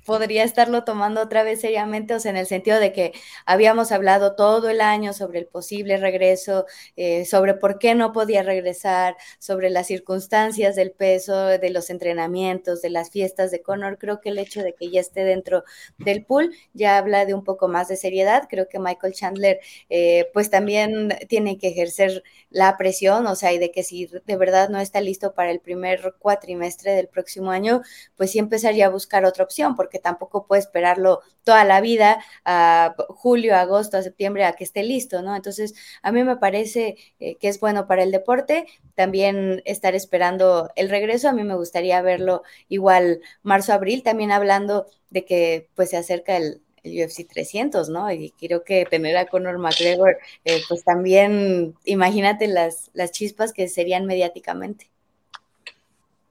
podría 0.05 0.43
estarlo 0.43 0.83
tomando 0.83 1.21
otra 1.21 1.43
vez 1.43 1.61
seriamente, 1.61 2.13
o 2.13 2.19
sea, 2.19 2.31
en 2.31 2.37
el 2.37 2.45
sentido 2.47 2.79
de 2.79 2.93
que 2.93 3.13
habíamos 3.45 3.91
hablado 3.91 4.35
todo 4.35 4.69
el 4.69 4.81
año 4.81 5.13
sobre 5.13 5.39
el 5.39 5.47
posible 5.47 5.97
regreso, 5.97 6.65
eh, 6.95 7.25
sobre 7.25 7.55
por 7.55 7.79
qué 7.79 7.95
no 7.95 8.13
podía 8.13 8.43
regresar, 8.43 9.17
sobre 9.39 9.69
las 9.69 9.87
circunstancias 9.87 10.75
del 10.75 10.91
peso, 10.91 11.45
de 11.45 11.69
los 11.69 11.89
entrenamientos, 11.89 12.81
de 12.81 12.89
las 12.89 13.09
fiestas 13.09 13.51
de 13.51 13.61
Conor. 13.61 13.97
Creo 13.97 14.21
que 14.21 14.29
el 14.29 14.37
hecho 14.39 14.61
de 14.63 14.73
que 14.73 14.89
ya 14.89 15.01
esté 15.01 15.23
dentro 15.23 15.63
del 15.97 16.25
pool 16.25 16.53
ya 16.73 16.97
habla 16.97 17.25
de 17.25 17.33
un 17.33 17.43
poco 17.43 17.67
más 17.67 17.87
de 17.87 17.97
seriedad. 17.97 18.47
Creo 18.49 18.67
que 18.69 18.79
Michael 18.79 19.13
Chandler, 19.13 19.59
eh, 19.89 20.29
pues 20.33 20.49
también 20.49 21.17
tiene 21.27 21.57
que 21.57 21.69
ejercer 21.69 22.23
la 22.49 22.77
presión, 22.77 23.27
o 23.27 23.35
sea, 23.35 23.53
y 23.53 23.57
de 23.57 23.71
que 23.71 23.83
si 23.83 24.07
de 24.07 24.37
verdad 24.37 24.69
no 24.69 24.79
está 24.79 25.01
listo 25.01 25.33
para 25.33 25.51
el 25.51 25.59
primer 25.59 26.15
cuatrimestre 26.19 26.91
del 26.93 27.07
próximo 27.07 27.51
año, 27.51 27.81
pues 28.15 28.31
sí 28.31 28.39
empezaría 28.39 28.87
a 28.87 28.89
buscar 28.89 29.25
otra 29.25 29.43
opción, 29.43 29.75
porque 29.75 29.94
tampoco 29.99 30.45
puede 30.47 30.61
esperarlo 30.61 31.21
toda 31.43 31.63
la 31.63 31.81
vida, 31.81 32.23
a 32.43 32.95
julio, 33.09 33.55
agosto, 33.55 33.97
a 33.97 34.03
septiembre, 34.03 34.45
a 34.45 34.53
que 34.53 34.63
esté 34.63 34.83
listo, 34.83 35.21
¿no? 35.21 35.35
Entonces, 35.35 35.75
a 36.01 36.11
mí 36.11 36.23
me 36.23 36.37
parece 36.37 36.97
eh, 37.19 37.35
que 37.35 37.47
es 37.47 37.59
bueno 37.59 37.87
para 37.87 38.03
el 38.03 38.11
deporte, 38.11 38.65
también 38.95 39.61
estar 39.65 39.95
esperando 39.95 40.69
el 40.75 40.89
regreso, 40.89 41.29
a 41.29 41.33
mí 41.33 41.43
me 41.43 41.55
gustaría 41.55 42.01
verlo 42.01 42.43
igual 42.69 43.21
marzo, 43.43 43.73
abril, 43.73 44.03
también 44.03 44.31
hablando 44.31 44.87
de 45.09 45.25
que 45.25 45.69
pues 45.75 45.91
se 45.91 45.97
acerca 45.97 46.37
el, 46.37 46.61
UFC 46.87 47.27
300, 47.27 47.89
¿no? 47.89 48.11
Y 48.11 48.29
creo 48.37 48.63
que 48.63 48.85
tener 48.85 49.17
a 49.17 49.25
Conor 49.25 49.57
McGregor, 49.57 50.17
eh, 50.43 50.61
pues 50.67 50.83
también 50.83 51.73
imagínate 51.83 52.45
las, 52.47 52.91
las 52.93 53.11
chispas 53.11 53.53
que 53.53 53.67
serían 53.67 54.05
mediáticamente. 54.05 54.91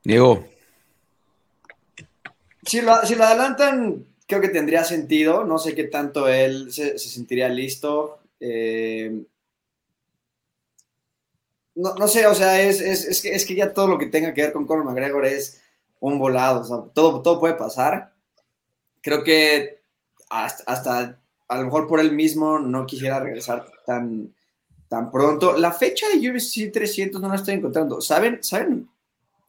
Diego, 0.04 0.44
si 2.66 2.80
lo, 2.80 2.92
adelantan, 2.92 4.06
creo 4.26 4.40
que 4.40 4.48
tendría 4.48 4.84
sentido. 4.84 5.44
No 5.44 5.58
sé 5.58 5.74
qué 5.74 5.84
tanto 5.84 6.28
él 6.28 6.72
se, 6.72 6.98
sentiría 6.98 7.48
listo. 7.48 8.18
Eh, 8.40 9.24
no, 11.74 12.08
sé, 12.08 12.26
o 12.26 12.34
sea, 12.34 12.62
es, 12.62 12.80
es, 12.80 13.20
que, 13.20 13.34
es 13.34 13.44
que 13.44 13.54
ya 13.54 13.72
todo 13.72 13.88
lo 13.88 13.98
que 13.98 14.06
tenga 14.06 14.32
que 14.32 14.42
ver 14.42 14.52
con 14.52 14.66
Conor 14.66 14.84
McGregor 14.84 15.26
es 15.26 15.60
un 16.00 16.18
volado. 16.18 16.90
Todo, 16.94 17.20
todo 17.22 17.40
puede 17.40 17.54
pasar. 17.54 18.12
Creo 19.00 19.24
que 19.24 19.80
hasta, 20.30 21.18
a 21.48 21.58
lo 21.58 21.64
mejor 21.64 21.86
por 21.86 22.00
él 22.00 22.12
mismo 22.12 22.58
no 22.58 22.86
quisiera 22.86 23.20
regresar 23.20 23.70
tan, 23.84 24.34
tan 24.88 25.10
pronto. 25.10 25.56
La 25.56 25.72
fecha 25.72 26.06
de 26.08 26.30
UFC 26.30 26.72
300 26.72 27.20
no 27.20 27.28
la 27.28 27.36
estoy 27.36 27.54
encontrando. 27.54 28.00
¿Saben, 28.00 28.42
¿Saben 28.42 28.88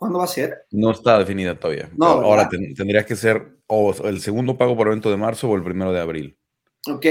¿Cuándo 0.05 0.19
va 0.19 0.25
a 0.25 0.27
ser? 0.27 0.67
No 0.69 0.91
está 0.91 1.17
definida 1.17 1.59
todavía. 1.59 1.89
No, 1.97 2.05
ahora 2.05 2.47
tendría 2.47 3.03
que 3.03 3.15
ser 3.15 3.57
o 3.65 3.91
el 4.07 4.21
segundo 4.21 4.55
pago 4.55 4.77
por 4.77 4.85
evento 4.85 5.09
de 5.09 5.17
marzo 5.17 5.49
o 5.49 5.55
el 5.55 5.63
primero 5.63 5.91
de 5.91 5.99
abril. 5.99 6.37
Ok. 6.87 7.05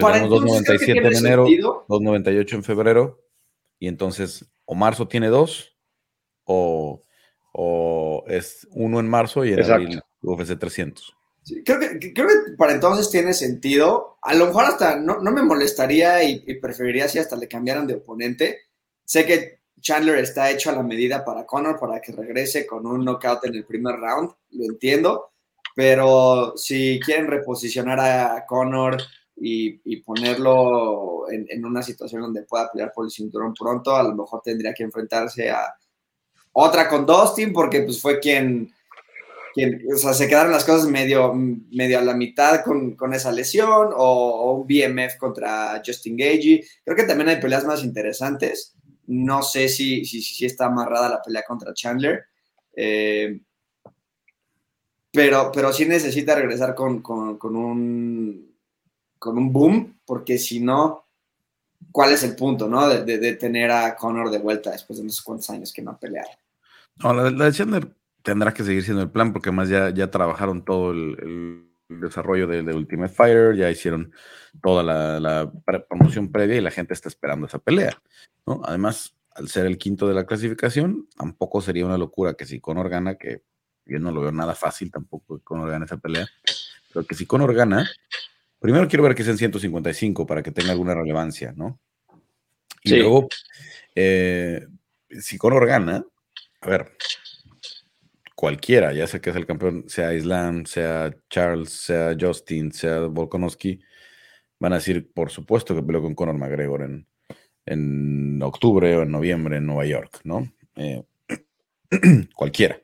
Para 0.00 0.24
2.97 0.24 0.98
en 0.98 1.16
enero, 1.16 1.46
2.98 1.88 2.52
en 2.52 2.62
febrero, 2.62 3.24
y 3.80 3.88
entonces 3.88 4.48
o 4.66 4.76
marzo 4.76 5.08
tiene 5.08 5.26
dos, 5.26 5.76
o, 6.44 7.02
es 8.28 8.68
uno 8.70 9.00
en 9.00 9.08
marzo 9.08 9.44
y 9.44 9.52
en 9.52 9.64
abril 9.64 10.00
UFC 10.22 10.56
300. 10.56 11.16
creo, 11.64 11.80
que, 11.80 12.12
creo 12.12 12.28
que 12.28 12.52
para 12.56 12.72
entonces 12.72 13.10
tiene 13.10 13.32
sentido. 13.32 14.18
A 14.22 14.34
lo 14.34 14.46
mejor 14.46 14.66
hasta 14.66 14.96
no, 15.00 15.18
me 15.20 15.42
molestaría 15.42 16.22
y, 16.22 16.44
y, 16.46 16.54
preferiría 16.60 17.08
si 17.08 17.18
hasta 17.18 17.34
le 17.34 17.48
cambiaran 17.48 17.88
de 17.88 17.94
oponente. 17.94 18.60
Sé 19.04 19.26
que 19.26 19.57
Chandler 19.80 20.18
está 20.18 20.50
hecho 20.50 20.70
a 20.70 20.74
la 20.74 20.82
medida 20.82 21.24
para 21.24 21.46
Conor 21.46 21.78
para 21.78 22.00
que 22.00 22.12
regrese 22.12 22.66
con 22.66 22.86
un 22.86 23.04
knockout 23.04 23.44
en 23.44 23.54
el 23.54 23.64
primer 23.64 23.96
round, 23.96 24.30
lo 24.50 24.64
entiendo, 24.64 25.32
pero 25.74 26.54
si 26.56 26.98
quieren 27.04 27.26
reposicionar 27.26 28.00
a 28.00 28.44
Conor 28.46 28.96
y, 29.36 29.96
ponerlo 30.02 31.30
en, 31.30 31.64
una 31.64 31.82
situación 31.82 32.22
donde 32.22 32.42
pueda 32.42 32.70
pelear 32.70 32.92
por 32.92 33.04
el 33.04 33.10
cinturón 33.10 33.54
pronto, 33.54 33.94
a 33.94 34.02
lo 34.02 34.14
mejor 34.14 34.40
tendría 34.42 34.74
que 34.74 34.82
enfrentarse 34.82 35.50
a 35.50 35.74
otra 36.52 36.88
con 36.88 37.06
Dustin, 37.06 37.52
porque 37.52 37.82
pues 37.82 38.00
fue 38.00 38.18
quien, 38.18 38.72
o 39.94 39.96
sea, 39.96 40.14
se 40.14 40.26
quedaron 40.26 40.52
las 40.52 40.64
cosas 40.64 40.88
medio, 40.88 41.32
medio 41.34 41.98
a 41.98 42.02
la 42.02 42.14
mitad 42.14 42.62
con, 42.64 43.14
esa 43.14 43.30
lesión, 43.32 43.90
o, 43.94 44.54
un 44.54 44.66
BMF 44.66 45.16
contra 45.18 45.80
Justin 45.84 46.16
Gagey. 46.16 46.64
Creo 46.84 46.96
que 46.96 47.04
también 47.04 47.28
hay 47.28 47.40
peleas 47.40 47.64
más 47.64 47.84
interesantes. 47.84 48.74
No 49.08 49.42
sé 49.42 49.68
si, 49.68 50.04
si, 50.04 50.44
está 50.44 50.66
amarrada 50.66 51.08
la 51.08 51.22
pelea 51.22 51.42
contra 51.46 51.74
Chandler. 51.74 52.24
Eh, 52.74 53.40
pero, 55.10 55.50
pero 55.52 55.72
sí 55.72 55.86
necesita 55.86 56.34
regresar 56.34 56.74
con, 56.74 57.02
un, 57.02 57.38
con 59.18 59.38
un 59.38 59.52
boom, 59.52 60.00
porque 60.04 60.38
si 60.38 60.60
no, 60.60 61.06
¿cuál 61.90 62.12
es 62.12 62.22
el 62.22 62.36
punto, 62.36 62.68
no? 62.68 62.88
De, 62.88 63.32
tener 63.34 63.70
a 63.70 63.96
Conor 63.96 64.30
de 64.30 64.38
vuelta 64.38 64.70
después 64.70 64.98
de 64.98 65.02
unos 65.02 65.22
cuantos 65.22 65.50
años 65.50 65.72
que 65.72 65.82
no 65.82 65.92
ha 65.92 65.98
peleado. 65.98 66.28
No, 67.02 67.14
la, 67.14 67.30
de 67.30 67.52
Chandler 67.52 67.88
tendrá 68.22 68.52
que 68.52 68.64
seguir 68.64 68.84
siendo 68.84 69.02
el 69.02 69.10
plan, 69.10 69.32
porque 69.32 69.48
además 69.48 69.68
ya, 69.68 69.90
ya 69.90 70.10
trabajaron 70.10 70.64
todo 70.64 70.90
el, 70.90 71.67
desarrollo 71.88 72.46
de, 72.46 72.62
Ultimate 72.74 73.12
Fighter, 73.12 73.56
ya 73.56 73.70
hicieron 73.70 74.12
toda 74.62 74.82
la, 74.82 75.20
la, 75.20 75.50
promoción 75.88 76.30
previa 76.30 76.56
y 76.56 76.60
la 76.60 76.70
gente 76.70 76.94
está 76.94 77.08
esperando 77.08 77.46
esa 77.46 77.58
pelea. 77.58 78.00
Además, 78.64 79.14
al 79.34 79.48
ser 79.48 79.66
el 79.66 79.78
quinto 79.78 80.08
de 80.08 80.14
la 80.14 80.26
clasificación, 80.26 81.08
tampoco 81.16 81.60
sería 81.60 81.86
una 81.86 81.98
locura 81.98 82.34
que 82.34 82.46
si 82.46 82.60
Conor 82.60 82.88
gana, 82.88 83.16
que 83.16 83.42
yo 83.86 83.98
no 83.98 84.12
lo 84.12 84.20
veo 84.20 84.32
nada 84.32 84.54
fácil 84.54 84.90
tampoco 84.90 85.38
que 85.38 85.44
Conor 85.44 85.70
gane 85.70 85.86
esa 85.86 85.96
pelea, 85.96 86.26
pero 86.92 87.06
que 87.06 87.14
si 87.14 87.26
Conor 87.26 87.54
gana, 87.54 87.88
primero 88.58 88.88
quiero 88.88 89.04
ver 89.04 89.14
que 89.14 89.22
sea 89.22 89.32
en 89.32 89.38
155 89.38 90.26
para 90.26 90.42
que 90.42 90.50
tenga 90.50 90.72
alguna 90.72 90.94
relevancia, 90.94 91.52
¿no? 91.56 91.80
Y 92.82 92.96
luego, 92.96 93.28
eh, 93.94 94.66
si 95.20 95.38
Conor 95.38 95.66
gana, 95.66 96.04
a 96.60 96.68
ver, 96.68 96.96
cualquiera, 98.38 98.92
ya 98.92 99.08
sea 99.08 99.20
que 99.20 99.30
es 99.30 99.36
el 99.36 99.46
campeón, 99.46 99.86
sea 99.88 100.14
Islam, 100.14 100.64
sea 100.64 101.12
Charles, 101.28 101.70
sea 101.70 102.16
Justin, 102.18 102.70
sea 102.70 103.00
Volkanovski, 103.00 103.80
van 104.60 104.72
a 104.72 104.76
decir, 104.76 105.10
por 105.12 105.30
supuesto 105.30 105.74
que 105.74 105.82
peleó 105.82 106.00
con 106.02 106.14
Conor 106.14 106.36
McGregor 106.36 106.82
en, 106.82 107.08
en 107.66 108.40
octubre 108.40 108.96
o 108.96 109.02
en 109.02 109.10
noviembre 109.10 109.56
en 109.56 109.66
Nueva 109.66 109.86
York, 109.86 110.20
¿no? 110.22 110.52
Eh, 110.76 111.02
cualquiera. 112.36 112.80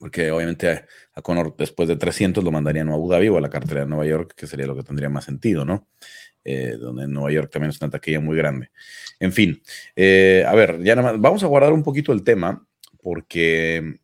Porque 0.00 0.32
obviamente 0.32 0.84
a, 1.14 1.22
Conor 1.22 1.54
después 1.56 1.88
de 1.88 1.94
300 1.94 2.42
lo 2.42 2.50
mandarían 2.50 2.88
a 2.88 2.94
Abu 2.94 3.08
Dhabi 3.08 3.28
o 3.28 3.38
a 3.38 3.40
la 3.40 3.50
cartera 3.50 3.82
de 3.82 3.86
Nueva 3.86 4.06
York, 4.06 4.34
que 4.36 4.48
sería 4.48 4.66
lo 4.66 4.74
que 4.74 4.82
tendría 4.82 5.08
más 5.08 5.26
sentido, 5.26 5.64
¿no? 5.64 5.86
Eh, 6.42 6.74
donde 6.76 7.04
en 7.04 7.12
Nueva 7.12 7.30
York 7.30 7.52
también 7.52 7.70
es 7.70 7.80
una 7.80 7.90
taquilla 7.90 8.18
muy 8.18 8.36
grande. 8.36 8.72
En 9.20 9.32
fin, 9.32 9.62
eh, 9.94 10.44
a 10.44 10.56
ver, 10.56 10.82
ya 10.82 10.96
nada 10.96 11.12
más, 11.12 11.20
vamos 11.20 11.44
a 11.44 11.46
guardar 11.46 11.72
un 11.72 11.84
poquito 11.84 12.12
el 12.12 12.24
tema 12.24 12.66
porque 13.00 14.00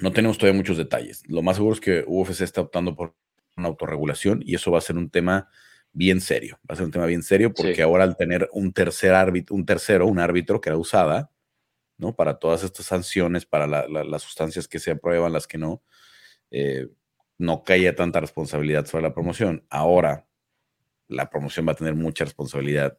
no 0.00 0.12
tenemos 0.12 0.38
todavía 0.38 0.56
muchos 0.56 0.76
detalles. 0.76 1.22
Lo 1.28 1.42
más 1.42 1.56
seguro 1.56 1.74
es 1.74 1.80
que 1.80 2.04
UFC 2.06 2.40
está 2.42 2.60
optando 2.62 2.94
por 2.96 3.14
una 3.56 3.68
autorregulación 3.68 4.42
y 4.44 4.54
eso 4.54 4.70
va 4.70 4.78
a 4.78 4.82
ser 4.82 4.96
un 4.96 5.10
tema 5.10 5.48
bien 5.92 6.20
serio. 6.20 6.58
Va 6.68 6.74
a 6.74 6.76
ser 6.76 6.86
un 6.86 6.90
tema 6.90 7.06
bien 7.06 7.22
serio 7.22 7.52
porque 7.52 7.82
ahora 7.82 8.04
al 8.04 8.16
tener 8.16 8.48
un 8.52 8.72
tercer 8.72 9.12
árbitro, 9.12 9.54
un 9.54 9.66
tercero, 9.66 10.06
un 10.06 10.18
árbitro 10.18 10.60
que 10.60 10.70
era 10.70 10.78
usada, 10.78 11.30
¿no? 11.98 12.14
Para 12.16 12.38
todas 12.38 12.64
estas 12.64 12.86
sanciones, 12.86 13.44
para 13.44 13.66
las 13.66 14.22
sustancias 14.22 14.66
que 14.66 14.78
se 14.78 14.92
aprueban, 14.92 15.32
las 15.32 15.46
que 15.46 15.58
no, 15.58 15.82
eh, 16.50 16.88
no 17.36 17.62
caía 17.62 17.94
tanta 17.94 18.20
responsabilidad 18.20 18.86
sobre 18.86 19.02
la 19.02 19.12
promoción. 19.12 19.66
Ahora 19.68 20.26
la 21.08 21.28
promoción 21.28 21.68
va 21.68 21.72
a 21.72 21.76
tener 21.76 21.94
mucha 21.94 22.24
responsabilidad 22.24 22.98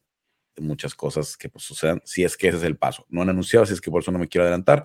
muchas 0.59 0.95
cosas 0.95 1.37
que 1.37 1.49
pues, 1.49 1.63
sucedan, 1.63 2.01
si 2.05 2.23
es 2.23 2.35
que 2.35 2.49
ese 2.49 2.57
es 2.57 2.63
el 2.63 2.77
paso. 2.77 3.05
No 3.09 3.21
han 3.21 3.29
anunciado, 3.29 3.65
si 3.65 3.73
es 3.73 3.81
que 3.81 3.91
por 3.91 4.01
eso 4.01 4.11
no 4.11 4.19
me 4.19 4.27
quiero 4.27 4.43
adelantar. 4.43 4.83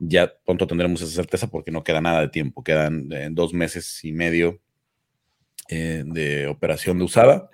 Ya 0.00 0.32
pronto 0.44 0.66
tendremos 0.66 1.00
esa 1.02 1.14
certeza 1.14 1.46
porque 1.46 1.70
no 1.70 1.84
queda 1.84 2.00
nada 2.00 2.22
de 2.22 2.28
tiempo, 2.28 2.64
quedan 2.64 3.12
eh, 3.12 3.28
dos 3.30 3.54
meses 3.54 4.04
y 4.04 4.12
medio 4.12 4.60
eh, 5.68 6.02
de 6.04 6.48
operación 6.48 6.98
de 6.98 7.04
usada. 7.04 7.48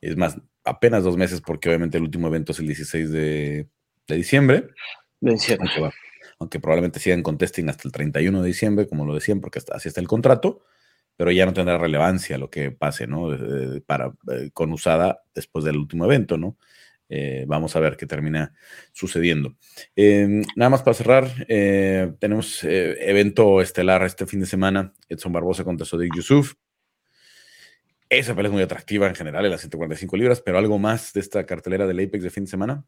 Es 0.00 0.16
más, 0.16 0.36
apenas 0.64 1.04
dos 1.04 1.16
meses 1.16 1.40
porque 1.40 1.70
obviamente 1.70 1.96
el 1.96 2.04
último 2.04 2.26
evento 2.26 2.52
es 2.52 2.58
el 2.58 2.66
16 2.66 3.10
de, 3.10 3.68
diciembre. 4.08 4.68
Aunque, 5.22 5.96
aunque, 6.38 6.60
probablemente 6.60 7.00
sigan 7.00 7.22
con 7.22 7.38
testing 7.38 7.68
hasta 7.68 7.88
el 7.88 7.92
31 7.92 8.42
de 8.42 8.46
diciembre, 8.46 8.86
como 8.86 9.06
lo 9.06 9.14
decían, 9.14 9.40
porque 9.40 9.60
así 9.72 9.88
está 9.88 10.00
el 10.00 10.08
contrato 10.08 10.62
pero 11.16 11.30
ya 11.30 11.46
no 11.46 11.52
tendrá 11.52 11.78
relevancia 11.78 12.38
lo 12.38 12.50
que 12.50 12.70
pase, 12.70 13.06
¿no? 13.06 13.28
para, 13.86 14.12
eh, 14.32 14.50
con 14.52 14.72
usada 14.72 15.22
después 15.34 15.64
del 15.64 15.76
último 15.76 16.04
evento, 16.04 16.36
¿no? 16.36 16.56
Eh, 17.16 17.44
vamos 17.46 17.76
a 17.76 17.80
ver 17.80 17.96
qué 17.96 18.06
termina 18.06 18.52
sucediendo. 18.92 19.54
Em, 19.94 20.42
nada 20.56 20.70
más 20.70 20.82
para 20.82 20.94
cerrar, 20.94 21.46
eh, 21.46 22.12
tenemos 22.18 22.64
evento 22.64 23.60
estelar 23.60 24.02
este 24.02 24.26
fin 24.26 24.40
de 24.40 24.46
semana, 24.46 24.92
Edson 25.08 25.32
Barbosa 25.32 25.62
contra 25.62 25.86
Sodik 25.86 26.12
Yusuf. 26.12 26.54
Esa 28.08 28.34
pelea 28.34 28.48
es 28.48 28.52
muy 28.52 28.62
atractiva 28.62 29.06
en 29.06 29.14
general 29.14 29.44
en 29.44 29.52
las 29.52 29.60
145 29.60 30.16
libras, 30.16 30.40
pero 30.40 30.58
algo 30.58 30.76
más 30.78 31.12
de 31.12 31.20
esta 31.20 31.46
cartelera 31.46 31.86
del 31.86 32.00
Apex 32.00 32.24
de 32.24 32.30
fin 32.30 32.44
de 32.46 32.50
semana. 32.50 32.84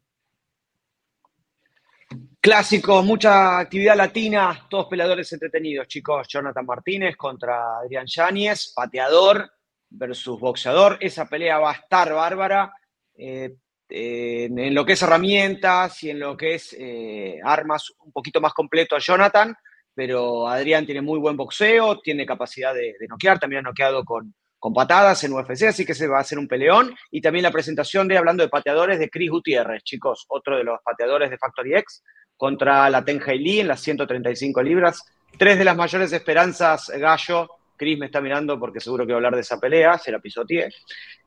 Clásico, 2.41 3.01
mucha 3.03 3.59
actividad 3.59 3.95
latina, 3.95 4.67
todos 4.69 4.87
peleadores 4.87 5.31
entretenidos, 5.31 5.87
chicos. 5.87 6.27
Jonathan 6.27 6.65
Martínez 6.65 7.15
contra 7.15 7.77
Adrián 7.79 8.05
Yáñez, 8.05 8.73
pateador 8.75 9.51
versus 9.89 10.37
boxeador. 10.39 10.97
Esa 10.99 11.27
pelea 11.27 11.59
va 11.59 11.71
a 11.71 11.75
estar 11.75 12.13
bárbara. 12.13 12.73
Eh, 13.15 13.55
en 13.89 14.73
lo 14.73 14.85
que 14.85 14.93
es 14.93 15.01
herramientas 15.01 16.03
y 16.03 16.09
en 16.09 16.19
lo 16.19 16.35
que 16.35 16.55
es 16.55 16.75
eh, 16.77 17.39
armas, 17.43 17.93
un 17.99 18.11
poquito 18.11 18.41
más 18.41 18.53
completo 18.53 18.95
a 18.95 18.99
Jonathan, 18.99 19.55
pero 19.93 20.47
Adrián 20.47 20.85
tiene 20.85 21.01
muy 21.01 21.19
buen 21.19 21.37
boxeo, 21.37 21.99
tiene 21.99 22.25
capacidad 22.25 22.73
de, 22.73 22.95
noquear, 23.09 23.39
también 23.39 23.59
ha 23.59 23.69
noqueado 23.69 24.03
con, 24.03 24.33
con 24.59 24.73
patadas 24.73 25.23
en 25.23 25.33
UFC, 25.33 25.63
así 25.63 25.85
que 25.85 25.95
se 25.95 26.07
va 26.07 26.17
a 26.17 26.21
hacer 26.21 26.37
un 26.37 26.47
peleón. 26.47 26.95
Y 27.09 27.21
también 27.21 27.43
la 27.43 27.51
presentación 27.51 28.07
de, 28.07 28.17
hablando 28.17 28.43
de 28.43 28.49
pateadores, 28.49 28.99
de 28.99 29.09
Chris 29.09 29.31
Gutiérrez, 29.31 29.83
chicos, 29.83 30.25
otro 30.29 30.57
de 30.57 30.63
los 30.63 30.79
pateadores 30.83 31.29
de 31.29 31.37
Factory 31.37 31.75
X, 31.75 32.03
contra 32.35 32.89
la 32.89 33.03
Tenja 33.03 33.33
Lee 33.33 33.61
en 33.61 33.69
las 33.69 33.81
135 33.81 34.61
libras. 34.61 35.03
Tres 35.37 35.57
de 35.57 35.65
las 35.65 35.75
mayores 35.75 36.11
esperanzas, 36.13 36.89
Gallo. 36.89 37.49
Chris 37.77 37.97
me 37.97 38.07
está 38.07 38.19
mirando 38.19 38.59
porque 38.59 38.79
seguro 38.79 39.05
que 39.05 39.13
va 39.13 39.17
a 39.17 39.19
hablar 39.19 39.35
de 39.35 39.41
esa 39.41 39.59
pelea, 39.59 39.97
se 39.97 40.11
la 40.11 40.19
pisoteé. 40.19 40.69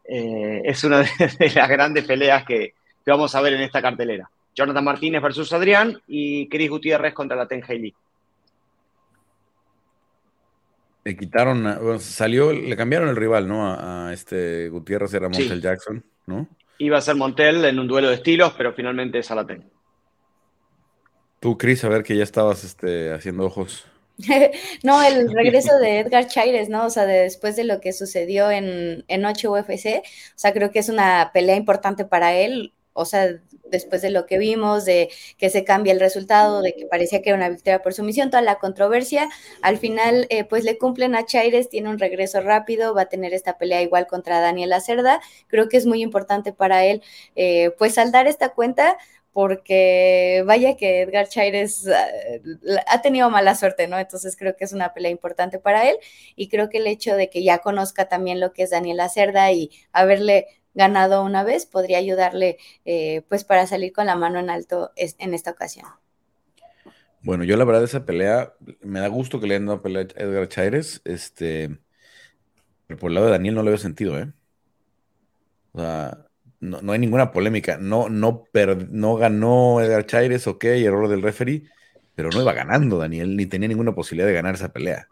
Eh, 0.05 0.63
es 0.65 0.83
una 0.85 0.99
de, 1.39 1.51
las 1.55 1.69
grandes 1.69 2.05
peleas 2.05 2.45
que, 2.45 2.75
vamos 3.07 3.35
a 3.35 3.41
ver 3.41 3.55
en 3.55 3.63
esta 3.63 3.81
cartelera. 3.81 4.31
Jonathan 4.55 4.85
Martínez 4.85 5.23
versus 5.23 5.53
Adrián 5.53 6.01
y 6.07 6.49
Chris 6.49 6.69
Gutiérrez 6.69 7.15
contra 7.15 7.37
la 7.37 7.47
Tenja 7.47 7.73
Lee. 7.73 7.95
Le 11.05 11.17
quitaron, 11.17 11.99
salió, 11.99 12.53
le 12.53 12.77
cambiaron 12.77 13.09
el 13.09 13.17
rival, 13.17 13.49
¿no? 13.49 13.73
A, 13.73 14.13
este 14.13 14.69
Gutiérrez 14.69 15.15
era 15.15 15.29
Montel 15.29 15.63
Jackson, 15.63 16.05
¿no? 16.27 16.47
Iba 16.79 16.99
a 16.99 17.01
ser 17.01 17.15
Montel 17.15 17.65
en 17.65 17.79
un 17.79 17.89
duelo 17.89 18.09
de 18.09 18.17
estilos, 18.17 18.53
pero 18.57 18.75
finalmente 18.75 19.19
es 19.19 19.31
a 19.31 19.35
la 19.35 19.47
Tenja. 19.47 19.67
Tú, 21.41 21.57
Cris, 21.57 21.83
a 21.85 21.89
ver 21.89 22.03
que 22.03 22.17
ya 22.17 22.23
estabas 22.23 22.65
este, 22.65 23.15
haciendo 23.15 23.45
ojos. 23.47 23.90
no, 24.83 25.03
el 25.03 25.33
regreso 25.33 25.79
de 25.79 26.01
Edgar 26.01 26.27
Chaires, 26.27 26.69
¿no? 26.69 26.87
O 26.87 26.91
sea, 26.91 27.07
después 27.07 27.57
de 27.57 27.65
lo 27.65 27.81
que 27.81 27.93
sucedió 27.93 28.51
en, 28.51 29.05
en 29.09 29.25
8 29.25 29.53
UFC, 29.53 29.99
o 29.99 30.39
sea, 30.39 30.53
creo 30.53 30.71
que 30.71 30.79
es 30.81 30.89
una 30.89 31.31
pelea 31.33 31.57
importante 31.57 32.05
para 32.05 32.35
él. 32.35 32.75
O 32.93 33.05
sea, 33.05 33.39
después 33.71 34.03
de 34.03 34.11
lo 34.11 34.27
que 34.27 34.39
vimos, 34.39 34.85
de 34.85 35.11
que 35.39 35.49
se 35.49 35.65
cambia 35.65 35.93
el 35.93 36.01
resultado, 36.01 36.61
de 36.61 36.75
que 36.75 36.87
parecía 36.87 37.23
que 37.23 37.31
era 37.31 37.37
una 37.37 37.49
victoria 37.49 37.83
por 37.83 37.95
sumisión, 37.95 38.31
toda 38.31 38.43
la 38.43 38.59
controversia, 38.59 39.29
al 39.63 39.79
final 39.79 40.27
eh, 40.31 40.45
pues 40.45 40.65
le 40.65 40.77
cumplen 40.77 41.15
a 41.15 41.25
Chaires, 41.25 41.69
tiene 41.69 41.89
un 41.89 41.99
regreso 41.99 42.41
rápido, 42.41 42.95
va 42.95 43.03
a 43.03 43.09
tener 43.09 43.33
esta 43.33 43.59
pelea 43.59 43.83
igual 43.83 44.07
contra 44.07 44.41
Daniel 44.41 44.75
Cerda, 44.81 45.21
creo 45.47 45.69
que 45.69 45.77
es 45.77 45.87
muy 45.87 46.03
importante 46.03 46.53
para 46.53 46.85
él 46.85 47.03
eh, 47.37 47.71
pues 47.79 47.95
saldar 47.95 48.27
esta 48.27 48.51
cuenta, 48.51 48.97
porque 49.41 50.45
vaya 50.47 50.77
que 50.77 51.01
Edgar 51.01 51.27
Chaires 51.27 51.89
ah, 51.89 52.07
ha 52.87 53.01
tenido 53.01 53.31
mala 53.31 53.55
suerte, 53.55 53.89
¿no? 53.89 53.99
Entonces 53.99 54.37
creo 54.37 54.55
que 54.55 54.65
es 54.65 54.75
una 54.75 54.93
pelea 54.93 55.11
importante 55.11 55.59
para 55.59 55.89
él 55.89 55.97
y 56.37 56.49
creo 56.51 56.69
que 56.69 56.77
el 56.77 56.87
hecho 56.87 57.17
de 57.17 57.31
que 57.31 57.43
ya 57.43 57.61
conozca 57.61 58.07
también 58.07 58.39
lo 58.39 58.53
que 58.53 58.65
es 58.65 58.71
Daniela 58.71 59.09
Cerda 59.09 59.51
y 59.51 59.71
haberle 59.93 60.47
ganado 60.75 61.25
una 61.25 61.43
vez 61.43 61.65
podría 61.65 61.97
ayudarle 61.97 62.59
eh, 62.85 63.23
pues 63.31 63.45
para 63.45 63.67
salir 63.67 63.95
con 63.95 64.05
la 64.05 64.15
mano 64.15 64.39
en 64.39 64.51
alto 64.51 64.91
en 64.97 65.33
esta 65.33 65.53
ocasión. 65.53 65.87
Bueno, 67.23 67.45
yo 67.45 67.57
la 67.57 67.65
verdad 67.65 67.85
esa 67.85 68.05
pelea, 68.05 68.53
me 68.83 69.01
da 69.01 69.09
gusto 69.09 69.41
que 69.41 69.47
le 69.47 69.55
hayan 69.55 69.69
dado 69.69 69.81
pelea 69.81 70.03
a 70.03 70.23
Edgar 70.23 70.49
Chaires, 70.49 71.01
este, 71.07 71.79
pero 72.87 73.01
por 73.01 73.11
el 73.11 73.15
lado 73.15 73.29
de 73.29 73.33
Daniel 73.33 73.55
no 73.55 73.63
le 73.63 73.71
veo 73.71 73.79
sentido, 73.79 74.19
¿eh? 74.19 74.31
O 75.73 75.81
sea, 75.81 76.27
no, 76.61 76.93
hay 76.93 76.99
ninguna 76.99 77.33
polémica. 77.33 77.79
No, 77.79 78.09
no, 78.09 78.45
no 78.91 79.17
ganó 79.17 79.81
Edgar 79.81 80.07
Chaires, 80.07 80.47
ok, 80.47 80.65
error 80.65 81.09
del 81.09 81.23
referee, 81.23 81.65
pero 82.15 82.29
no 82.31 82.41
iba 82.41 82.53
ganando 82.53 82.99
Daniel, 82.99 83.37
ni 83.37 83.47
tenía 83.47 83.69
ninguna 83.69 83.95
posibilidad 83.95 84.29
de 84.29 84.35
ganar 84.35 84.55
esa 84.55 84.73
pelea. 84.73 85.09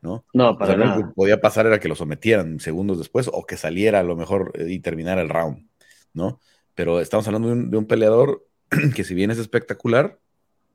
¿no? 0.00 0.24
No, 0.32 0.56
para 0.58 0.76
nada. 0.76 0.96
Lo 0.96 1.08
que 1.08 1.14
podía 1.14 1.40
pasar 1.40 1.66
era 1.66 1.80
que 1.80 1.88
lo 1.88 1.94
sometieran 1.94 2.60
segundos 2.60 2.98
después 2.98 3.30
o 3.32 3.44
que 3.44 3.56
saliera 3.56 4.00
a 4.00 4.04
lo 4.04 4.16
mejor 4.16 4.52
eh, 4.54 4.66
y 4.68 4.80
terminara 4.80 5.22
el 5.22 5.28
round, 5.28 5.66
¿no? 6.12 6.40
Pero 6.74 7.00
estamos 7.00 7.26
hablando 7.26 7.48
de 7.54 7.76
un, 7.76 7.86
peleador 7.86 8.46
que 8.94 9.04
si 9.04 9.14
bien 9.14 9.30
es 9.30 9.38
espectacular, 9.38 10.18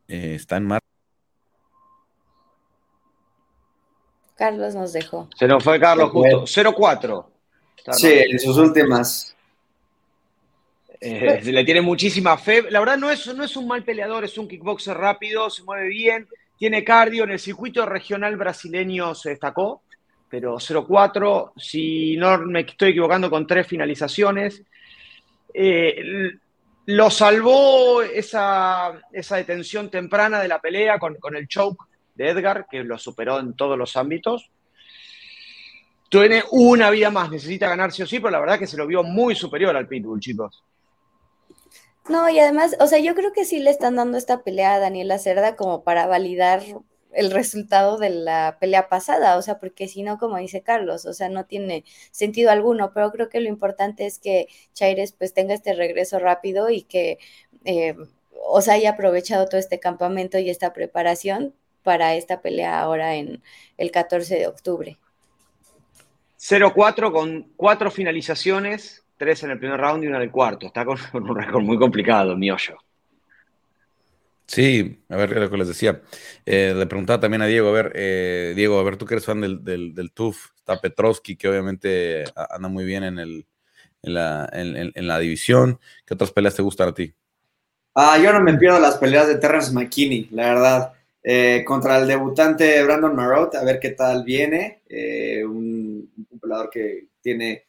eh, 0.07 0.35
está 0.35 0.57
en 0.57 0.65
mar. 0.65 0.81
Carlos 4.35 4.75
nos 4.75 4.91
dejó. 4.91 5.29
Se 5.35 5.47
nos 5.47 5.63
fue 5.63 5.79
Carlos 5.79 6.09
justo. 6.11 6.43
0-4. 6.43 7.25
Sí, 7.91 8.11
en 8.11 8.39
sus 8.39 8.57
últimas 8.57 9.32
eh, 11.03 11.41
le 11.43 11.63
tiene 11.63 11.81
muchísima 11.81 12.37
fe. 12.37 12.63
La 12.69 12.79
verdad 12.79 12.97
no 12.97 13.11
es, 13.11 13.33
no 13.35 13.43
es 13.43 13.55
un 13.55 13.67
mal 13.67 13.83
peleador, 13.83 14.23
es 14.23 14.37
un 14.37 14.47
kickboxer 14.47 14.95
rápido, 14.95 15.49
se 15.49 15.63
mueve 15.63 15.87
bien, 15.87 16.27
tiene 16.57 16.83
cardio. 16.83 17.23
En 17.23 17.31
el 17.31 17.39
circuito 17.39 17.85
regional 17.85 18.37
brasileño 18.37 19.13
se 19.13 19.31
destacó, 19.31 19.83
pero 20.29 20.55
0-4, 20.55 21.51
si 21.57 22.15
no 22.17 22.37
me 22.39 22.61
estoy 22.61 22.91
equivocando, 22.91 23.29
con 23.29 23.45
tres 23.45 23.67
finalizaciones. 23.67 24.63
Eh, 25.53 26.31
lo 26.85 27.09
salvó 27.09 28.01
esa, 28.01 29.01
detención 29.11 29.89
temprana 29.89 30.41
de 30.41 30.47
la 30.47 30.59
pelea 30.59 30.99
con, 30.99 31.15
con 31.15 31.35
el 31.35 31.47
choke 31.47 31.85
de 32.15 32.29
Edgar, 32.29 32.65
que 32.69 32.83
lo 32.83 32.97
superó 32.97 33.39
en 33.39 33.53
todos 33.55 33.77
los 33.77 33.95
ámbitos 33.95 34.51
tiene 36.21 36.43
una 36.51 36.91
vida 36.91 37.09
más, 37.09 37.31
necesita 37.31 37.67
ganar 37.67 37.91
sí 37.91 38.03
o 38.03 38.05
sí, 38.05 38.19
pero 38.19 38.29
la 38.29 38.39
verdad 38.39 38.59
que 38.59 38.67
se 38.67 38.77
lo 38.77 38.85
vio 38.85 39.03
muy 39.03 39.33
superior 39.33 39.75
al 39.75 39.87
Pitbull, 39.87 40.19
chicos. 40.19 40.63
No, 42.09 42.29
y 42.29 42.39
además, 42.39 42.75
o 42.79 42.87
sea, 42.87 42.99
yo 42.99 43.15
creo 43.15 43.31
que 43.31 43.45
sí 43.45 43.59
le 43.59 43.69
están 43.69 43.95
dando 43.95 44.17
esta 44.17 44.43
pelea 44.43 44.75
a 44.75 44.79
Daniela 44.79 45.17
Cerda 45.19 45.55
como 45.55 45.83
para 45.83 46.05
validar 46.05 46.61
el 47.13 47.31
resultado 47.31 47.97
de 47.97 48.09
la 48.09 48.57
pelea 48.59 48.89
pasada, 48.89 49.37
o 49.37 49.41
sea, 49.41 49.59
porque 49.59 49.87
si 49.87 50.03
no, 50.03 50.17
como 50.17 50.37
dice 50.37 50.63
Carlos, 50.63 51.05
o 51.05 51.13
sea, 51.13 51.29
no 51.29 51.45
tiene 51.45 51.85
sentido 52.11 52.51
alguno, 52.51 52.91
pero 52.93 53.11
creo 53.11 53.29
que 53.29 53.39
lo 53.39 53.49
importante 53.49 54.05
es 54.05 54.19
que 54.19 54.47
Chaires 54.73 55.13
pues 55.13 55.33
tenga 55.33 55.53
este 55.53 55.73
regreso 55.73 56.19
rápido 56.19 56.69
y 56.69 56.81
que, 56.83 57.19
eh, 57.65 57.95
o 58.45 58.61
sea, 58.61 58.75
haya 58.75 58.91
aprovechado 58.91 59.47
todo 59.47 59.59
este 59.59 59.79
campamento 59.79 60.39
y 60.39 60.49
esta 60.49 60.73
preparación 60.73 61.53
para 61.83 62.15
esta 62.15 62.41
pelea 62.41 62.79
ahora 62.79 63.15
en 63.15 63.43
el 63.77 63.91
14 63.91 64.35
de 64.35 64.47
octubre. 64.47 64.97
0-4 66.37 67.11
con 67.11 67.43
cuatro 67.55 67.89
finalizaciones, 67.89 69.02
tres 69.17 69.43
en 69.43 69.51
el 69.51 69.59
primer 69.59 69.79
round 69.79 70.03
y 70.03 70.07
una 70.07 70.17
en 70.17 70.23
el 70.23 70.31
cuarto. 70.31 70.67
Está 70.67 70.85
con, 70.85 70.97
un 71.13 71.35
récord 71.35 71.63
muy 71.63 71.77
complicado, 71.77 72.35
mi 72.35 72.51
hoyo. 72.51 72.77
Sí, 74.45 75.03
a 75.09 75.15
ver, 75.15 75.31
lo 75.31 75.49
que 75.49 75.57
les 75.57 75.67
decía. 75.67 76.01
Eh, 76.45 76.73
le 76.75 76.85
preguntaba 76.85 77.19
también 77.19 77.41
a 77.41 77.47
Diego, 77.47 77.69
a 77.69 77.71
ver, 77.71 77.91
eh, 77.95 78.53
Diego, 78.55 78.79
a 78.79 78.83
ver, 78.83 78.97
tú 78.97 79.05
que 79.05 79.15
eres 79.15 79.25
fan 79.25 79.41
del, 79.41 79.63
del, 79.63 80.11
TUF, 80.11 80.51
está 80.57 80.79
Petrovsky, 80.79 81.35
que 81.35 81.47
obviamente 81.47 82.25
anda 82.35 82.67
muy 82.67 82.83
bien 82.83 83.03
en, 83.03 83.19
el, 83.19 83.45
en, 84.01 84.13
la, 84.13 84.49
en, 84.51 85.07
la 85.07 85.19
división. 85.19 85.79
¿Qué 86.05 86.13
otras 86.13 86.31
peleas 86.31 86.55
te 86.55 86.61
gustan 86.61 86.89
a 86.89 86.93
ti? 86.93 87.13
Ah, 87.95 88.17
yo 88.17 88.33
no 88.33 88.41
me 88.41 88.57
pierdo 88.57 88.79
las 88.79 88.97
peleas 88.97 89.27
de 89.27 89.37
Terrence 89.37 89.71
McKinney, 89.71 90.27
la 90.31 90.53
verdad. 90.53 90.93
Eh, 91.23 91.63
contra 91.65 91.97
el 91.99 92.07
debutante 92.07 92.83
Brandon 92.83 93.15
Marotte, 93.15 93.55
a 93.55 93.63
ver 93.63 93.79
qué 93.79 93.91
tal 93.91 94.23
viene. 94.23 94.81
un, 95.45 96.11
un 96.29 96.39
peleador 96.39 96.69
que 96.69 97.07
tiene 97.21 97.63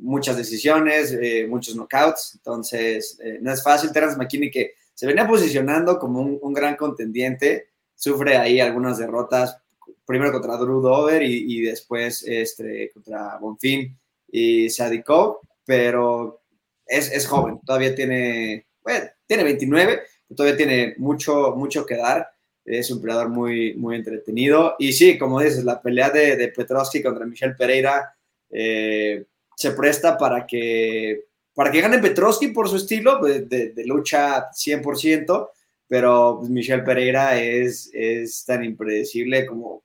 muchas 0.00 0.36
decisiones, 0.36 1.12
eh, 1.12 1.46
muchos 1.48 1.74
knockouts, 1.74 2.34
entonces 2.34 3.18
eh, 3.22 3.38
no 3.40 3.52
es 3.52 3.62
fácil. 3.62 3.92
Terence 3.92 4.16
McKinney 4.16 4.50
que 4.50 4.74
se 4.94 5.06
venía 5.06 5.26
posicionando 5.26 5.98
como 5.98 6.20
un, 6.20 6.52
gran 6.52 6.76
contendiente, 6.76 7.68
sufre 7.94 8.36
ahí 8.36 8.60
algunas 8.60 8.98
derrotas, 8.98 9.56
primero 10.04 10.32
contra 10.32 10.56
Drew 10.56 10.80
Dover 10.80 11.22
y, 11.22 11.62
después 11.62 12.24
este, 12.26 12.90
contra 12.92 13.38
Bonfin 13.38 13.96
y 14.30 14.68
Sadikov, 14.68 15.38
pero 15.64 16.42
es, 16.86 17.26
joven, 17.26 17.60
todavía 17.64 17.94
tiene, 17.94 18.66
bueno, 18.82 19.06
tiene 19.26 19.44
29, 19.44 20.00
todavía 20.36 20.56
tiene 20.56 20.94
mucho, 20.98 21.54
mucho 21.56 21.86
que 21.86 21.96
dar. 21.96 22.28
Es 22.64 22.90
un 22.90 23.00
peleador 23.00 23.30
muy, 23.30 23.74
muy 23.74 23.96
entretenido. 23.96 24.76
Y 24.78 24.92
sí, 24.92 25.16
como 25.16 25.40
dices, 25.40 25.64
la 25.64 25.80
pelea 25.80 26.10
de, 26.10 26.36
de 26.36 26.48
Petrovsky 26.48 27.02
contra 27.02 27.24
Michel 27.24 27.56
Pereira 27.56 28.14
eh, 28.50 29.24
se 29.60 29.72
presta 29.72 30.16
para 30.16 30.46
que, 30.46 31.26
para 31.54 31.70
que 31.70 31.82
gane 31.82 31.98
Petrovsky 31.98 32.48
por 32.48 32.66
su 32.66 32.76
estilo 32.76 33.20
de, 33.20 33.42
de, 33.42 33.84
lucha 33.84 34.50
100%, 34.50 35.50
pero 35.86 36.36
pues, 36.38 36.48
Michel 36.48 36.82
Pereira 36.82 37.38
es, 37.38 37.90
es 37.92 38.42
tan 38.46 38.64
impredecible 38.64 39.44
como, 39.44 39.82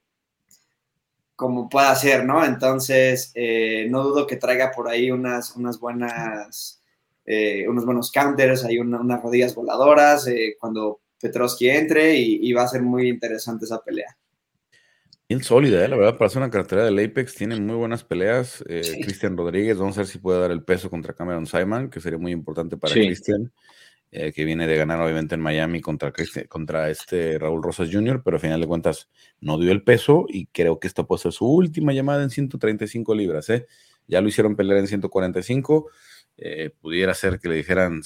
como 1.36 1.68
pueda 1.68 1.94
ser, 1.98 2.24
¿no? 2.24 2.46
Entonces, 2.46 3.32
eh, 3.36 3.88
no 3.90 4.04
dudo 4.04 4.26
que 4.26 4.38
traiga 4.38 4.72
por 4.72 4.88
ahí 4.88 5.12
unas, 5.12 5.54
unas 5.58 5.78
buenas, 5.78 6.82
eh, 7.26 7.68
unos 7.68 7.86
buenos 7.86 8.14
counters, 8.14 8.64
hay 8.64 8.80
unas 8.80 9.22
rodillas 9.22 9.54
voladoras 9.56 10.26
eh, 10.28 10.56
cuando 10.58 11.02
Petrovsky 11.20 11.70
entre 11.70 12.16
y, 12.16 12.54
va 12.54 12.64
a 12.64 12.70
ser 12.70 12.82
muy 12.82 13.10
interesante 13.10 13.66
esa 13.66 13.84
pelea. 13.84 14.18
Bien 15.28 15.44
sólida, 15.44 15.88
la 15.88 15.96
verdad, 15.96 16.18
para 16.18 16.30
ser 16.30 16.42
una 16.42 16.52
cartera 16.52 16.86
del 16.86 17.00
Apex, 17.00 17.36
tiene 17.36 17.60
muy 17.60 17.76
buenas 17.76 18.04
peleas. 18.04 18.64
Cristian 18.68 19.36
Rodríguez, 19.36 19.78
vamos 19.78 19.98
a 19.98 20.02
ver 20.02 20.08
si 20.08 20.20
puede 20.20 20.40
dar 20.40 20.52
el 20.52 20.64
peso 20.64 20.90
contra 20.90 21.14
Cameron 21.14 21.48
Simon, 21.48 21.90
que 21.90 22.00
sería 22.00 22.20
muy 22.20 22.32
importante 22.32 22.78
para 22.78 22.94
Cristian. 22.94 23.52
Eh, 24.18 24.32
que 24.32 24.46
viene 24.46 24.66
de 24.66 24.78
ganar 24.78 25.02
obviamente 25.02 25.36
en 25.36 25.42
Miami 25.42 25.82
contra, 25.82 26.14
contra 26.48 26.90
este 26.90 27.38
Raúl 27.38 27.62
Rosas 27.62 27.90
Jr., 27.92 28.22
pero 28.24 28.38
a 28.38 28.40
final 28.40 28.62
de 28.62 28.68
cuentas 28.68 29.10
no 29.42 29.58
dio 29.60 29.74
el 29.74 29.84
peso 29.84 30.26
y 30.30 30.46
creo 30.46 30.80
que 30.80 30.88
esta 30.88 31.04
puede 31.04 31.24
ser 31.24 31.34
su 31.34 31.46
última 31.46 31.92
llamada 31.92 32.24
en 32.24 32.30
135 32.30 33.14
libras. 33.14 33.50
¿eh? 33.50 33.66
Ya 34.08 34.22
lo 34.22 34.30
hicieron 34.30 34.56
pelear 34.56 34.78
en 34.78 34.88
145, 34.88 35.90
eh, 36.38 36.70
pudiera 36.80 37.14
ser 37.14 37.40
que 37.40 37.50
le 37.50 37.56
dijeran, 37.56 38.04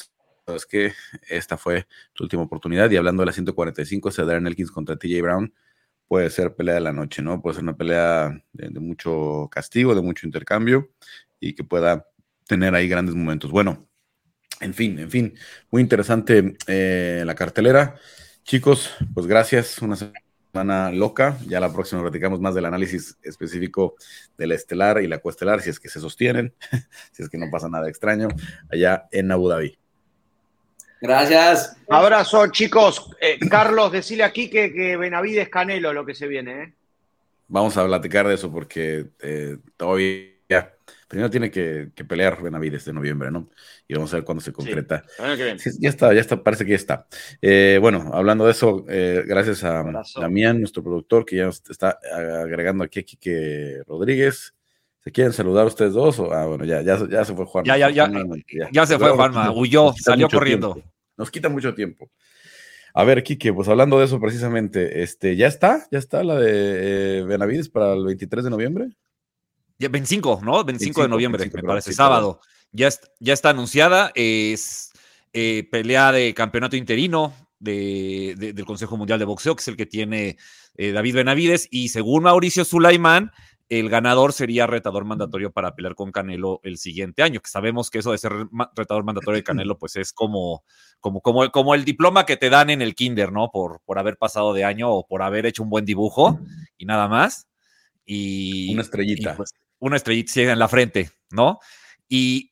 sabes 0.47 0.65
que 0.65 0.93
esta 1.29 1.57
fue 1.57 1.85
tu 2.13 2.23
última 2.23 2.41
oportunidad 2.41 2.89
y 2.89 2.97
hablando 2.97 3.21
de 3.21 3.27
la 3.27 3.33
145, 3.33 4.09
ese 4.09 4.25
Darren 4.25 4.47
Elkins 4.47 4.71
contra 4.71 4.95
TJ 4.95 5.21
Brown 5.21 5.53
puede 6.09 6.29
ser 6.31 6.55
pelea 6.55 6.75
de 6.75 6.81
la 6.81 6.91
noche, 6.91 7.21
¿no? 7.21 7.41
Puede 7.41 7.55
ser 7.55 7.63
una 7.63 7.77
pelea 7.77 8.43
de 8.51 8.79
mucho 8.79 9.47
castigo, 9.51 9.95
de 9.95 10.01
mucho 10.01 10.25
intercambio 10.25 10.89
y 11.39 11.53
que 11.53 11.63
pueda 11.63 12.07
tener 12.47 12.75
ahí 12.75 12.89
grandes 12.89 13.15
momentos. 13.15 13.51
Bueno, 13.51 13.87
en 14.59 14.73
fin, 14.73 14.99
en 14.99 15.09
fin, 15.09 15.35
muy 15.71 15.81
interesante 15.81 16.57
eh, 16.67 17.23
la 17.25 17.35
cartelera. 17.35 17.95
Chicos, 18.43 18.91
pues 19.13 19.27
gracias. 19.27 19.79
Una 19.83 19.95
semana 19.95 20.91
loca. 20.91 21.37
Ya 21.47 21.59
la 21.59 21.71
próxima 21.71 22.01
platicamos 22.01 22.41
más 22.41 22.55
del 22.55 22.65
análisis 22.65 23.17
específico 23.21 23.95
del 24.37 24.51
estelar 24.51 25.01
y 25.01 25.07
la 25.07 25.19
coestelar, 25.19 25.61
si 25.61 25.69
es 25.69 25.79
que 25.79 25.89
se 25.89 25.99
sostienen, 25.99 26.53
si 27.11 27.23
es 27.23 27.29
que 27.29 27.37
no 27.37 27.51
pasa 27.51 27.69
nada 27.69 27.87
extraño, 27.87 28.27
allá 28.69 29.07
en 29.11 29.31
Abu 29.31 29.47
Dhabi. 29.47 29.78
Gracias. 31.01 31.77
Abrazo, 31.89 32.47
chicos. 32.47 33.09
Eh, 33.21 33.39
Carlos, 33.49 33.91
decile 33.91 34.23
aquí 34.23 34.49
que, 34.49 34.73
que 34.73 34.97
Benavides 34.97 35.49
Canelo 35.49 35.93
lo 35.93 36.05
que 36.05 36.15
se 36.15 36.27
viene. 36.27 36.63
¿eh? 36.63 36.73
Vamos 37.47 37.77
a 37.77 37.85
platicar 37.85 38.27
de 38.27 38.35
eso 38.35 38.51
porque 38.51 39.07
todavía 39.77 40.29
Primero 41.09 41.31
tiene 41.31 41.49
que, 41.49 41.91
pelear 42.07 42.39
Benavides 42.39 42.85
de 42.85 42.93
noviembre, 42.93 43.31
¿no? 43.31 43.49
Y 43.87 43.95
vamos 43.95 44.13
a 44.13 44.17
ver 44.17 44.23
cuándo 44.23 44.43
se 44.43 44.53
concreta. 44.53 45.03
ya 45.79 45.89
está, 45.89 46.13
ya 46.13 46.21
está, 46.21 46.43
parece 46.43 46.65
que 46.65 46.71
ya 46.71 46.75
está. 46.75 47.07
Eh, 47.41 47.79
bueno, 47.81 48.11
hablando 48.13 48.45
de 48.45 48.51
eso, 48.51 48.85
eh, 48.87 49.23
gracias 49.25 49.63
a 49.63 49.83
Damián, 50.15 50.59
nuestro 50.59 50.83
productor, 50.83 51.25
que 51.25 51.37
ya 51.37 51.47
está 51.47 51.99
agregando 52.13 52.83
aquí 52.83 52.99
a 52.99 53.03
Quique 53.03 53.81
Rodríguez. 53.87 54.53
¿Se 55.09 55.13
quieren 55.13 55.33
saludar 55.33 55.65
ustedes 55.65 55.93
dos? 55.93 56.19
ah, 56.19 56.45
bueno, 56.45 56.65
ya, 56.65 56.83
ya, 56.83 56.99
ya 57.09 57.25
se 57.25 57.33
fue 57.33 57.43
Juan. 57.43 57.65
Ya, 57.65 57.75
ya, 57.75 57.89
ya, 57.89 58.11
ya, 58.71 58.85
se 58.85 58.99
fue 58.99 59.09
Juanma, 59.09 59.51
huyó, 59.51 59.91
salió 59.99 60.29
corriendo. 60.29 60.79
Nos 61.17 61.31
quita 61.31 61.49
mucho 61.49 61.73
tiempo. 61.73 62.11
A 62.93 63.03
ver, 63.05 63.23
Quique, 63.23 63.51
pues 63.51 63.67
hablando 63.67 63.97
de 63.97 64.05
eso 64.05 64.19
precisamente, 64.19 65.01
este, 65.01 65.35
¿ya 65.35 65.47
está? 65.47 65.87
¿Ya 65.89 65.97
está 65.97 66.23
la 66.23 66.35
de 66.35 67.21
eh, 67.21 67.23
Benavides 67.23 67.69
para 67.69 67.95
el 67.95 68.05
23 68.05 68.43
de 68.43 68.49
noviembre? 68.51 68.89
25, 69.79 70.41
¿no? 70.43 70.63
25, 70.63 71.01
de 71.01 71.07
noviembre, 71.07 71.49
me 71.51 71.63
parece, 71.63 71.91
sábado. 71.91 72.39
Ya, 72.71 72.89
ya 73.19 73.33
está 73.33 73.49
anunciada, 73.49 74.11
es 74.13 74.91
eh, 75.33 75.67
pelea 75.71 76.11
de 76.11 76.35
campeonato 76.35 76.75
interino 76.75 77.33
del 77.59 78.63
Consejo 78.63 78.95
Mundial 78.95 79.17
de 79.17 79.25
Boxeo, 79.25 79.55
que 79.55 79.61
es 79.61 79.67
el 79.69 79.75
que 79.75 79.87
tiene 79.87 80.37
eh, 80.75 80.91
David 80.91 81.15
Benavides, 81.15 81.67
y 81.71 81.89
según 81.89 82.21
Mauricio 82.23 82.63
Sulaimán, 82.63 83.31
el 83.69 83.89
ganador 83.89 84.33
sería 84.33 84.65
retador 84.65 85.05
mandatorio 85.05 85.51
para 85.51 85.75
pelear 85.75 85.93
con 85.93 86.11
Canelo 86.11 86.59
el 86.63 86.79
siguiente 86.79 87.21
año, 87.21 87.39
que 87.39 87.49
sabemos 87.49 87.91
que 87.91 87.99
eso 87.99 88.11
de 88.11 88.17
ser 88.17 88.33
retador 88.75 89.03
mandatorio 89.03 89.37
de 89.37 89.43
Canelo, 89.43 89.77
pues 89.77 89.95
es 89.95 90.11
como, 90.11 90.63
como, 90.99 91.21
como, 91.21 91.49
como 91.51 91.75
el 91.75 91.85
diploma 91.85 92.25
que 92.25 92.35
te 92.35 92.49
dan 92.49 92.71
en 92.71 92.81
el 92.81 92.95
kinder, 92.95 93.31
¿no? 93.31 93.51
Por, 93.51 93.81
por 93.85 93.99
haber 93.99 94.17
pasado 94.17 94.53
de 94.53 94.65
año 94.65 94.89
o 94.91 95.07
por 95.07 95.21
haber 95.21 95.45
hecho 95.45 95.61
un 95.61 95.69
buen 95.69 95.85
dibujo 95.85 96.39
y 96.77 96.85
nada 96.85 97.07
más. 97.07 97.47
Y, 98.05 98.73
una 98.73 98.81
estrellita. 98.81 99.37
Pues, 99.37 99.51
una 99.77 99.97
estrellita 99.97 100.41
en 100.41 100.59
la 100.59 100.67
frente, 100.67 101.11
¿no? 101.29 101.59
Y, 102.07 102.51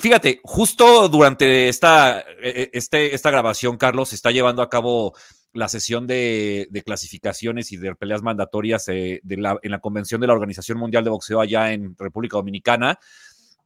fíjate, 0.00 0.40
justo 0.44 1.08
durante 1.08 1.68
esta, 1.68 2.20
e, 2.20 2.62
e, 2.62 2.70
este, 2.72 3.14
esta 3.14 3.32
grabación, 3.32 3.76
Carlos, 3.76 4.10
se 4.10 4.14
está 4.14 4.30
llevando 4.30 4.62
a 4.62 4.70
cabo 4.70 5.14
la 5.52 5.68
sesión 5.68 6.06
de, 6.06 6.68
clasificaciones 6.84 7.72
y 7.72 7.76
de 7.76 7.94
peleas 7.94 8.22
mandatorias 8.22 8.88
eh, 8.88 9.20
en 9.28 9.70
la 9.70 9.78
convención 9.80 10.20
de 10.20 10.26
la 10.26 10.32
Organización 10.32 10.78
Mundial 10.78 11.04
de 11.04 11.10
Boxeo 11.10 11.40
allá 11.40 11.72
en 11.72 11.94
República 11.98 12.36
Dominicana. 12.36 12.98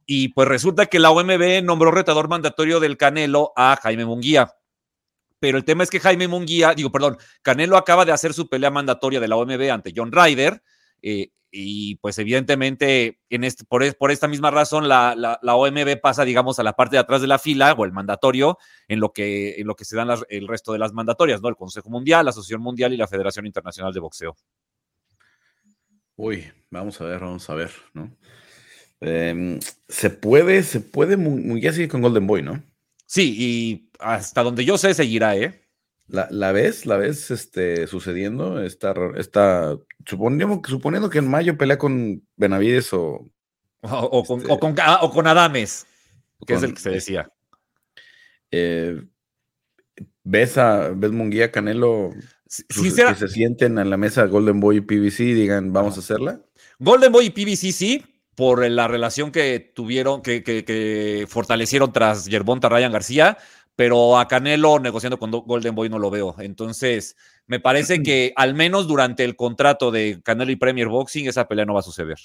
Y 0.05 0.29
pues 0.29 0.47
resulta 0.47 0.85
que 0.85 0.99
la 0.99 1.11
OMB 1.11 1.63
nombró 1.63 1.91
retador 1.91 2.29
mandatorio 2.29 2.79
del 2.79 2.97
Canelo 2.97 3.51
a 3.55 3.77
Jaime 3.81 4.05
Munguía. 4.05 4.53
Pero 5.39 5.57
el 5.57 5.65
tema 5.65 5.83
es 5.83 5.89
que 5.89 5.99
Jaime 5.99 6.27
Munguía, 6.27 6.73
digo, 6.73 6.91
perdón, 6.91 7.17
Canelo 7.41 7.77
acaba 7.77 8.05
de 8.05 8.11
hacer 8.11 8.33
su 8.33 8.47
pelea 8.47 8.71
mandatoria 8.71 9.19
de 9.19 9.27
la 9.27 9.35
OMB 9.35 9.69
ante 9.69 9.93
John 9.95 10.11
Ryder. 10.11 10.61
Eh, 11.01 11.29
y 11.49 11.95
pues 11.95 12.17
evidentemente 12.19 13.19
en 13.29 13.43
este, 13.43 13.63
por, 13.63 13.95
por, 13.97 14.11
esta 14.11 14.27
misma 14.27 14.51
razón 14.51 14.87
la, 14.87 15.15
la, 15.15 15.55
OMB 15.55 15.99
pasa, 16.01 16.25
digamos, 16.25 16.59
a 16.59 16.63
la 16.63 16.73
parte 16.73 16.97
de 16.97 16.99
atrás 16.99 17.21
de 17.21 17.27
la 17.27 17.39
fila 17.39 17.73
o 17.73 17.85
el 17.85 17.93
mandatorio 17.93 18.57
en 18.87 18.99
lo 18.99 19.13
que, 19.13 19.55
en 19.55 19.67
lo 19.67 19.75
que 19.75 19.85
se 19.85 19.95
dan 19.95 20.09
el 20.29 20.47
resto 20.47 20.73
de 20.73 20.79
las 20.79 20.93
mandatorias, 20.93 21.41
¿no? 21.41 21.49
El 21.49 21.55
Consejo 21.55 21.89
Mundial, 21.89 22.25
la 22.25 22.31
Asociación 22.31 22.61
Mundial 22.61 22.93
y 22.93 22.97
la 22.97 23.07
Federación 23.07 23.45
Internacional 23.45 23.93
de 23.93 23.99
Boxeo. 23.99 24.35
Uy, 26.15 26.51
vamos 26.69 26.99
a 26.99 27.05
ver, 27.05 27.19
vamos 27.19 27.49
a 27.49 27.55
ver, 27.55 27.71
¿no? 27.93 28.11
Em, 28.99 29.59
se 29.87 30.09
puede, 30.09 30.63
se 30.63 30.81
puede, 30.81 31.17
ya 31.61 31.71
sigue 31.71 31.87
con 31.87 32.01
Golden 32.01 32.27
Boy, 32.27 32.41
¿no? 32.41 32.61
Sí, 33.05 33.35
y 33.37 33.91
hasta 33.99 34.43
donde 34.43 34.65
yo 34.65 34.77
sé 34.77 34.93
seguirá, 34.93 35.35
¿eh? 35.37 35.66
La, 36.07 36.27
la 36.31 36.51
ves, 36.53 36.85
la 36.85 36.97
ves 36.97 37.31
este, 37.31 37.85
sucediendo, 37.87 38.61
está, 38.61 38.93
está 39.17 39.77
suponiendo, 40.05 40.61
suponiendo 40.65 41.09
que 41.09 41.19
en 41.19 41.29
mayo 41.29 41.57
pelea 41.57 41.77
con 41.77 42.25
Benavides 42.37 42.93
o... 42.93 43.29
O, 43.81 44.23
con, 44.23 44.39
este 44.41 44.81
ah, 44.81 44.99
o, 45.01 45.11
con, 45.11 45.27
Adames, 45.27 45.85
que 46.45 46.55
es 46.55 46.63
el 46.63 46.73
que 46.73 46.79
se 46.79 46.89
decía. 46.89 47.31
Eh, 48.51 49.01
¿Ves 50.23 50.57
a 50.57 50.89
ves 50.89 51.11
Munguía 51.11 51.51
Canelo 51.51 52.11
que 52.47 53.15
se 53.15 53.27
sienten 53.27 53.77
en 53.77 53.89
la 53.89 53.97
mesa 53.97 54.25
Golden 54.25 54.59
Boy 54.59 54.77
y 54.77 54.81
PBC 54.81 55.19
y 55.21 55.33
digan, 55.33 55.73
vamos 55.73 55.97
a 55.97 55.99
hacerla? 55.99 56.41
Golden 56.79 57.11
Boy 57.11 57.27
y 57.27 57.29
PBC 57.29 57.71
sí, 57.71 58.03
por 58.35 58.67
la 58.69 58.87
relación 58.87 59.31
que 59.31 59.59
tuvieron, 59.59 60.21
que, 60.21 60.43
que, 60.43 60.63
que 60.63 61.25
fortalecieron 61.29 61.91
tras 61.91 62.25
Yerbonta 62.25 62.69
Ryan 62.69 62.91
García, 62.91 63.37
pero 63.77 64.17
a 64.17 64.27
Canelo 64.27 64.79
negociando 64.79 65.19
con 65.19 65.29
Golden 65.29 65.75
Boy 65.75 65.87
no 65.87 65.99
lo 65.99 66.09
veo. 66.09 66.35
Entonces, 66.39 67.15
me 67.45 67.59
parece 67.59 68.01
que 68.03 68.33
al 68.35 68.55
menos 68.55 68.87
durante 68.87 69.23
el 69.23 69.37
contrato 69.37 69.91
de 69.91 70.19
Canelo 70.23 70.51
y 70.51 70.57
Premier 70.57 70.89
Boxing, 70.89 71.27
esa 71.27 71.47
pelea 71.47 71.65
no 71.65 71.75
va 71.75 71.79
a 71.79 71.83
suceder. 71.83 72.17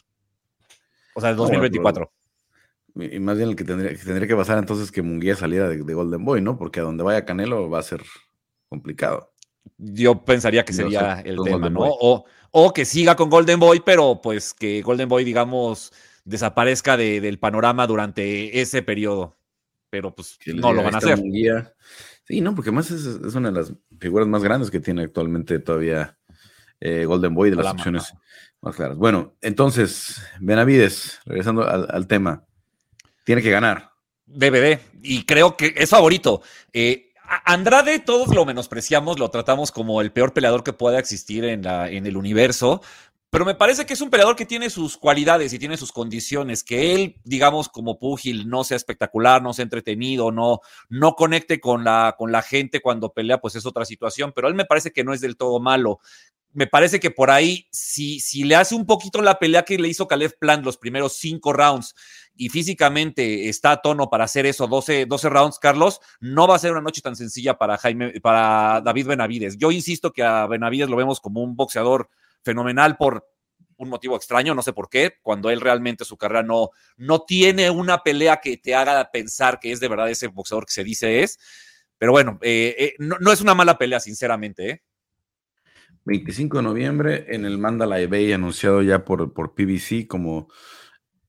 O 1.14 1.20
sea, 1.20 1.30
el 1.30 1.36
2024. 1.36 2.10
y 2.94 3.20
más 3.20 3.36
bien 3.36 3.50
el 3.50 3.56
que 3.56 3.64
tendría, 3.64 3.90
que 3.90 3.98
tendría 3.98 4.26
que 4.26 4.34
pasar 4.34 4.56
entonces 4.56 4.90
que 4.90 5.02
Munguía 5.02 5.36
saliera 5.36 5.68
de, 5.68 5.76
Golden 5.76 6.24
Boy, 6.24 6.40
¿no? 6.40 6.56
Porque 6.56 6.80
a 6.80 6.84
donde 6.84 7.04
vaya 7.04 7.26
Canelo 7.26 7.68
va 7.68 7.80
a 7.80 7.82
ser 7.82 8.02
complicado. 8.70 9.30
Yo 9.76 10.24
pensaría 10.24 10.64
que 10.64 10.72
sería 10.72 11.20
el 11.20 11.36
tema, 11.44 11.68
¿no? 11.68 11.80
O, 11.82 12.24
o, 12.50 12.72
que 12.72 12.86
siga 12.86 13.14
con 13.14 13.28
Golden 13.28 13.60
Boy, 13.60 13.82
pero 13.84 14.20
pues 14.22 14.54
que 14.54 14.80
Golden 14.80 15.10
Boy, 15.10 15.22
digamos, 15.22 15.92
desaparezca 16.24 16.96
del 16.96 17.38
panorama 17.38 17.86
durante 17.86 18.58
ese 18.58 18.82
periodo 18.82 19.36
pero 19.92 20.14
pues 20.14 20.38
no 20.46 20.72
lo 20.72 20.82
van 20.82 20.94
a 20.94 20.98
hacer. 20.98 21.22
Sí, 22.24 22.40
no, 22.40 22.54
porque 22.54 22.70
además 22.70 22.90
es, 22.90 23.04
una 23.34 23.50
de 23.50 23.60
las 23.60 23.74
figuras 24.00 24.26
más 24.26 24.42
grandes 24.42 24.70
que 24.70 24.80
tiene 24.80 25.02
actualmente 25.02 25.58
todavía 25.58 26.16
eh, 26.80 27.04
Golden 27.04 27.34
Boy 27.34 27.50
de 27.50 27.56
las 27.56 27.74
opciones 27.74 28.14
más 28.62 28.74
claras. 28.74 28.96
Bueno, 28.96 29.36
entonces, 29.42 30.22
Benavides, 30.40 31.20
regresando 31.26 31.68
al, 31.68 32.06
tema, 32.06 32.46
tiene 33.24 33.42
que 33.42 33.50
ganar. 33.50 33.90
DVD, 34.24 34.80
y 35.02 35.26
creo 35.26 35.58
que 35.58 35.74
es 35.76 35.90
favorito. 35.90 36.40
Eh, 36.72 37.10
Andrade 37.44 37.98
todos 37.98 38.34
lo 38.34 38.46
menospreciamos, 38.46 39.18
lo 39.18 39.30
tratamos 39.30 39.72
como 39.72 40.00
el 40.00 40.10
peor 40.10 40.32
peleador 40.32 40.64
que 40.64 40.72
pueda 40.72 40.98
existir 40.98 41.44
en, 41.44 41.62
la, 41.64 41.90
en 41.90 42.06
el 42.06 42.16
universo, 42.16 42.80
pero 43.32 43.46
me 43.46 43.54
parece 43.54 43.86
que 43.86 43.94
es 43.94 44.00
un 44.02 44.10
peleador 44.10 44.36
que 44.36 44.44
tiene 44.44 44.68
sus 44.68 44.98
cualidades 44.98 45.54
y 45.54 45.58
tiene 45.58 45.78
sus 45.78 45.90
condiciones, 45.90 46.62
que 46.62 46.94
él, 46.94 47.16
digamos, 47.24 47.70
como 47.70 47.98
púgil, 47.98 48.46
no 48.46 48.62
sea 48.62 48.76
espectacular, 48.76 49.42
no 49.42 49.54
sea 49.54 49.62
entretenido, 49.62 50.30
no, 50.30 50.60
no 50.90 51.14
conecte 51.14 51.58
con 51.58 51.82
la, 51.82 52.14
con 52.18 52.30
la 52.30 52.42
gente 52.42 52.82
cuando 52.82 53.14
pelea, 53.14 53.40
pues 53.40 53.54
es 53.54 53.64
otra 53.64 53.86
situación, 53.86 54.32
pero 54.36 54.48
él 54.48 54.54
me 54.54 54.66
parece 54.66 54.92
que 54.92 55.02
no 55.02 55.14
es 55.14 55.22
del 55.22 55.38
todo 55.38 55.60
malo. 55.60 56.00
Me 56.52 56.66
parece 56.66 57.00
que 57.00 57.10
por 57.10 57.30
ahí, 57.30 57.68
si, 57.72 58.20
si 58.20 58.44
le 58.44 58.54
hace 58.54 58.74
un 58.74 58.84
poquito 58.84 59.22
la 59.22 59.38
pelea 59.38 59.62
que 59.62 59.78
le 59.78 59.88
hizo 59.88 60.06
Caleb 60.06 60.36
Plant 60.38 60.62
los 60.62 60.76
primeros 60.76 61.14
cinco 61.14 61.54
rounds 61.54 61.94
y 62.36 62.50
físicamente 62.50 63.48
está 63.48 63.70
a 63.70 63.80
tono 63.80 64.10
para 64.10 64.24
hacer 64.24 64.44
eso, 64.44 64.66
12, 64.66 65.06
12 65.06 65.30
rounds, 65.30 65.58
Carlos, 65.58 66.00
no 66.20 66.46
va 66.46 66.56
a 66.56 66.58
ser 66.58 66.72
una 66.72 66.82
noche 66.82 67.00
tan 67.00 67.16
sencilla 67.16 67.56
para 67.56 67.78
Jaime, 67.78 68.20
para 68.20 68.82
David 68.82 69.06
Benavides. 69.06 69.56
Yo 69.56 69.70
insisto 69.70 70.12
que 70.12 70.22
a 70.22 70.46
Benavides 70.46 70.90
lo 70.90 70.96
vemos 70.96 71.18
como 71.18 71.40
un 71.40 71.56
boxeador 71.56 72.10
fenomenal 72.42 72.96
por 72.96 73.28
un 73.82 73.88
motivo 73.88 74.16
extraño, 74.16 74.54
no 74.54 74.62
sé 74.62 74.72
por 74.72 74.88
qué, 74.88 75.18
cuando 75.22 75.50
él 75.50 75.60
realmente 75.60 76.04
su 76.04 76.16
carrera 76.16 76.42
no, 76.42 76.70
no 76.96 77.22
tiene 77.22 77.68
una 77.70 78.02
pelea 78.02 78.38
que 78.40 78.56
te 78.56 78.74
haga 78.74 79.10
pensar 79.10 79.58
que 79.58 79.72
es 79.72 79.80
de 79.80 79.88
verdad 79.88 80.08
ese 80.08 80.28
boxeador 80.28 80.66
que 80.66 80.72
se 80.72 80.84
dice 80.84 81.22
es. 81.22 81.38
Pero 81.98 82.12
bueno, 82.12 82.38
eh, 82.42 82.74
eh, 82.78 82.94
no, 82.98 83.32
es 83.32 83.40
una 83.40 83.54
mala 83.54 83.78
pelea, 83.78 84.00
sinceramente. 84.00 84.82
25 86.04 86.56
¿eh? 86.56 86.58
de 86.58 86.62
noviembre 86.62 87.26
en 87.28 87.44
el 87.44 87.58
Mandalay 87.58 88.06
Bay, 88.06 88.32
anunciado 88.32 88.82
ya 88.82 89.04
por, 89.04 89.32
por 89.32 89.54
PBC 89.54 90.06
como 90.06 90.48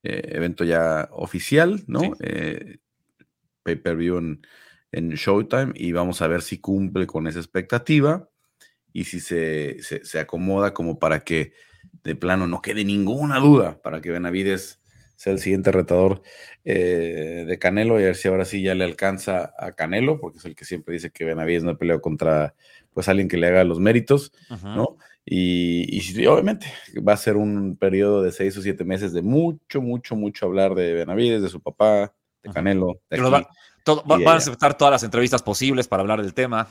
evento 0.03 0.65
ya 0.65 1.07
oficial, 1.11 1.83
¿no? 1.87 2.01
Pay-per-view 3.63 4.17
en, 4.17 4.45
en 4.91 5.11
Showtime 5.11 5.71
y 5.75 5.91
vamos 5.91 6.21
a 6.21 6.27
ver 6.27 6.41
si 6.41 6.59
cumple 6.59 7.07
con 7.07 7.27
esa 7.27 7.39
expectativa 7.39 8.29
y 8.93 9.05
si 9.05 9.19
se, 9.19 9.79
se, 9.81 10.19
acomoda 10.19 10.73
como 10.73 10.99
para 10.99 11.23
que 11.23 11.53
de 12.03 12.15
plano 12.15 12.47
no 12.47 12.61
quede 12.61 12.85
ninguna 12.85 13.39
duda 13.39 13.81
para 13.81 14.01
que 14.01 14.11
Benavides 14.11 14.79
sea 15.15 15.33
el 15.33 15.39
siguiente 15.39 15.71
retador 15.71 16.21
eh, 16.63 17.43
de 17.47 17.59
Canelo 17.59 17.99
y 17.99 18.03
a 18.03 18.07
ver 18.07 18.15
si 18.15 18.27
ahora 18.27 18.45
sí 18.45 18.61
ya 18.61 18.75
le 18.75 18.83
alcanza 18.83 19.53
a 19.57 19.71
Canelo, 19.73 20.19
porque 20.19 20.37
es 20.37 20.45
el 20.45 20.55
que 20.55 20.65
siempre 20.65 20.93
dice 20.93 21.11
que 21.11 21.25
Benavides 21.25 21.63
no 21.63 21.77
peleó 21.77 22.01
contra 22.01 22.53
pues 22.93 23.07
alguien 23.09 23.27
que 23.27 23.37
le 23.37 23.47
haga 23.47 23.63
los 23.63 23.79
méritos, 23.79 24.31
¿no? 24.61 24.97
Y, 25.25 25.87
y, 25.89 26.25
obviamente 26.27 26.67
va 27.07 27.13
a 27.13 27.17
ser 27.17 27.37
un 27.37 27.77
periodo 27.77 28.21
de 28.21 28.31
seis 28.31 28.55
o 28.57 28.61
siete 28.61 28.83
meses 28.83 29.13
de 29.13 29.21
mucho, 29.21 29.81
mucho, 29.81 30.15
mucho 30.15 30.45
hablar 30.45 30.75
de 30.75 30.93
Benavides, 30.93 31.41
de 31.41 31.49
su 31.49 31.61
papá, 31.61 32.13
de 32.43 32.51
Canelo. 32.51 32.99
De 33.09 33.19
van 34.05 34.27
a 34.27 34.35
aceptar 34.35 34.77
todas 34.77 34.91
las 34.91 35.03
entrevistas 35.03 35.41
posibles 35.41 35.87
para 35.87 36.01
hablar 36.01 36.21
del 36.21 36.33
tema 36.33 36.67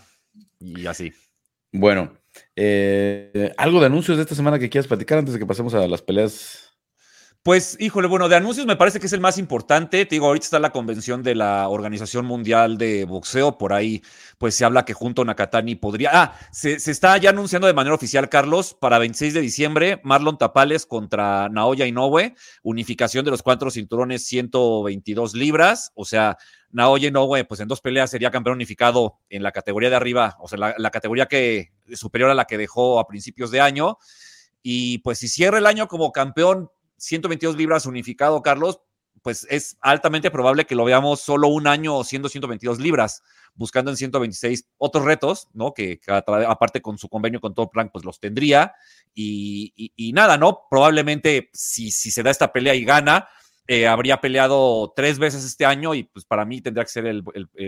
y 0.60 0.86
así. 0.86 1.12
Bueno, 1.72 2.12
eh, 2.54 3.52
¿algo 3.56 3.80
de 3.80 3.86
anuncios 3.86 4.18
de 4.18 4.22
esta 4.22 4.34
semana 4.34 4.58
que 4.58 4.68
quieras 4.68 4.86
platicar 4.88 5.18
antes 5.18 5.34
de 5.34 5.40
que 5.40 5.46
pasemos 5.46 5.74
a 5.74 5.88
las 5.88 6.02
peleas 6.02 6.71
pues, 7.44 7.76
híjole, 7.80 8.06
bueno, 8.06 8.28
de 8.28 8.36
anuncios 8.36 8.66
me 8.66 8.76
parece 8.76 9.00
que 9.00 9.06
es 9.06 9.12
el 9.12 9.20
más 9.20 9.36
importante. 9.36 10.06
Te 10.06 10.14
digo, 10.14 10.26
ahorita 10.26 10.44
está 10.44 10.58
la 10.60 10.70
convención 10.70 11.24
de 11.24 11.34
la 11.34 11.68
Organización 11.68 12.24
Mundial 12.24 12.78
de 12.78 13.04
Boxeo. 13.04 13.58
Por 13.58 13.72
ahí, 13.72 14.00
pues 14.38 14.54
se 14.54 14.64
habla 14.64 14.84
que 14.84 14.94
junto 14.94 15.22
a 15.22 15.24
Nakatani 15.24 15.74
podría. 15.74 16.10
Ah, 16.12 16.38
se, 16.52 16.74
está 16.74 17.16
ya 17.16 17.30
anunciando 17.30 17.66
de 17.66 17.74
manera 17.74 17.96
oficial, 17.96 18.28
Carlos, 18.28 18.74
para 18.74 19.00
26 19.00 19.34
de 19.34 19.40
diciembre, 19.40 20.00
Marlon 20.04 20.38
Tapales 20.38 20.86
contra 20.86 21.48
Naoya 21.48 21.84
Inoue, 21.84 22.36
unificación 22.62 23.24
de 23.24 23.32
los 23.32 23.42
cuatro 23.42 23.72
cinturones 23.72 24.24
122 24.24 25.34
libras. 25.34 25.90
O 25.96 26.04
sea, 26.04 26.36
Naoya 26.70 27.08
Inoue, 27.08 27.44
pues 27.44 27.58
en 27.58 27.66
dos 27.66 27.80
peleas 27.80 28.08
sería 28.08 28.30
campeón 28.30 28.54
unificado 28.54 29.18
en 29.28 29.42
la 29.42 29.50
categoría 29.50 29.90
de 29.90 29.96
arriba, 29.96 30.36
o 30.38 30.46
sea, 30.46 30.58
la, 30.58 30.74
la 30.78 30.90
categoría 30.92 31.26
que 31.26 31.72
superior 31.92 32.30
a 32.30 32.34
la 32.34 32.44
que 32.44 32.56
dejó 32.56 33.00
a 33.00 33.08
principios 33.08 33.50
de 33.50 33.60
año. 33.60 33.98
Y 34.62 34.98
pues 34.98 35.18
si 35.18 35.26
cierra 35.26 35.58
el 35.58 35.66
año 35.66 35.88
como 35.88 36.12
campeón 36.12 36.70
122 37.02 37.56
libras 37.56 37.86
unificado, 37.86 38.42
Carlos, 38.42 38.80
pues 39.22 39.46
es 39.50 39.76
altamente 39.80 40.30
probable 40.30 40.64
que 40.64 40.74
lo 40.74 40.84
veamos 40.84 41.20
solo 41.20 41.48
un 41.48 41.66
año 41.66 42.02
siendo 42.04 42.28
122 42.28 42.78
libras, 42.78 43.22
buscando 43.54 43.90
en 43.90 43.96
126 43.96 44.68
otros 44.78 45.04
retos, 45.04 45.48
¿no? 45.52 45.74
Que, 45.74 46.00
aparte 46.06 46.80
con 46.80 46.98
su 46.98 47.08
convenio 47.08 47.40
con 47.40 47.54
Top 47.54 47.74
Rank, 47.74 47.90
pues 47.92 48.04
los 48.04 48.20
tendría. 48.20 48.74
Y, 49.14 50.12
nada, 50.14 50.38
¿no? 50.38 50.66
Probablemente 50.70 51.50
si, 51.52 51.90
si 51.90 52.10
se 52.10 52.22
da 52.22 52.30
esta 52.30 52.52
pelea 52.52 52.74
y 52.74 52.84
gana, 52.84 53.28
eh, 53.66 53.86
habría 53.86 54.20
peleado 54.20 54.92
tres 54.94 55.18
veces 55.18 55.44
este 55.44 55.64
año 55.64 55.94
y 55.94 56.04
pues 56.04 56.24
para 56.24 56.44
mí 56.44 56.60
tendría 56.60 56.84
que 56.84 56.90
ser 56.90 57.06
el, 57.06 57.22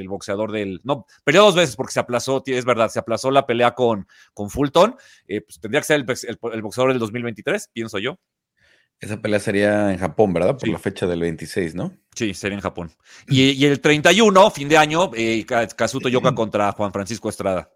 boxeador 0.09 0.53
del... 0.53 0.81
No, 0.85 1.07
peleó 1.25 1.43
dos 1.45 1.57
veces 1.57 1.77
porque 1.77 1.93
se 1.93 2.01
aplazó, 2.01 2.43
es 2.47 2.65
verdad, 2.65 2.89
se 2.89 3.01
aplazó 3.01 3.31
la 3.31 3.47
pelea 3.47 3.75
con, 3.75 4.07
con 4.33 4.49
Fulton, 4.49 4.97
eh, 5.27 5.41
pues 5.41 5.61
tendría 5.61 5.81
que 5.81 5.87
ser 5.87 6.01
el, 6.01 6.39
el 6.53 6.63
boxeador 6.63 6.93
del 6.93 7.01
2023, 7.01 7.71
pienso 7.73 7.99
yo. 7.99 8.19
Esa 9.01 9.21
pelea 9.21 9.39
sería 9.39 9.93
en 9.93 9.99
Japón, 9.99 10.33
¿verdad? 10.33 10.57
Por 10.59 10.69
la 10.69 10.79
fecha 10.79 11.07
del 11.07 11.21
26, 11.21 11.75
¿no? 11.75 11.93
Sí, 12.15 12.33
sería 12.33 12.57
en 12.57 12.63
Japón. 12.63 12.91
Y, 13.29 13.65
el 13.67 13.81
31, 13.81 14.51
fin 14.51 14.69
de 14.69 14.79
año, 14.79 15.11
eh, 15.15 15.45
Kazuto 15.45 16.09
Yoka 16.09 16.35
contra 16.35 16.73
Juan 16.73 16.93
Francisco 16.93 17.29
Estrada. 17.29 17.71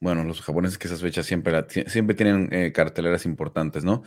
Bueno, 0.00 0.24
los 0.24 0.42
japoneses 0.42 0.78
que 0.78 0.88
esas 0.88 1.00
fechas 1.00 1.26
siempre, 1.26 1.64
siempre 1.86 2.14
tienen 2.14 2.48
eh, 2.52 2.72
carteleras 2.72 3.24
importantes, 3.24 3.84
¿no? 3.84 4.02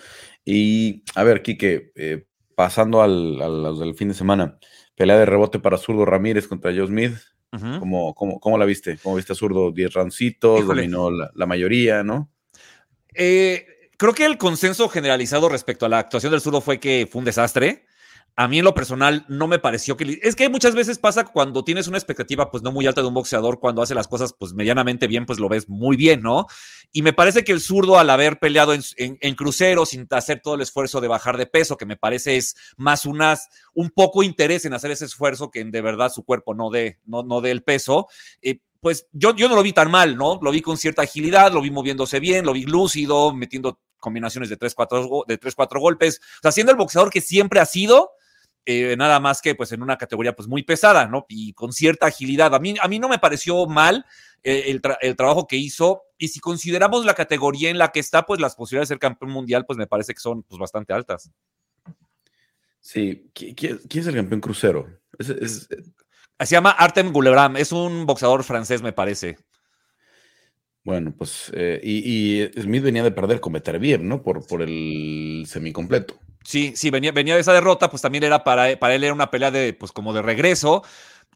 Y 0.46 1.04
a 1.16 1.24
ver, 1.24 1.42
Kike, 1.42 1.92
eh, 1.96 2.28
pasando 2.54 3.02
al, 3.02 3.42
a 3.42 3.48
los 3.48 3.80
del 3.80 3.96
fin 3.96 4.10
de 4.10 4.14
semana, 4.14 4.60
pelea 4.96 5.18
de 5.18 5.26
rebote 5.26 5.60
para 5.60 5.78
Zurdo 5.78 6.06
Ramírez 6.06 6.48
contra 6.48 6.72
Joe 6.72 6.88
Smith. 6.88 7.14
¿Cómo, 7.80 8.58
la 8.58 8.66
viste? 8.66 9.00
¿Cómo 9.02 9.16
viste 9.16 9.34
a 9.34 9.36
Zurdo? 9.36 9.72
10 9.72 9.94
rancitos, 9.94 10.68
dominó 10.68 11.10
la, 11.10 11.32
la 11.34 11.46
mayoría, 11.46 12.04
¿no? 12.04 12.30
Eh, 13.14 13.66
creo 13.98 14.14
que 14.14 14.26
el 14.26 14.38
consenso 14.38 14.88
generalizado 14.90 15.50
respecto 15.50 15.86
a 15.86 15.90
la 15.90 16.00
actuación 16.00 16.32
del 16.32 16.42
zurdo 16.42 16.62
fue 16.62 16.80
que 16.80 17.08
fue 17.12 17.20
un 17.20 17.26
desastre. 17.26 17.86
A 18.40 18.48
mí 18.48 18.60
en 18.60 18.66
lo 18.66 18.76
personal 18.76 19.26
no 19.28 19.48
me 19.48 19.58
pareció 19.58 19.98
que... 19.98 20.20
Es 20.22 20.36
que 20.36 20.48
muchas 20.48 20.76
veces 20.76 21.00
pasa 21.00 21.26
cuando 21.26 21.64
tienes 21.64 21.88
una 21.88 21.98
expectativa 21.98 22.52
pues 22.52 22.62
no 22.62 22.72
muy 22.72 22.86
alta 22.86 23.02
de 23.02 23.08
un 23.08 23.16
boxeador, 23.16 23.60
cuando 23.60 23.82
hace 23.82 23.96
las 23.96 24.08
cosas 24.08 24.36
pues 24.38 24.54
medianamente 24.54 25.08
bien, 25.08 25.26
pues 25.26 25.40
lo 25.40 25.50
ves 25.50 25.68
muy 25.68 25.98
bien, 25.98 26.22
¿no? 26.22 26.46
Y 26.92 27.02
me 27.02 27.14
parece 27.14 27.44
que 27.44 27.52
el 27.52 27.62
zurdo 27.62 27.98
al 27.98 28.12
haber 28.12 28.38
peleado 28.38 28.76
en, 28.76 29.36
crucero 29.36 29.88
sin 29.88 30.06
hacer 30.12 30.40
todo 30.44 30.54
el 30.54 30.62
esfuerzo 30.62 31.02
de 31.02 31.08
bajar 31.08 31.36
de 31.36 31.48
peso, 31.48 31.78
que 31.78 31.88
me 31.88 31.98
parece 31.98 32.38
es 32.38 32.56
más 32.78 33.08
unas, 33.08 33.50
un 33.74 33.90
poco 33.90 34.22
interés 34.22 34.66
en 34.66 34.76
hacer 34.76 34.92
ese 34.92 35.06
esfuerzo 35.06 35.50
que 35.50 35.62
en 35.62 35.72
de 35.72 35.82
verdad 35.82 36.12
su 36.14 36.24
cuerpo 36.24 36.54
no 36.54 36.70
dé 36.70 37.00
no, 37.06 37.24
no 37.24 37.44
el 37.44 37.64
peso, 37.64 38.08
eh, 38.44 38.60
pues 38.82 39.08
yo, 39.12 39.36
yo 39.36 39.50
no 39.50 39.56
lo 39.56 39.64
vi 39.64 39.74
tan 39.74 39.90
mal, 39.90 40.16
¿no? 40.16 40.40
Lo 40.42 40.52
vi 40.52 40.62
con 40.62 40.78
cierta 40.78 41.02
agilidad, 41.02 41.52
lo 41.52 41.62
vi 41.62 41.72
moviéndose 41.72 42.20
bien, 42.20 42.46
lo 42.46 42.54
vi 42.54 42.66
lúcido, 42.66 43.34
metiendo 43.34 43.80
combinaciones 44.00 44.50
de 44.50 44.58
3-4 44.58 45.26
de 45.28 45.38
tres, 45.38 45.56
cuatro 45.56 45.80
golpes, 45.80 46.22
o 46.38 46.42
sea, 46.42 46.52
siendo 46.52 46.72
el 46.72 46.78
boxeador 46.78 47.10
que 47.10 47.22
siempre 47.22 47.60
ha 47.60 47.66
sido, 47.66 48.12
eh, 48.66 48.96
nada 48.98 49.20
más 49.20 49.42
que 49.42 49.56
pues 49.56 49.72
en 49.72 49.82
una 49.82 49.98
categoría 49.98 50.36
pues 50.36 50.48
muy 50.48 50.64
pesada, 50.64 51.08
¿no? 51.08 51.26
Y 51.30 51.54
con 51.54 51.72
cierta 51.72 52.08
agilidad. 52.08 52.54
A 52.54 52.60
mí, 52.60 52.76
a 52.82 52.88
mí 52.90 53.00
no 53.00 53.08
me 53.08 53.18
pareció 53.18 53.66
mal 53.66 54.06
eh, 54.44 54.66
el, 54.68 54.82
el, 55.02 55.16
trabajo 55.16 55.48
que 55.48 55.56
hizo 55.56 56.04
y 56.18 56.28
si 56.28 56.42
consideramos 56.42 57.06
la 57.06 57.14
categoría 57.14 57.70
en 57.70 57.78
la 57.78 57.94
que 57.94 58.02
está, 58.02 58.26
pues 58.26 58.42
las 58.42 58.56
posibilidades 58.56 58.90
de 58.90 58.96
ser 58.96 59.00
campeón 59.00 59.32
mundial 59.32 59.66
pues 59.66 59.78
me 59.78 59.88
parece 59.88 60.14
que 60.14 60.20
son 60.20 60.44
pues 60.44 60.60
bastante 60.60 60.92
altas. 60.92 61.32
Sí, 62.88 63.30
¿quién, 63.34 63.80
es 63.90 64.08
el 64.08 64.16
campeón 64.16 64.40
crucero? 64.40 64.88
Es, 65.20 65.68
Se 66.40 66.46
llama 66.46 66.72
Artem 66.72 67.12
Gulebram, 67.12 67.58
es 67.58 67.72
un 67.72 68.06
boxeador 68.06 68.44
francés 68.44 68.82
me 68.82 68.94
parece. 68.94 69.38
Bueno, 70.88 71.14
pues, 71.18 71.52
eh, 71.54 71.82
y, 71.84 72.48
Smith 72.62 72.82
venía 72.82 73.04
de 73.04 73.12
perder 73.12 73.42
con 73.42 73.52
Beterbiev, 73.52 74.02
¿no? 74.02 74.24
Por, 74.24 74.48
por 74.48 74.62
el 74.62 75.44
semicompleto. 75.46 76.18
Sí, 76.46 76.72
sí, 76.78 76.90
venía, 76.92 77.12
venía 77.12 77.36
de 77.36 77.42
esa 77.42 77.52
derrota, 77.52 77.90
pues 77.90 78.02
también 78.02 78.24
era 78.24 78.46
para, 78.46 78.80
para 78.80 78.96
él 78.96 79.04
era 79.04 79.14
una 79.14 79.30
pelea 79.30 79.52
de, 79.52 79.74
pues 79.74 79.92
como 79.92 80.14
de 80.14 80.22
regreso. 80.22 80.84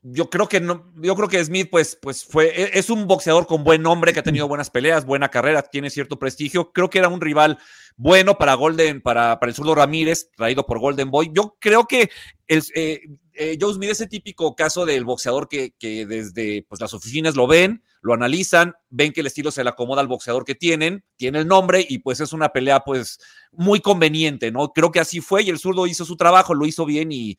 Yo 0.04 0.30
creo 0.30 0.48
que 0.48 0.62
no, 0.62 0.90
yo 0.96 1.18
creo 1.18 1.28
que 1.28 1.44
Smith, 1.44 1.68
pues, 1.70 2.00
pues 2.02 2.24
fue, 2.24 2.46
e, 2.48 2.80
es 2.80 2.90
un 2.90 3.08
boxeador 3.08 3.46
con 3.46 3.66
buen 3.66 3.82
nombre, 3.82 4.14
que 4.14 4.22
ha 4.22 4.24
tenido 4.24 4.48
buenas 4.48 4.70
peleas, 4.70 5.06
buena 5.06 5.28
carrera, 5.28 5.64
tiene 5.64 5.90
cierto 5.90 6.18
prestigio. 6.18 6.72
Creo 6.72 6.90
que 6.90 7.00
era 7.00 7.10
un 7.10 7.20
rival 7.20 7.58
bueno 7.98 8.38
para 8.38 8.54
Golden, 8.54 9.02
para, 9.02 9.38
para 9.38 9.50
el 9.50 9.56
zurdo 9.58 9.76
Ramírez, 9.76 10.32
traído 10.34 10.66
por 10.66 10.80
Golden 10.80 11.12
Boy. 11.12 11.30
Yo 11.36 11.58
creo 11.60 11.88
que 11.88 12.10
el, 12.48 12.64
eh, 12.74 13.02
eh, 13.34 13.58
Joe 13.60 13.74
Smith 13.74 13.90
es 13.90 14.00
el 14.00 14.08
típico 14.08 14.56
caso 14.56 14.86
del 14.86 15.04
boxeador 15.04 15.50
que, 15.50 15.74
que, 15.78 16.06
desde 16.06 16.66
pues, 16.70 16.80
las 16.80 16.94
oficinas 16.94 17.36
lo 17.36 17.48
ven, 17.48 17.84
lo 18.02 18.14
analizan, 18.14 18.74
ven 18.90 19.14
que 19.14 19.22
el 19.22 19.28
estilo 19.28 19.52
se 19.52 19.64
le 19.64 19.70
acomoda 19.70 20.02
al 20.02 20.08
boxeador 20.08 20.44
que 20.44 20.56
tienen, 20.56 21.04
tiene 21.16 21.40
el 21.40 21.48
nombre 21.48 21.86
y 21.88 22.00
pues 22.00 22.20
es 22.20 22.34
una 22.34 22.50
pelea 22.50 22.82
pues 22.82 23.20
muy 23.52 23.80
conveniente, 23.80 24.52
¿no? 24.52 24.74
Creo 24.74 24.92
que 24.92 25.00
así 25.00 25.22
fue 25.22 25.44
y 25.44 25.50
el 25.50 25.60
zurdo 25.60 25.88
hizo 25.88 26.04
su 26.04 26.18
trabajo, 26.18 26.56
lo 26.56 26.66
hizo 26.66 26.86
bien 26.86 27.10
y, 27.12 27.38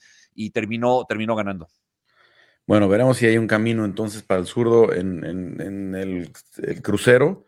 terminó, 0.50 1.04
terminó 1.08 1.34
ganando. 1.34 1.68
Bueno, 2.66 2.88
veremos 2.88 3.16
si 3.16 3.26
hay 3.26 3.38
un 3.38 3.48
camino 3.48 3.84
entonces 3.84 4.22
para 4.22 4.40
el 4.40 4.46
zurdo 4.46 4.92
en, 4.92 5.94
el, 5.94 6.30
crucero. 6.80 7.46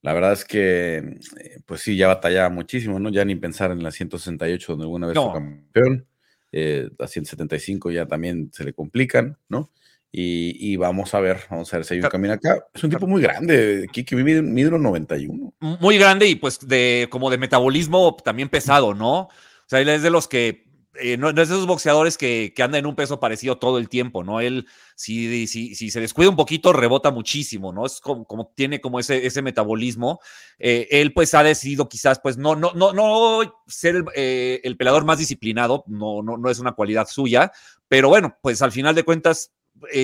La 0.00 0.14
verdad 0.14 0.32
es 0.32 0.44
que, 0.44 0.96
eh, 0.96 1.60
pues 1.66 1.82
sí, 1.82 1.96
ya 1.96 2.06
batallaba 2.06 2.48
muchísimo, 2.48 2.98
¿no? 2.98 3.10
Ya 3.10 3.24
ni 3.24 3.34
pensar 3.34 3.70
en 3.70 3.82
la 3.82 3.90
168 3.90 4.72
donde 4.72 4.84
alguna 4.84 5.08
vez 5.08 5.16
fue 5.16 5.32
campeón. 5.32 6.06
Eh, 6.52 6.88
a 6.98 7.06
175 7.06 7.90
ya 7.90 8.06
también 8.06 8.50
se 8.52 8.64
le 8.64 8.72
complican, 8.72 9.36
¿no? 9.48 9.70
Y, 10.18 10.76
vamos 10.76 11.12
a 11.12 11.20
ver, 11.20 11.40
vamos 11.50 11.70
a 11.72 11.76
ver 11.76 11.84
si 11.84 11.92
hay 11.92 12.00
un 12.00 12.08
camino 12.08 12.32
acá. 12.32 12.64
Es 12.72 12.82
un 12.82 12.88
tipo 12.88 13.06
muy 13.06 13.20
grande, 13.20 13.86
Kiki 13.92 14.14
mide, 14.16 14.40
mide 14.40 14.70
91. 14.70 15.54
Muy 15.60 15.98
grande 15.98 16.26
y 16.26 16.36
pues 16.36 16.66
de 16.66 17.06
como 17.10 17.28
de 17.28 17.36
metabolismo 17.36 18.16
también 18.24 18.48
pesado, 18.48 18.94
¿no? 18.94 19.20
O 19.20 19.30
sea, 19.66 19.80
él 19.80 19.90
es 19.90 20.02
de 20.02 20.08
los 20.08 20.26
que 20.26 20.64
eh, 20.98 21.18
no, 21.18 21.28
es 21.28 21.34
de 21.34 21.42
esos 21.42 21.66
boxeadores 21.66 22.16
que, 22.16 22.54
que 22.56 22.62
andan 22.62 22.78
en 22.78 22.86
un 22.86 22.94
peso 22.94 23.20
parecido 23.20 23.58
todo 23.58 23.76
el 23.76 23.90
tiempo, 23.90 24.24
¿no? 24.24 24.40
Él, 24.40 24.66
si, 24.94 25.46
si, 25.46 25.74
si 25.74 25.90
se 25.90 26.00
descuida 26.00 26.30
un 26.30 26.36
poquito, 26.36 26.72
rebota 26.72 27.10
muchísimo, 27.10 27.72
¿no? 27.72 27.84
Es 27.84 28.00
como, 28.00 28.24
como 28.24 28.52
tiene 28.54 28.80
como 28.80 28.98
ese, 28.98 29.26
ese 29.26 29.42
metabolismo. 29.42 30.20
Eh, 30.58 30.88
él, 30.90 31.12
pues, 31.12 31.34
ha 31.34 31.42
decidido 31.42 31.90
quizás, 31.90 32.20
pues, 32.20 32.38
no, 32.38 32.56
no, 32.56 32.72
no, 32.74 32.94
no 32.94 33.62
ser 33.66 33.96
el, 33.96 34.04
eh, 34.14 34.60
el 34.64 34.78
pelador 34.78 35.04
más 35.04 35.18
disciplinado, 35.18 35.84
no, 35.86 36.22
no, 36.22 36.38
no 36.38 36.48
es 36.48 36.58
una 36.58 36.72
cualidad 36.72 37.06
suya, 37.06 37.52
pero 37.88 38.08
bueno, 38.08 38.36
pues 38.42 38.62
al 38.62 38.72
final 38.72 38.94
de 38.94 39.04
cuentas, 39.04 39.52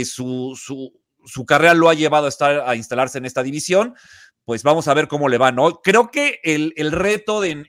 su, 0.04 0.58
su, 0.60 0.92
su 1.24 1.46
carrera 1.46 1.74
lo 1.74 1.88
ha 1.88 1.94
llevado 1.94 2.26
a 2.26 2.28
estar 2.28 2.64
a 2.66 2.76
instalarse 2.76 3.18
en 3.18 3.24
esta 3.24 3.42
división 3.42 3.94
pues 4.44 4.64
vamos 4.64 4.88
a 4.88 4.94
ver 4.94 5.06
cómo 5.06 5.28
le 5.28 5.38
va, 5.38 5.52
¿no? 5.52 5.80
Creo 5.82 6.10
que 6.10 6.40
el, 6.42 6.72
reto 6.90 7.44
en, 7.44 7.66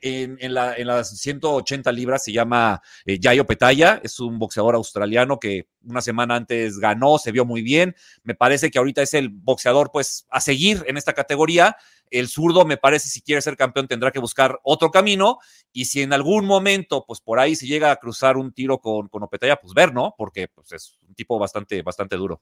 las 0.52 1.18
180 1.20 1.92
libras 1.92 2.24
se 2.24 2.32
llama 2.32 2.82
eh, 3.06 3.18
Yayo 3.20 3.46
Petaya, 3.46 4.00
es 4.02 4.18
un 4.18 4.38
boxeador 4.38 4.74
australiano 4.74 5.38
que 5.38 5.68
una 5.84 6.00
semana 6.00 6.34
antes 6.34 6.78
ganó, 6.78 7.18
se 7.18 7.30
vio 7.30 7.44
muy 7.44 7.62
bien, 7.62 7.94
me 8.24 8.34
parece 8.34 8.70
que 8.70 8.78
ahorita 8.78 9.02
es 9.02 9.14
el 9.14 9.28
boxeador 9.28 9.90
pues 9.92 10.26
a 10.30 10.40
seguir 10.40 10.84
en 10.88 10.96
esta 10.96 11.12
categoría, 11.12 11.76
el 12.18 12.28
zurdo 12.28 12.64
me 12.64 12.76
parece 12.76 13.08
si 13.08 13.20
quiere 13.20 13.42
ser 13.42 13.56
campeón 13.56 13.88
tendrá 13.88 14.10
que 14.10 14.18
buscar 14.18 14.58
otro 14.62 14.90
camino 14.90 15.38
y 15.72 15.86
si 15.86 16.02
en 16.02 16.12
algún 16.12 16.46
momento 16.46 17.04
pues 17.06 17.20
por 17.20 17.38
ahí 17.38 17.56
se 17.56 17.66
llega 17.66 17.90
a 17.90 17.96
cruzar 17.96 18.36
un 18.36 18.52
tiro 18.52 18.78
con, 18.78 19.08
con 19.08 19.22
Opetaya, 19.22 19.56
pues 19.56 19.74
ver, 19.74 19.92
¿no? 19.92 20.14
Porque 20.16 20.48
pues, 20.48 20.72
es 20.72 20.98
un 21.06 21.14
tipo 21.14 21.38
bastante, 21.38 21.82
bastante 21.82 22.16
duro. 22.16 22.40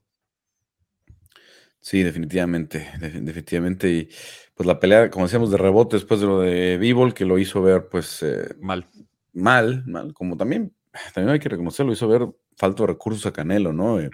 Sí, 1.80 2.02
definitivamente, 2.02 2.88
definitivamente. 3.00 3.90
Y 3.90 4.08
pues 4.54 4.66
la 4.66 4.78
pelea, 4.78 5.10
como 5.10 5.24
decíamos, 5.24 5.50
de 5.50 5.56
rebote 5.56 5.96
después 5.96 6.20
de 6.20 6.26
lo 6.26 6.40
de 6.40 6.78
Bivol, 6.78 7.12
que 7.12 7.24
lo 7.24 7.38
hizo 7.38 7.60
ver 7.60 7.88
pues 7.88 8.22
eh, 8.22 8.54
mal. 8.60 8.88
Mal, 9.32 9.82
mal, 9.86 10.12
como 10.12 10.36
también, 10.36 10.74
también 11.14 11.32
hay 11.32 11.40
que 11.40 11.48
reconocerlo, 11.48 11.92
hizo 11.92 12.06
ver 12.06 12.28
falta 12.56 12.82
de 12.82 12.88
recursos 12.88 13.26
a 13.26 13.32
Canelo, 13.32 13.72
¿no? 13.72 13.98
Eh, 13.98 14.10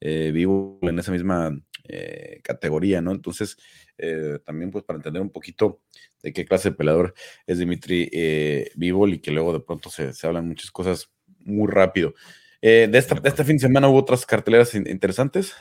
eh 0.00 0.32
en 0.82 0.98
esa 0.98 1.12
misma 1.12 1.56
eh, 1.88 2.40
categoría, 2.42 3.00
¿no? 3.00 3.12
Entonces, 3.12 3.56
también 4.44 4.70
pues 4.70 4.84
para 4.84 4.98
entender 4.98 5.22
un 5.22 5.30
poquito 5.30 5.80
de 6.22 6.32
qué 6.34 6.44
clase 6.44 6.68
de 6.68 6.76
peleador 6.76 7.14
es 7.46 7.58
Dimitri 7.58 8.10
Bivol 8.74 9.14
y 9.14 9.20
que 9.20 9.30
luego 9.30 9.54
de 9.54 9.60
pronto 9.60 9.88
se, 9.88 10.12
se 10.12 10.26
hablan 10.26 10.46
muchas 10.46 10.70
cosas 10.70 11.10
muy 11.40 11.70
rápido. 11.70 12.12
de, 12.60 12.90
esta, 12.92 13.14
de 13.14 13.28
este 13.28 13.44
fin 13.44 13.56
de 13.56 13.60
semana 13.60 13.88
hubo 13.88 13.98
otras 13.98 14.26
carteleras 14.26 14.74
interesantes. 14.74 15.54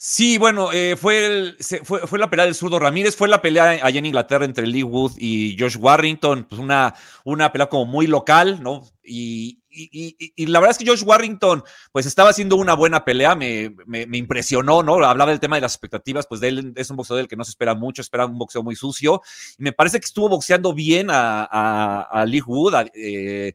Sí, 0.00 0.38
bueno, 0.38 0.70
eh, 0.72 0.96
fue, 0.96 1.56
fue, 1.82 2.06
fue, 2.06 2.20
la 2.20 2.30
pelea 2.30 2.44
del 2.44 2.54
zurdo 2.54 2.78
Ramírez, 2.78 3.16
fue 3.16 3.26
la 3.26 3.42
pelea 3.42 3.84
allá 3.84 3.98
en 3.98 4.06
Inglaterra 4.06 4.44
entre 4.44 4.64
Lee 4.64 4.84
Wood 4.84 5.14
y 5.18 5.56
Josh 5.58 5.76
Warrington, 5.76 6.44
pues 6.44 6.60
una, 6.60 6.94
una 7.24 7.50
pelea 7.50 7.68
como 7.68 7.84
muy 7.84 8.06
local, 8.06 8.62
¿no? 8.62 8.84
Y, 9.02 9.58
y, 9.68 10.46
la 10.46 10.60
verdad 10.60 10.70
es 10.70 10.78
que 10.78 10.88
Josh 10.88 11.02
Warrington, 11.04 11.64
pues 11.90 12.06
estaba 12.06 12.30
haciendo 12.30 12.54
una 12.54 12.74
buena 12.74 13.04
pelea, 13.04 13.34
me, 13.34 13.74
me, 13.86 14.16
impresionó, 14.16 14.84
¿no? 14.84 15.04
Hablaba 15.04 15.32
del 15.32 15.40
tema 15.40 15.56
de 15.56 15.62
las 15.62 15.74
expectativas, 15.74 16.28
pues 16.28 16.40
de 16.40 16.48
él 16.48 16.72
es 16.76 16.90
un 16.90 16.96
boxeador 16.96 17.22
del 17.22 17.28
que 17.28 17.36
no 17.36 17.42
se 17.42 17.50
espera 17.50 17.74
mucho, 17.74 18.00
espera 18.00 18.26
un 18.26 18.38
boxeo 18.38 18.62
muy 18.62 18.76
sucio, 18.76 19.20
y 19.58 19.64
me 19.64 19.72
parece 19.72 19.98
que 19.98 20.06
estuvo 20.06 20.28
boxeando 20.28 20.74
bien 20.74 21.08
a, 21.10 22.24
Lee 22.24 22.40
Wood, 22.40 22.86
eh, 22.94 23.52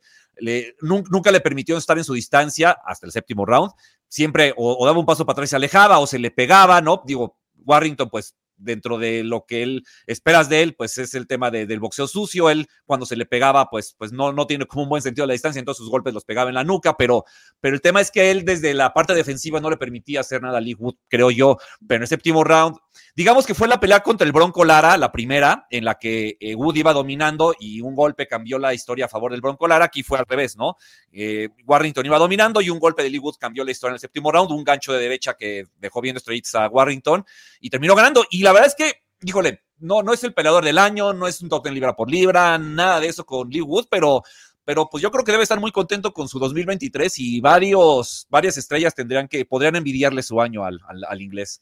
nunca 0.81 1.31
le 1.31 1.39
permitió 1.39 1.77
estar 1.77 1.97
en 1.97 2.03
su 2.03 2.13
distancia 2.13 2.77
hasta 2.85 3.05
el 3.05 3.13
séptimo 3.13 3.45
round. 3.45 3.71
Siempre 4.13 4.53
o, 4.57 4.85
daba 4.85 4.99
un 4.99 5.07
paso 5.07 5.25
para 5.25 5.33
atrás 5.33 5.49
y 5.49 5.51
se 5.51 5.55
alejaba 5.55 5.97
o 5.97 6.05
se 6.05 6.19
le 6.19 6.29
pegaba, 6.29 6.81
¿no? 6.81 7.01
Digo, 7.03 7.35
Warrington, 7.65 8.11
pues 8.11 8.35
dentro 8.63 8.97
de 8.97 9.23
lo 9.23 9.45
que 9.45 9.63
él 9.63 9.83
esperas 10.07 10.49
de 10.49 10.61
él, 10.61 10.75
pues 10.75 10.97
es 10.97 11.13
el 11.13 11.27
tema 11.27 11.51
del 11.51 11.79
boxeo 11.79 12.07
sucio. 12.07 12.49
Él 12.49 12.67
cuando 12.85 13.05
se 13.05 13.15
le 13.15 13.25
pegaba, 13.25 13.69
pues, 13.69 13.95
pues 13.97 14.11
no, 14.11 14.33
no 14.33 14.47
tiene 14.47 14.65
como 14.65 14.83
un 14.83 14.89
buen 14.89 15.01
sentido 15.01 15.23
de 15.23 15.27
la 15.27 15.33
distancia, 15.33 15.59
entonces 15.59 15.79
sus 15.79 15.89
golpes 15.89 16.13
los 16.13 16.25
pegaba 16.25 16.49
en 16.49 16.55
la 16.55 16.63
nuca, 16.63 16.95
pero, 16.97 17.25
pero 17.59 17.75
el 17.75 17.81
tema 17.81 18.01
es 18.01 18.11
que 18.11 18.31
él 18.31 18.45
desde 18.45 18.73
la 18.73 18.93
parte 18.93 19.13
defensiva 19.13 19.59
no 19.59 19.69
le 19.69 19.77
permitía 19.77 20.21
hacer 20.21 20.41
nada 20.41 20.57
a 20.57 20.61
Lee 20.61 20.75
Wood, 20.75 20.95
creo 21.07 21.31
yo. 21.31 21.57
Pero 21.87 21.97
en 21.97 22.01
el 22.03 22.07
séptimo 22.07 22.43
round, 22.43 22.77
digamos 23.15 23.45
que 23.45 23.53
fue 23.53 23.67
la 23.67 23.79
pelea 23.79 24.01
contra 24.01 24.25
el 24.25 24.31
Bronco 24.31 24.65
Lara, 24.65 24.97
la 24.97 25.11
primera, 25.11 25.67
en 25.69 25.85
la 25.85 25.95
que 25.95 26.37
eh, 26.39 26.55
Wood 26.55 26.75
iba 26.75 26.93
dominando 26.93 27.53
y 27.59 27.81
un 27.81 27.95
golpe 27.95 28.27
cambió 28.27 28.57
la 28.59 28.73
historia 28.73 29.05
a 29.05 29.09
favor 29.09 29.31
del 29.31 29.41
Bronco 29.41 29.67
Lara. 29.67 29.85
Aquí 29.85 30.03
fue 30.03 30.19
al 30.19 30.25
revés, 30.25 30.57
¿no? 30.57 30.77
Eh, 31.11 31.49
Warrington 31.65 32.05
iba 32.05 32.17
dominando 32.17 32.61
y 32.61 32.69
un 32.69 32.79
golpe 32.79 33.03
de 33.03 33.09
Lee 33.09 33.19
Wood 33.19 33.35
cambió 33.39 33.63
la 33.63 33.71
historia 33.71 33.91
en 33.91 33.95
el 33.95 33.99
séptimo 33.99 34.31
round, 34.31 34.51
un 34.51 34.63
gancho 34.63 34.93
de 34.93 34.99
derecha 34.99 35.35
que 35.35 35.65
dejó 35.79 36.01
bien 36.01 36.17
estrellitas 36.17 36.55
a 36.55 36.67
Warrington 36.67 37.25
y 37.59 37.69
terminó 37.69 37.95
ganando. 37.95 38.25
Y 38.29 38.43
la 38.43 38.52
verdad 38.53 38.67
es 38.67 38.75
que, 38.75 39.01
híjole, 39.21 39.63
no, 39.77 40.03
no 40.03 40.13
es 40.13 40.23
el 40.23 40.33
peleador 40.33 40.63
del 40.63 40.77
año, 40.77 41.13
no 41.13 41.27
es 41.27 41.41
un 41.41 41.49
top 41.49 41.67
libra 41.67 41.95
por 41.95 42.09
libra, 42.09 42.57
nada 42.57 42.99
de 42.99 43.07
eso 43.07 43.25
con 43.25 43.49
Lee 43.49 43.61
Wood, 43.61 43.87
pero 43.89 44.23
pero 44.65 44.87
pues 44.89 45.01
yo 45.01 45.11
creo 45.11 45.23
que 45.23 45.31
debe 45.31 45.43
estar 45.43 45.59
muy 45.59 45.71
contento 45.71 46.13
con 46.13 46.27
su 46.27 46.39
2023 46.39 47.19
y 47.19 47.41
varios, 47.41 48.27
varias 48.29 48.57
estrellas 48.57 48.95
tendrían 48.95 49.27
que, 49.27 49.45
podrían 49.45 49.75
envidiarle 49.75 50.23
su 50.23 50.39
año 50.41 50.63
al, 50.63 50.79
al, 50.87 51.21
inglés. 51.21 51.61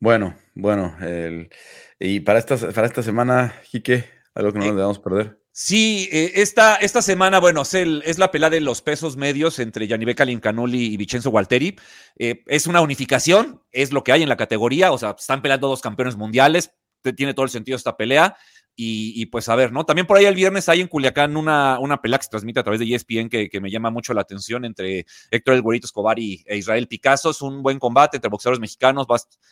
Bueno, 0.00 0.34
bueno, 0.54 0.96
y 1.98 2.20
para 2.20 2.38
esta, 2.38 2.56
para 2.56 2.86
esta 2.86 3.02
semana, 3.02 3.54
Quique, 3.70 4.04
algo 4.34 4.52
que 4.52 4.58
no 4.58 4.66
nos 4.66 4.76
debamos 4.76 4.98
perder. 4.98 5.38
Sí, 5.56 6.08
eh, 6.10 6.32
esta, 6.42 6.74
esta, 6.74 7.00
semana, 7.00 7.38
bueno, 7.38 7.62
es, 7.62 7.74
el, 7.74 8.02
es, 8.04 8.18
la 8.18 8.32
pelea 8.32 8.50
de 8.50 8.60
los 8.60 8.82
pesos 8.82 9.16
medios 9.16 9.60
entre 9.60 9.86
Yanibeca 9.86 10.24
Lincanoli 10.24 10.92
y 10.92 10.96
Vincenzo 10.96 11.30
Gualteri. 11.30 11.76
Eh, 12.18 12.42
es 12.48 12.66
una 12.66 12.80
unificación, 12.80 13.62
es 13.70 13.92
lo 13.92 14.02
que 14.02 14.10
hay 14.10 14.24
en 14.24 14.28
la 14.28 14.36
categoría, 14.36 14.90
o 14.90 14.98
sea, 14.98 15.14
están 15.16 15.42
peleando 15.42 15.68
dos 15.68 15.80
campeones 15.80 16.16
mundiales, 16.16 16.72
tiene 17.16 17.34
todo 17.34 17.44
el 17.44 17.50
sentido 17.50 17.76
esta 17.76 17.96
pelea. 17.96 18.36
Y, 18.76 19.26
pues 19.26 19.48
a 19.48 19.54
ver, 19.54 19.70
¿no? 19.70 19.86
También 19.86 20.04
por 20.04 20.16
ahí 20.16 20.24
el 20.24 20.34
viernes 20.34 20.68
hay 20.68 20.80
en 20.80 20.88
Culiacán 20.88 21.36
una, 21.36 21.78
una 21.78 22.02
pelea 22.02 22.18
que 22.18 22.24
se 22.24 22.30
transmite 22.30 22.58
a 22.58 22.64
través 22.64 22.80
de 22.80 22.92
ESPN 22.92 23.28
que, 23.28 23.48
que 23.48 23.60
me 23.60 23.70
llama 23.70 23.90
mucho 23.90 24.12
la 24.14 24.22
atención 24.22 24.64
entre 24.64 25.06
Héctor 25.30 25.54
El 25.54 25.62
Güerito 25.62 25.86
Escobar 25.86 26.18
y, 26.18 26.42
e 26.44 26.56
Israel 26.56 26.88
Picasso. 26.88 27.30
Es 27.30 27.40
un 27.40 27.62
buen 27.62 27.78
combate 27.78 28.16
entre 28.16 28.28
boxeadores 28.30 28.58
mexicanos. 28.58 29.06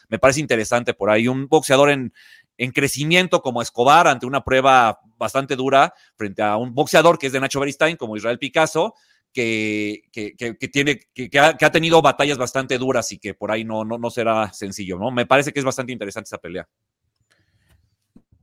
me 0.09 0.19
parece 0.19 0.41
interesante 0.41 0.93
por 0.93 1.09
ahí. 1.09 1.29
Un 1.29 1.47
boxeador 1.47 1.91
en, 1.91 2.13
en 2.59 2.71
crecimiento 2.73 3.41
como 3.43 3.63
Escobar 3.63 4.07
ante 4.07 4.27
una 4.27 4.45
prueba 4.45 5.01
bastante 5.17 5.57
dura 5.57 5.93
frente 6.17 6.43
a 6.43 6.57
un 6.57 6.75
boxeador 6.75 7.19
que 7.19 7.27
es 7.29 7.33
de 7.33 7.41
Nacho 7.41 7.61
Beristain 7.61 7.97
como 7.97 8.17
Israel 8.17 8.39
Picasso. 8.39 8.95
Que, 9.35 10.03
que, 10.13 10.35
tiene, 10.71 11.01
que, 11.15 11.31
ha, 11.39 11.57
que, 11.57 11.65
ha, 11.65 11.73
tenido 11.73 12.03
batallas 12.03 12.37
bastante 12.37 12.77
duras 12.77 13.11
y 13.13 13.19
que 13.19 13.33
por 13.33 13.51
ahí 13.51 13.65
no, 13.65 13.83
no, 13.83 13.97
no 13.97 14.11
será 14.11 14.53
sencillo, 14.53 14.99
¿no? 14.99 15.11
Me 15.11 15.25
parece 15.25 15.55
que 15.55 15.59
es 15.59 15.65
bastante 15.65 15.91
interesante 15.91 16.29
esa 16.29 16.37
pelea. 16.37 16.69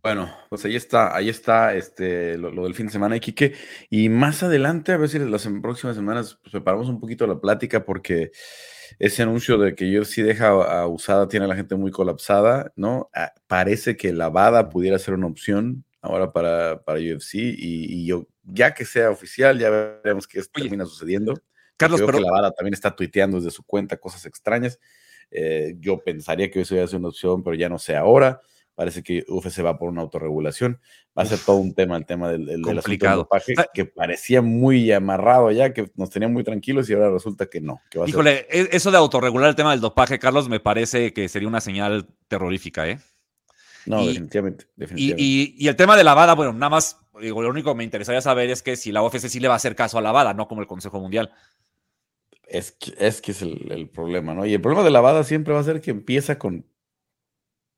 Bueno, 0.02 0.34
pues 0.48 0.64
ahí 0.64 0.78
está, 0.78 1.14
ahí 1.14 1.28
está 1.28 1.76
este, 1.76 2.38
lo, 2.38 2.64
del 2.64 2.74
fin 2.74 2.86
de 2.86 2.92
semana, 2.94 3.18
Iquique. 3.18 3.54
Y 3.90 4.08
más 4.08 4.44
adelante, 4.44 4.94
a 4.94 4.98
ver 4.98 5.10
si 5.10 5.20
las 5.20 5.48
próximas 5.62 5.96
semanas 5.96 6.40
pues, 6.42 6.54
preparamos 6.54 6.88
un 6.88 7.02
poquito 7.02 7.28
la 7.28 7.40
plática, 7.40 7.84
porque 7.84 8.32
ese 8.98 9.24
anuncio 9.24 9.58
de 9.58 9.76
que 9.76 10.04
sí 10.06 10.22
deja 10.22 10.50
a 10.50 10.88
usada 10.88 11.28
tiene 11.28 11.46
a 11.46 11.50
la 11.50 11.56
gente 11.56 11.76
muy 11.76 11.92
colapsada, 11.92 12.72
¿no? 12.76 13.10
Ah, 13.14 13.34
parece 13.48 13.96
que 13.98 14.14
lavada 14.14 14.70
pudiera 14.70 14.98
ser 14.98 15.14
una 15.14 15.28
opción 15.28 15.86
ahora 16.02 16.32
para, 16.32 16.82
para 16.84 17.00
UFC, 17.00 17.36
y, 17.36 18.06
yo, 18.06 18.28
ya 18.44 18.74
que 18.74 18.86
sea 18.86 19.12
oficial, 19.12 19.60
ya 19.60 19.70
veremos 19.70 20.28
qué 20.28 20.42
termina 20.44 20.86
sucediendo. 20.86 21.34
Carlos, 21.78 22.02
pero... 22.02 22.18
que 22.18 22.24
Lavada 22.24 22.52
también 22.52 22.74
está 22.74 22.96
tuiteando 22.96 23.38
desde 23.38 23.52
su 23.52 23.64
cuenta 23.64 23.98
cosas 23.98 24.26
extrañas. 24.26 24.80
Eh, 25.32 25.76
yo 25.80 26.00
pensaría 26.00 26.50
que 26.50 26.62
eso 26.62 26.76
iba 26.76 26.84
a 26.84 26.88
ser 26.88 27.00
una 27.00 27.10
opción, 27.10 27.44
pero 27.44 27.56
ya 27.56 27.70
no 27.70 27.80
sé 27.80 27.96
ahora. 27.96 28.42
Parece 28.80 29.04
que 29.04 29.26
UFC 29.28 29.62
va 29.62 29.78
por 29.78 29.90
una 29.90 30.00
autorregulación. 30.04 30.80
Va 31.08 31.24
a 31.24 31.26
ser 31.26 31.38
todo 31.40 31.58
un 31.58 31.74
tema, 31.74 31.98
el 31.98 32.06
tema 32.06 32.30
del, 32.32 32.46
del, 32.46 32.62
complicado. 32.62 33.28
que 33.74 33.84
parecía 33.84 34.42
muy 34.42 34.90
amarrado 34.94 35.52
ya, 35.52 35.74
que 35.74 35.92
nos 35.96 36.10
tenía 36.10 36.30
muy 36.30 36.46
tranquilos 36.46 36.90
y 36.90 36.94
ahora 36.94 37.12
resulta 37.12 37.48
que 37.48 37.60
no. 37.60 37.82
Híjole, 38.08 38.48
e, 38.50 38.70
eso 38.72 38.90
de 38.90 38.96
autorregular 38.96 39.50
el 39.50 39.58
tema 39.58 39.72
del 39.72 39.82
dopaje, 39.82 40.18
Carlos, 40.18 40.48
me 40.48 40.62
parece 40.62 41.12
que 41.12 41.28
sería 41.28 41.50
una 41.50 41.60
señal 41.60 42.08
terrorífica, 42.30 42.88
¿eh? 42.88 43.02
No, 43.86 44.08
definitivamente. 44.08 44.68
Y, 44.96 45.68
el 45.68 45.76
tema 45.76 45.98
de 45.98 46.06
lavada, 46.06 46.34
bueno, 46.34 46.54
nada 46.54 46.70
más, 46.70 47.02
digo, 47.20 47.42
lo 47.42 47.50
único 47.50 47.74
que 47.74 47.80
me 47.80 47.84
interesaría 47.84 48.22
saber 48.22 48.50
es 48.50 48.64
que 48.64 48.78
si 48.78 48.94
la 48.94 49.04
UFC 49.04 49.28
sí 49.28 49.42
le 49.42 49.50
va 49.50 49.56
a 49.56 49.58
hacer 49.58 49.76
caso 49.76 49.98
a 49.98 50.02
lavada, 50.02 50.34
no 50.34 50.48
como 50.48 50.62
el 50.62 50.68
Consejo 50.68 51.02
Mundial. 51.02 51.34
Es 52.48 52.72
que 52.72 52.94
es, 52.98 53.20
que 53.20 53.32
es 53.32 53.42
el, 53.42 53.70
el 53.74 53.90
problema, 53.90 54.34
¿no? 54.34 54.46
Y 54.46 54.54
el 54.54 54.62
problema 54.62 54.86
de 54.86 54.92
lavada 54.92 55.26
siempre 55.26 55.54
va 55.54 55.60
a 55.60 55.66
ser 55.66 55.82
que 55.82 55.92
empieza 55.92 56.40
con 56.40 56.66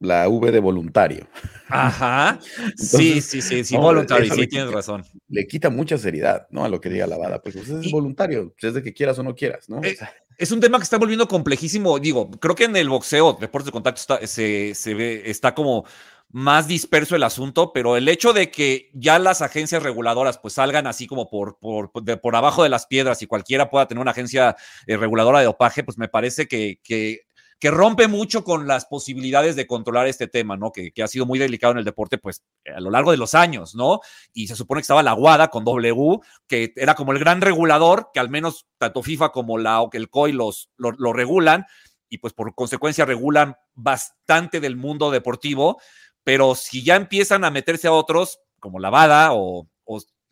la 0.01 0.27
V 0.27 0.51
de 0.51 0.59
voluntario. 0.59 1.27
Ajá. 1.69 2.39
sí, 2.75 3.21
sí, 3.21 3.41
sí, 3.41 3.63
sí, 3.63 3.77
voluntario, 3.77 4.33
sí, 4.33 4.47
tienes 4.47 4.71
razón. 4.71 5.05
Le 5.29 5.47
quita 5.47 5.69
mucha 5.69 5.97
seriedad, 5.97 6.47
¿no? 6.49 6.65
A 6.65 6.69
lo 6.69 6.81
que 6.81 6.89
diga 6.89 7.07
la 7.07 7.17
bada, 7.17 7.41
pues, 7.41 7.55
pues 7.55 7.69
es 7.69 7.91
voluntario, 7.91 8.53
es 8.59 8.73
de 8.73 8.81
que 8.81 8.93
quieras 8.93 9.19
o 9.19 9.23
no 9.23 9.35
quieras, 9.35 9.69
¿no? 9.69 9.81
Eh, 9.83 9.95
es 10.37 10.51
un 10.51 10.59
tema 10.59 10.79
que 10.79 10.83
está 10.83 10.97
volviendo 10.97 11.27
complejísimo. 11.27 11.99
Digo, 11.99 12.31
creo 12.31 12.55
que 12.55 12.63
en 12.63 12.75
el 12.75 12.89
boxeo, 12.89 13.37
deportes 13.39 13.67
de 13.67 13.71
contacto, 13.71 14.01
está, 14.01 14.27
se, 14.27 14.73
se 14.73 14.93
ve, 14.95 15.21
está 15.25 15.53
como 15.53 15.85
más 16.33 16.67
disperso 16.67 17.15
el 17.15 17.23
asunto, 17.23 17.73
pero 17.73 17.97
el 17.97 18.07
hecho 18.07 18.33
de 18.33 18.49
que 18.49 18.89
ya 18.93 19.19
las 19.19 19.41
agencias 19.41 19.83
reguladoras 19.83 20.37
pues 20.37 20.55
salgan 20.55 20.87
así 20.87 21.05
como 21.05 21.29
por, 21.29 21.59
por, 21.59 21.91
por 21.91 22.35
abajo 22.35 22.63
de 22.63 22.69
las 22.69 22.87
piedras 22.87 23.21
y 23.21 23.27
cualquiera 23.27 23.69
pueda 23.69 23.87
tener 23.87 24.01
una 24.01 24.11
agencia 24.11 24.55
eh, 24.87 24.97
reguladora 24.97 25.39
de 25.39 25.45
dopaje, 25.45 25.83
pues 25.83 25.97
me 25.97 26.07
parece 26.07 26.47
que, 26.47 26.79
que, 26.83 27.27
que, 27.61 27.71
rompe 27.71 28.07
mucho 28.07 28.43
con 28.43 28.67
las 28.67 28.85
posibilidades 28.85 29.55
de 29.55 29.67
controlar 29.67 30.07
este 30.07 30.27
tema, 30.27 30.57
¿no? 30.57 30.71
Que, 30.71 30.91
ha 31.01 31.07
sido 31.07 31.25
muy 31.25 31.39
delicado 31.39 31.71
en 31.73 31.79
el 31.79 31.85
deporte 31.85 32.17
pues 32.17 32.43
a 32.75 32.79
lo 32.79 32.89
largo 32.91 33.11
de 33.11 33.17
los 33.17 33.35
años, 33.35 33.75
¿no? 33.75 34.01
Y 34.33 34.47
se 34.47 34.55
supone 34.55 34.79
que 34.79 34.83
estaba 34.83 35.03
la 35.03 35.13
WADA 35.13 35.49
con 35.49 35.63
W, 35.63 36.19
que 36.47 36.73
era 36.75 36.95
como 36.95 37.11
el 37.11 37.19
gran 37.19 37.41
regulador, 37.41 38.09
que 38.13 38.19
al 38.19 38.29
menos 38.29 38.67
tanto 38.77 39.03
FIFA 39.03 39.29
como 39.29 39.57
la, 39.57 39.87
el 39.93 40.09
COI 40.09 40.33
los, 40.33 40.69
lo, 40.77 41.13
regulan 41.13 41.65
y 42.09 42.17
pues 42.17 42.33
por 42.33 42.53
consecuencia 42.55 43.05
regulan 43.05 43.55
bastante 43.73 44.59
del 44.59 44.75
mundo 44.75 45.11
deportivo 45.11 45.77
pero 46.23 46.55
si 46.55 46.83
ya 46.83 46.95
empiezan 46.95 47.43
a 47.43 47.51
meterse 47.51 47.87
a 47.87 47.93
otros, 47.93 48.39
como 48.59 48.79
la 48.79 48.89
Bada 48.89 49.29
o, 49.33 49.67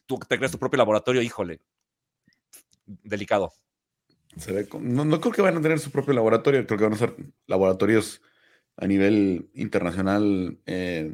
tú 0.05 0.17
te 0.17 0.37
creas 0.37 0.51
tu 0.51 0.59
propio 0.59 0.77
laboratorio, 0.77 1.21
híjole, 1.21 1.59
delicado. 2.85 3.53
No, 4.79 5.21
creo 5.21 5.33
que 5.33 5.41
van 5.41 5.57
a 5.57 5.61
tener 5.61 5.79
su 5.79 5.91
propio 5.91 6.13
laboratorio, 6.13 6.65
creo 6.65 6.77
que 6.77 6.83
van 6.85 6.93
a 6.93 6.97
ser 6.97 7.15
laboratorios 7.47 8.21
a 8.77 8.87
nivel 8.87 9.49
internacional 9.53 10.59
eh, 10.65 11.13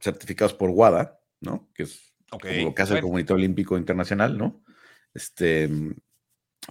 certificados 0.00 0.52
por 0.52 0.70
WADA, 0.70 1.18
¿no? 1.40 1.68
Que 1.74 1.84
es 1.84 2.12
lo 2.30 2.74
que 2.74 2.82
hace 2.82 2.94
el 2.94 3.00
Comité 3.00 3.32
Olímpico 3.32 3.78
Internacional, 3.78 4.36
¿no? 4.36 4.62
Este, 5.14 5.70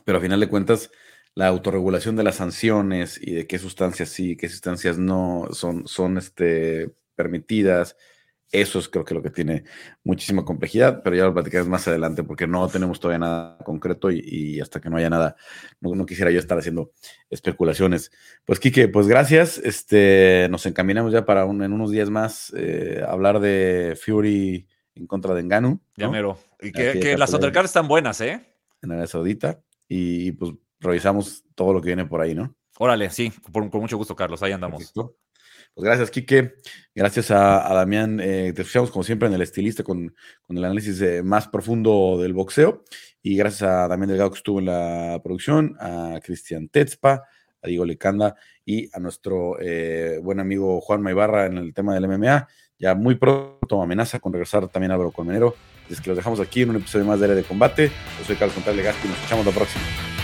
pero 0.04 0.18
a 0.18 0.22
final 0.22 0.40
de 0.40 0.50
cuentas, 0.50 0.92
la 1.34 1.48
autorregulación 1.48 2.16
de 2.16 2.24
las 2.24 2.36
sanciones 2.36 3.20
y 3.22 3.34
de 3.34 3.48
qué 3.48 3.58
sustancias 3.58 4.10
sí, 4.10 4.38
qué 4.38 4.50
sustancias 4.50 4.98
no 4.98 5.48
son, 5.52 5.88
son 5.88 6.18
este, 6.18 6.94
permitidas. 7.16 7.98
Eso 8.62 8.80
es 8.80 8.88
creo 8.88 9.04
que 9.04 9.14
lo 9.14 9.22
que 9.22 9.30
tiene 9.30 9.64
muchísima 10.04 10.46
complejidad, 10.46 11.02
pero 11.04 11.16
ya 11.16 11.26
lo 11.26 11.34
platicaremos 11.34 11.70
más 11.70 11.88
adelante 11.88 12.24
porque 12.24 12.48
no 12.48 12.68
tenemos 12.70 13.00
todavía 13.00 13.20
nada 13.20 13.58
concreto 13.66 14.10
y, 14.12 14.60
hasta 14.62 14.80
que 14.80 14.90
no 14.90 14.98
haya 14.98 15.10
nada, 15.10 15.36
no, 15.82 16.06
quisiera 16.06 16.32
yo 16.32 16.40
estar 16.40 16.58
haciendo 16.58 16.92
especulaciones. 17.30 18.12
Pues 18.46 18.60
Quique, 18.60 18.88
pues 18.88 19.08
gracias. 19.08 19.58
Este, 19.58 20.48
nos 20.50 20.66
encaminamos 20.66 21.12
ya 21.12 21.26
para 21.26 21.44
en 21.44 21.74
unos 21.74 21.92
días 21.92 22.10
más 22.10 22.54
eh, 22.56 23.04
hablar 23.08 23.40
de 23.40 23.98
Fury 24.02 24.68
en 24.96 25.08
contra 25.08 25.34
de 25.34 25.42
Enganu. 25.42 25.82
Ya 25.98 26.10
mero. 26.10 26.38
Y 26.62 26.72
que, 26.72 27.18
las 27.18 27.34
undercards 27.34 27.70
están 27.70 27.88
buenas, 27.88 28.22
¿eh? 28.22 28.42
En 28.82 28.92
Arabia 28.92 29.08
Saudita. 29.08 29.62
Y 29.88 30.32
pues 30.32 30.54
revisamos 30.80 31.44
todo 31.56 31.74
lo 31.74 31.82
que 31.82 31.88
viene 31.88 32.06
por 32.06 32.22
ahí, 32.22 32.34
¿no? 32.34 32.56
Órale, 32.78 33.10
sí, 33.10 33.32
con 33.52 33.70
mucho 33.74 33.98
gusto, 33.98 34.16
Carlos. 34.16 34.42
Ahí 34.44 34.52
andamos. 34.52 34.94
Pues 35.76 35.84
gracias, 35.84 36.10
Quique. 36.10 36.56
Gracias 36.96 37.32
a, 37.32 37.74
Damián. 37.74 38.22
Eh, 38.22 38.54
te 38.56 38.62
escuchamos 38.62 38.92
como 38.92 39.04
siempre 39.04 39.28
en 39.28 39.34
el 39.34 39.42
estilista 39.42 39.84
con, 39.84 40.16
el 40.48 40.58
análisis 40.64 41.02
eh, 41.02 41.22
más 41.22 41.50
profundo 41.50 42.18
del 42.18 42.32
boxeo. 42.32 42.86
Y 43.22 43.36
gracias 43.36 43.64
a 43.64 43.88
Damián 43.90 44.08
Delgado 44.08 44.32
que 44.32 44.38
estuvo 44.38 44.60
en 44.60 44.68
la 44.68 45.20
producción, 45.22 45.76
a 45.82 46.22
Cristian 46.24 46.70
Tetzpa, 46.70 47.24
a 47.62 47.68
Diego 47.68 47.84
Lecanda 47.84 48.38
y 48.64 48.90
a 48.96 49.00
nuestro 49.02 49.58
eh, 49.60 50.18
buen 50.24 50.40
amigo 50.40 50.80
Juan 50.80 51.02
Maibarra 51.02 51.46
en 51.46 51.58
el 51.58 51.74
tema 51.74 51.94
del 51.94 52.08
MMA. 52.08 52.48
Ya 52.80 52.96
muy 52.96 53.16
pronto 53.16 53.82
amenaza 53.82 54.20
con 54.20 54.32
regresar 54.32 54.70
también 54.70 54.94
a 54.94 55.12
Colmenero. 55.12 55.56
Es 55.90 56.00
que 56.00 56.10
los 56.10 56.16
dejamos 56.16 56.40
aquí 56.40 56.62
en 56.62 56.70
un 56.70 56.78
episodio 56.78 57.04
más 57.04 57.20
de 57.20 57.26
Área 57.26 57.36
de 57.36 57.44
Combate. 57.44 57.92
Yo 58.20 58.26
soy 58.26 58.38
Carlos 58.38 58.56
Contable 58.56 58.82
Gaspi 58.82 59.08
y 59.08 59.10
nos 59.10 59.18
escuchamos 59.18 59.46
la 59.46 59.52
próxima. 59.52 60.15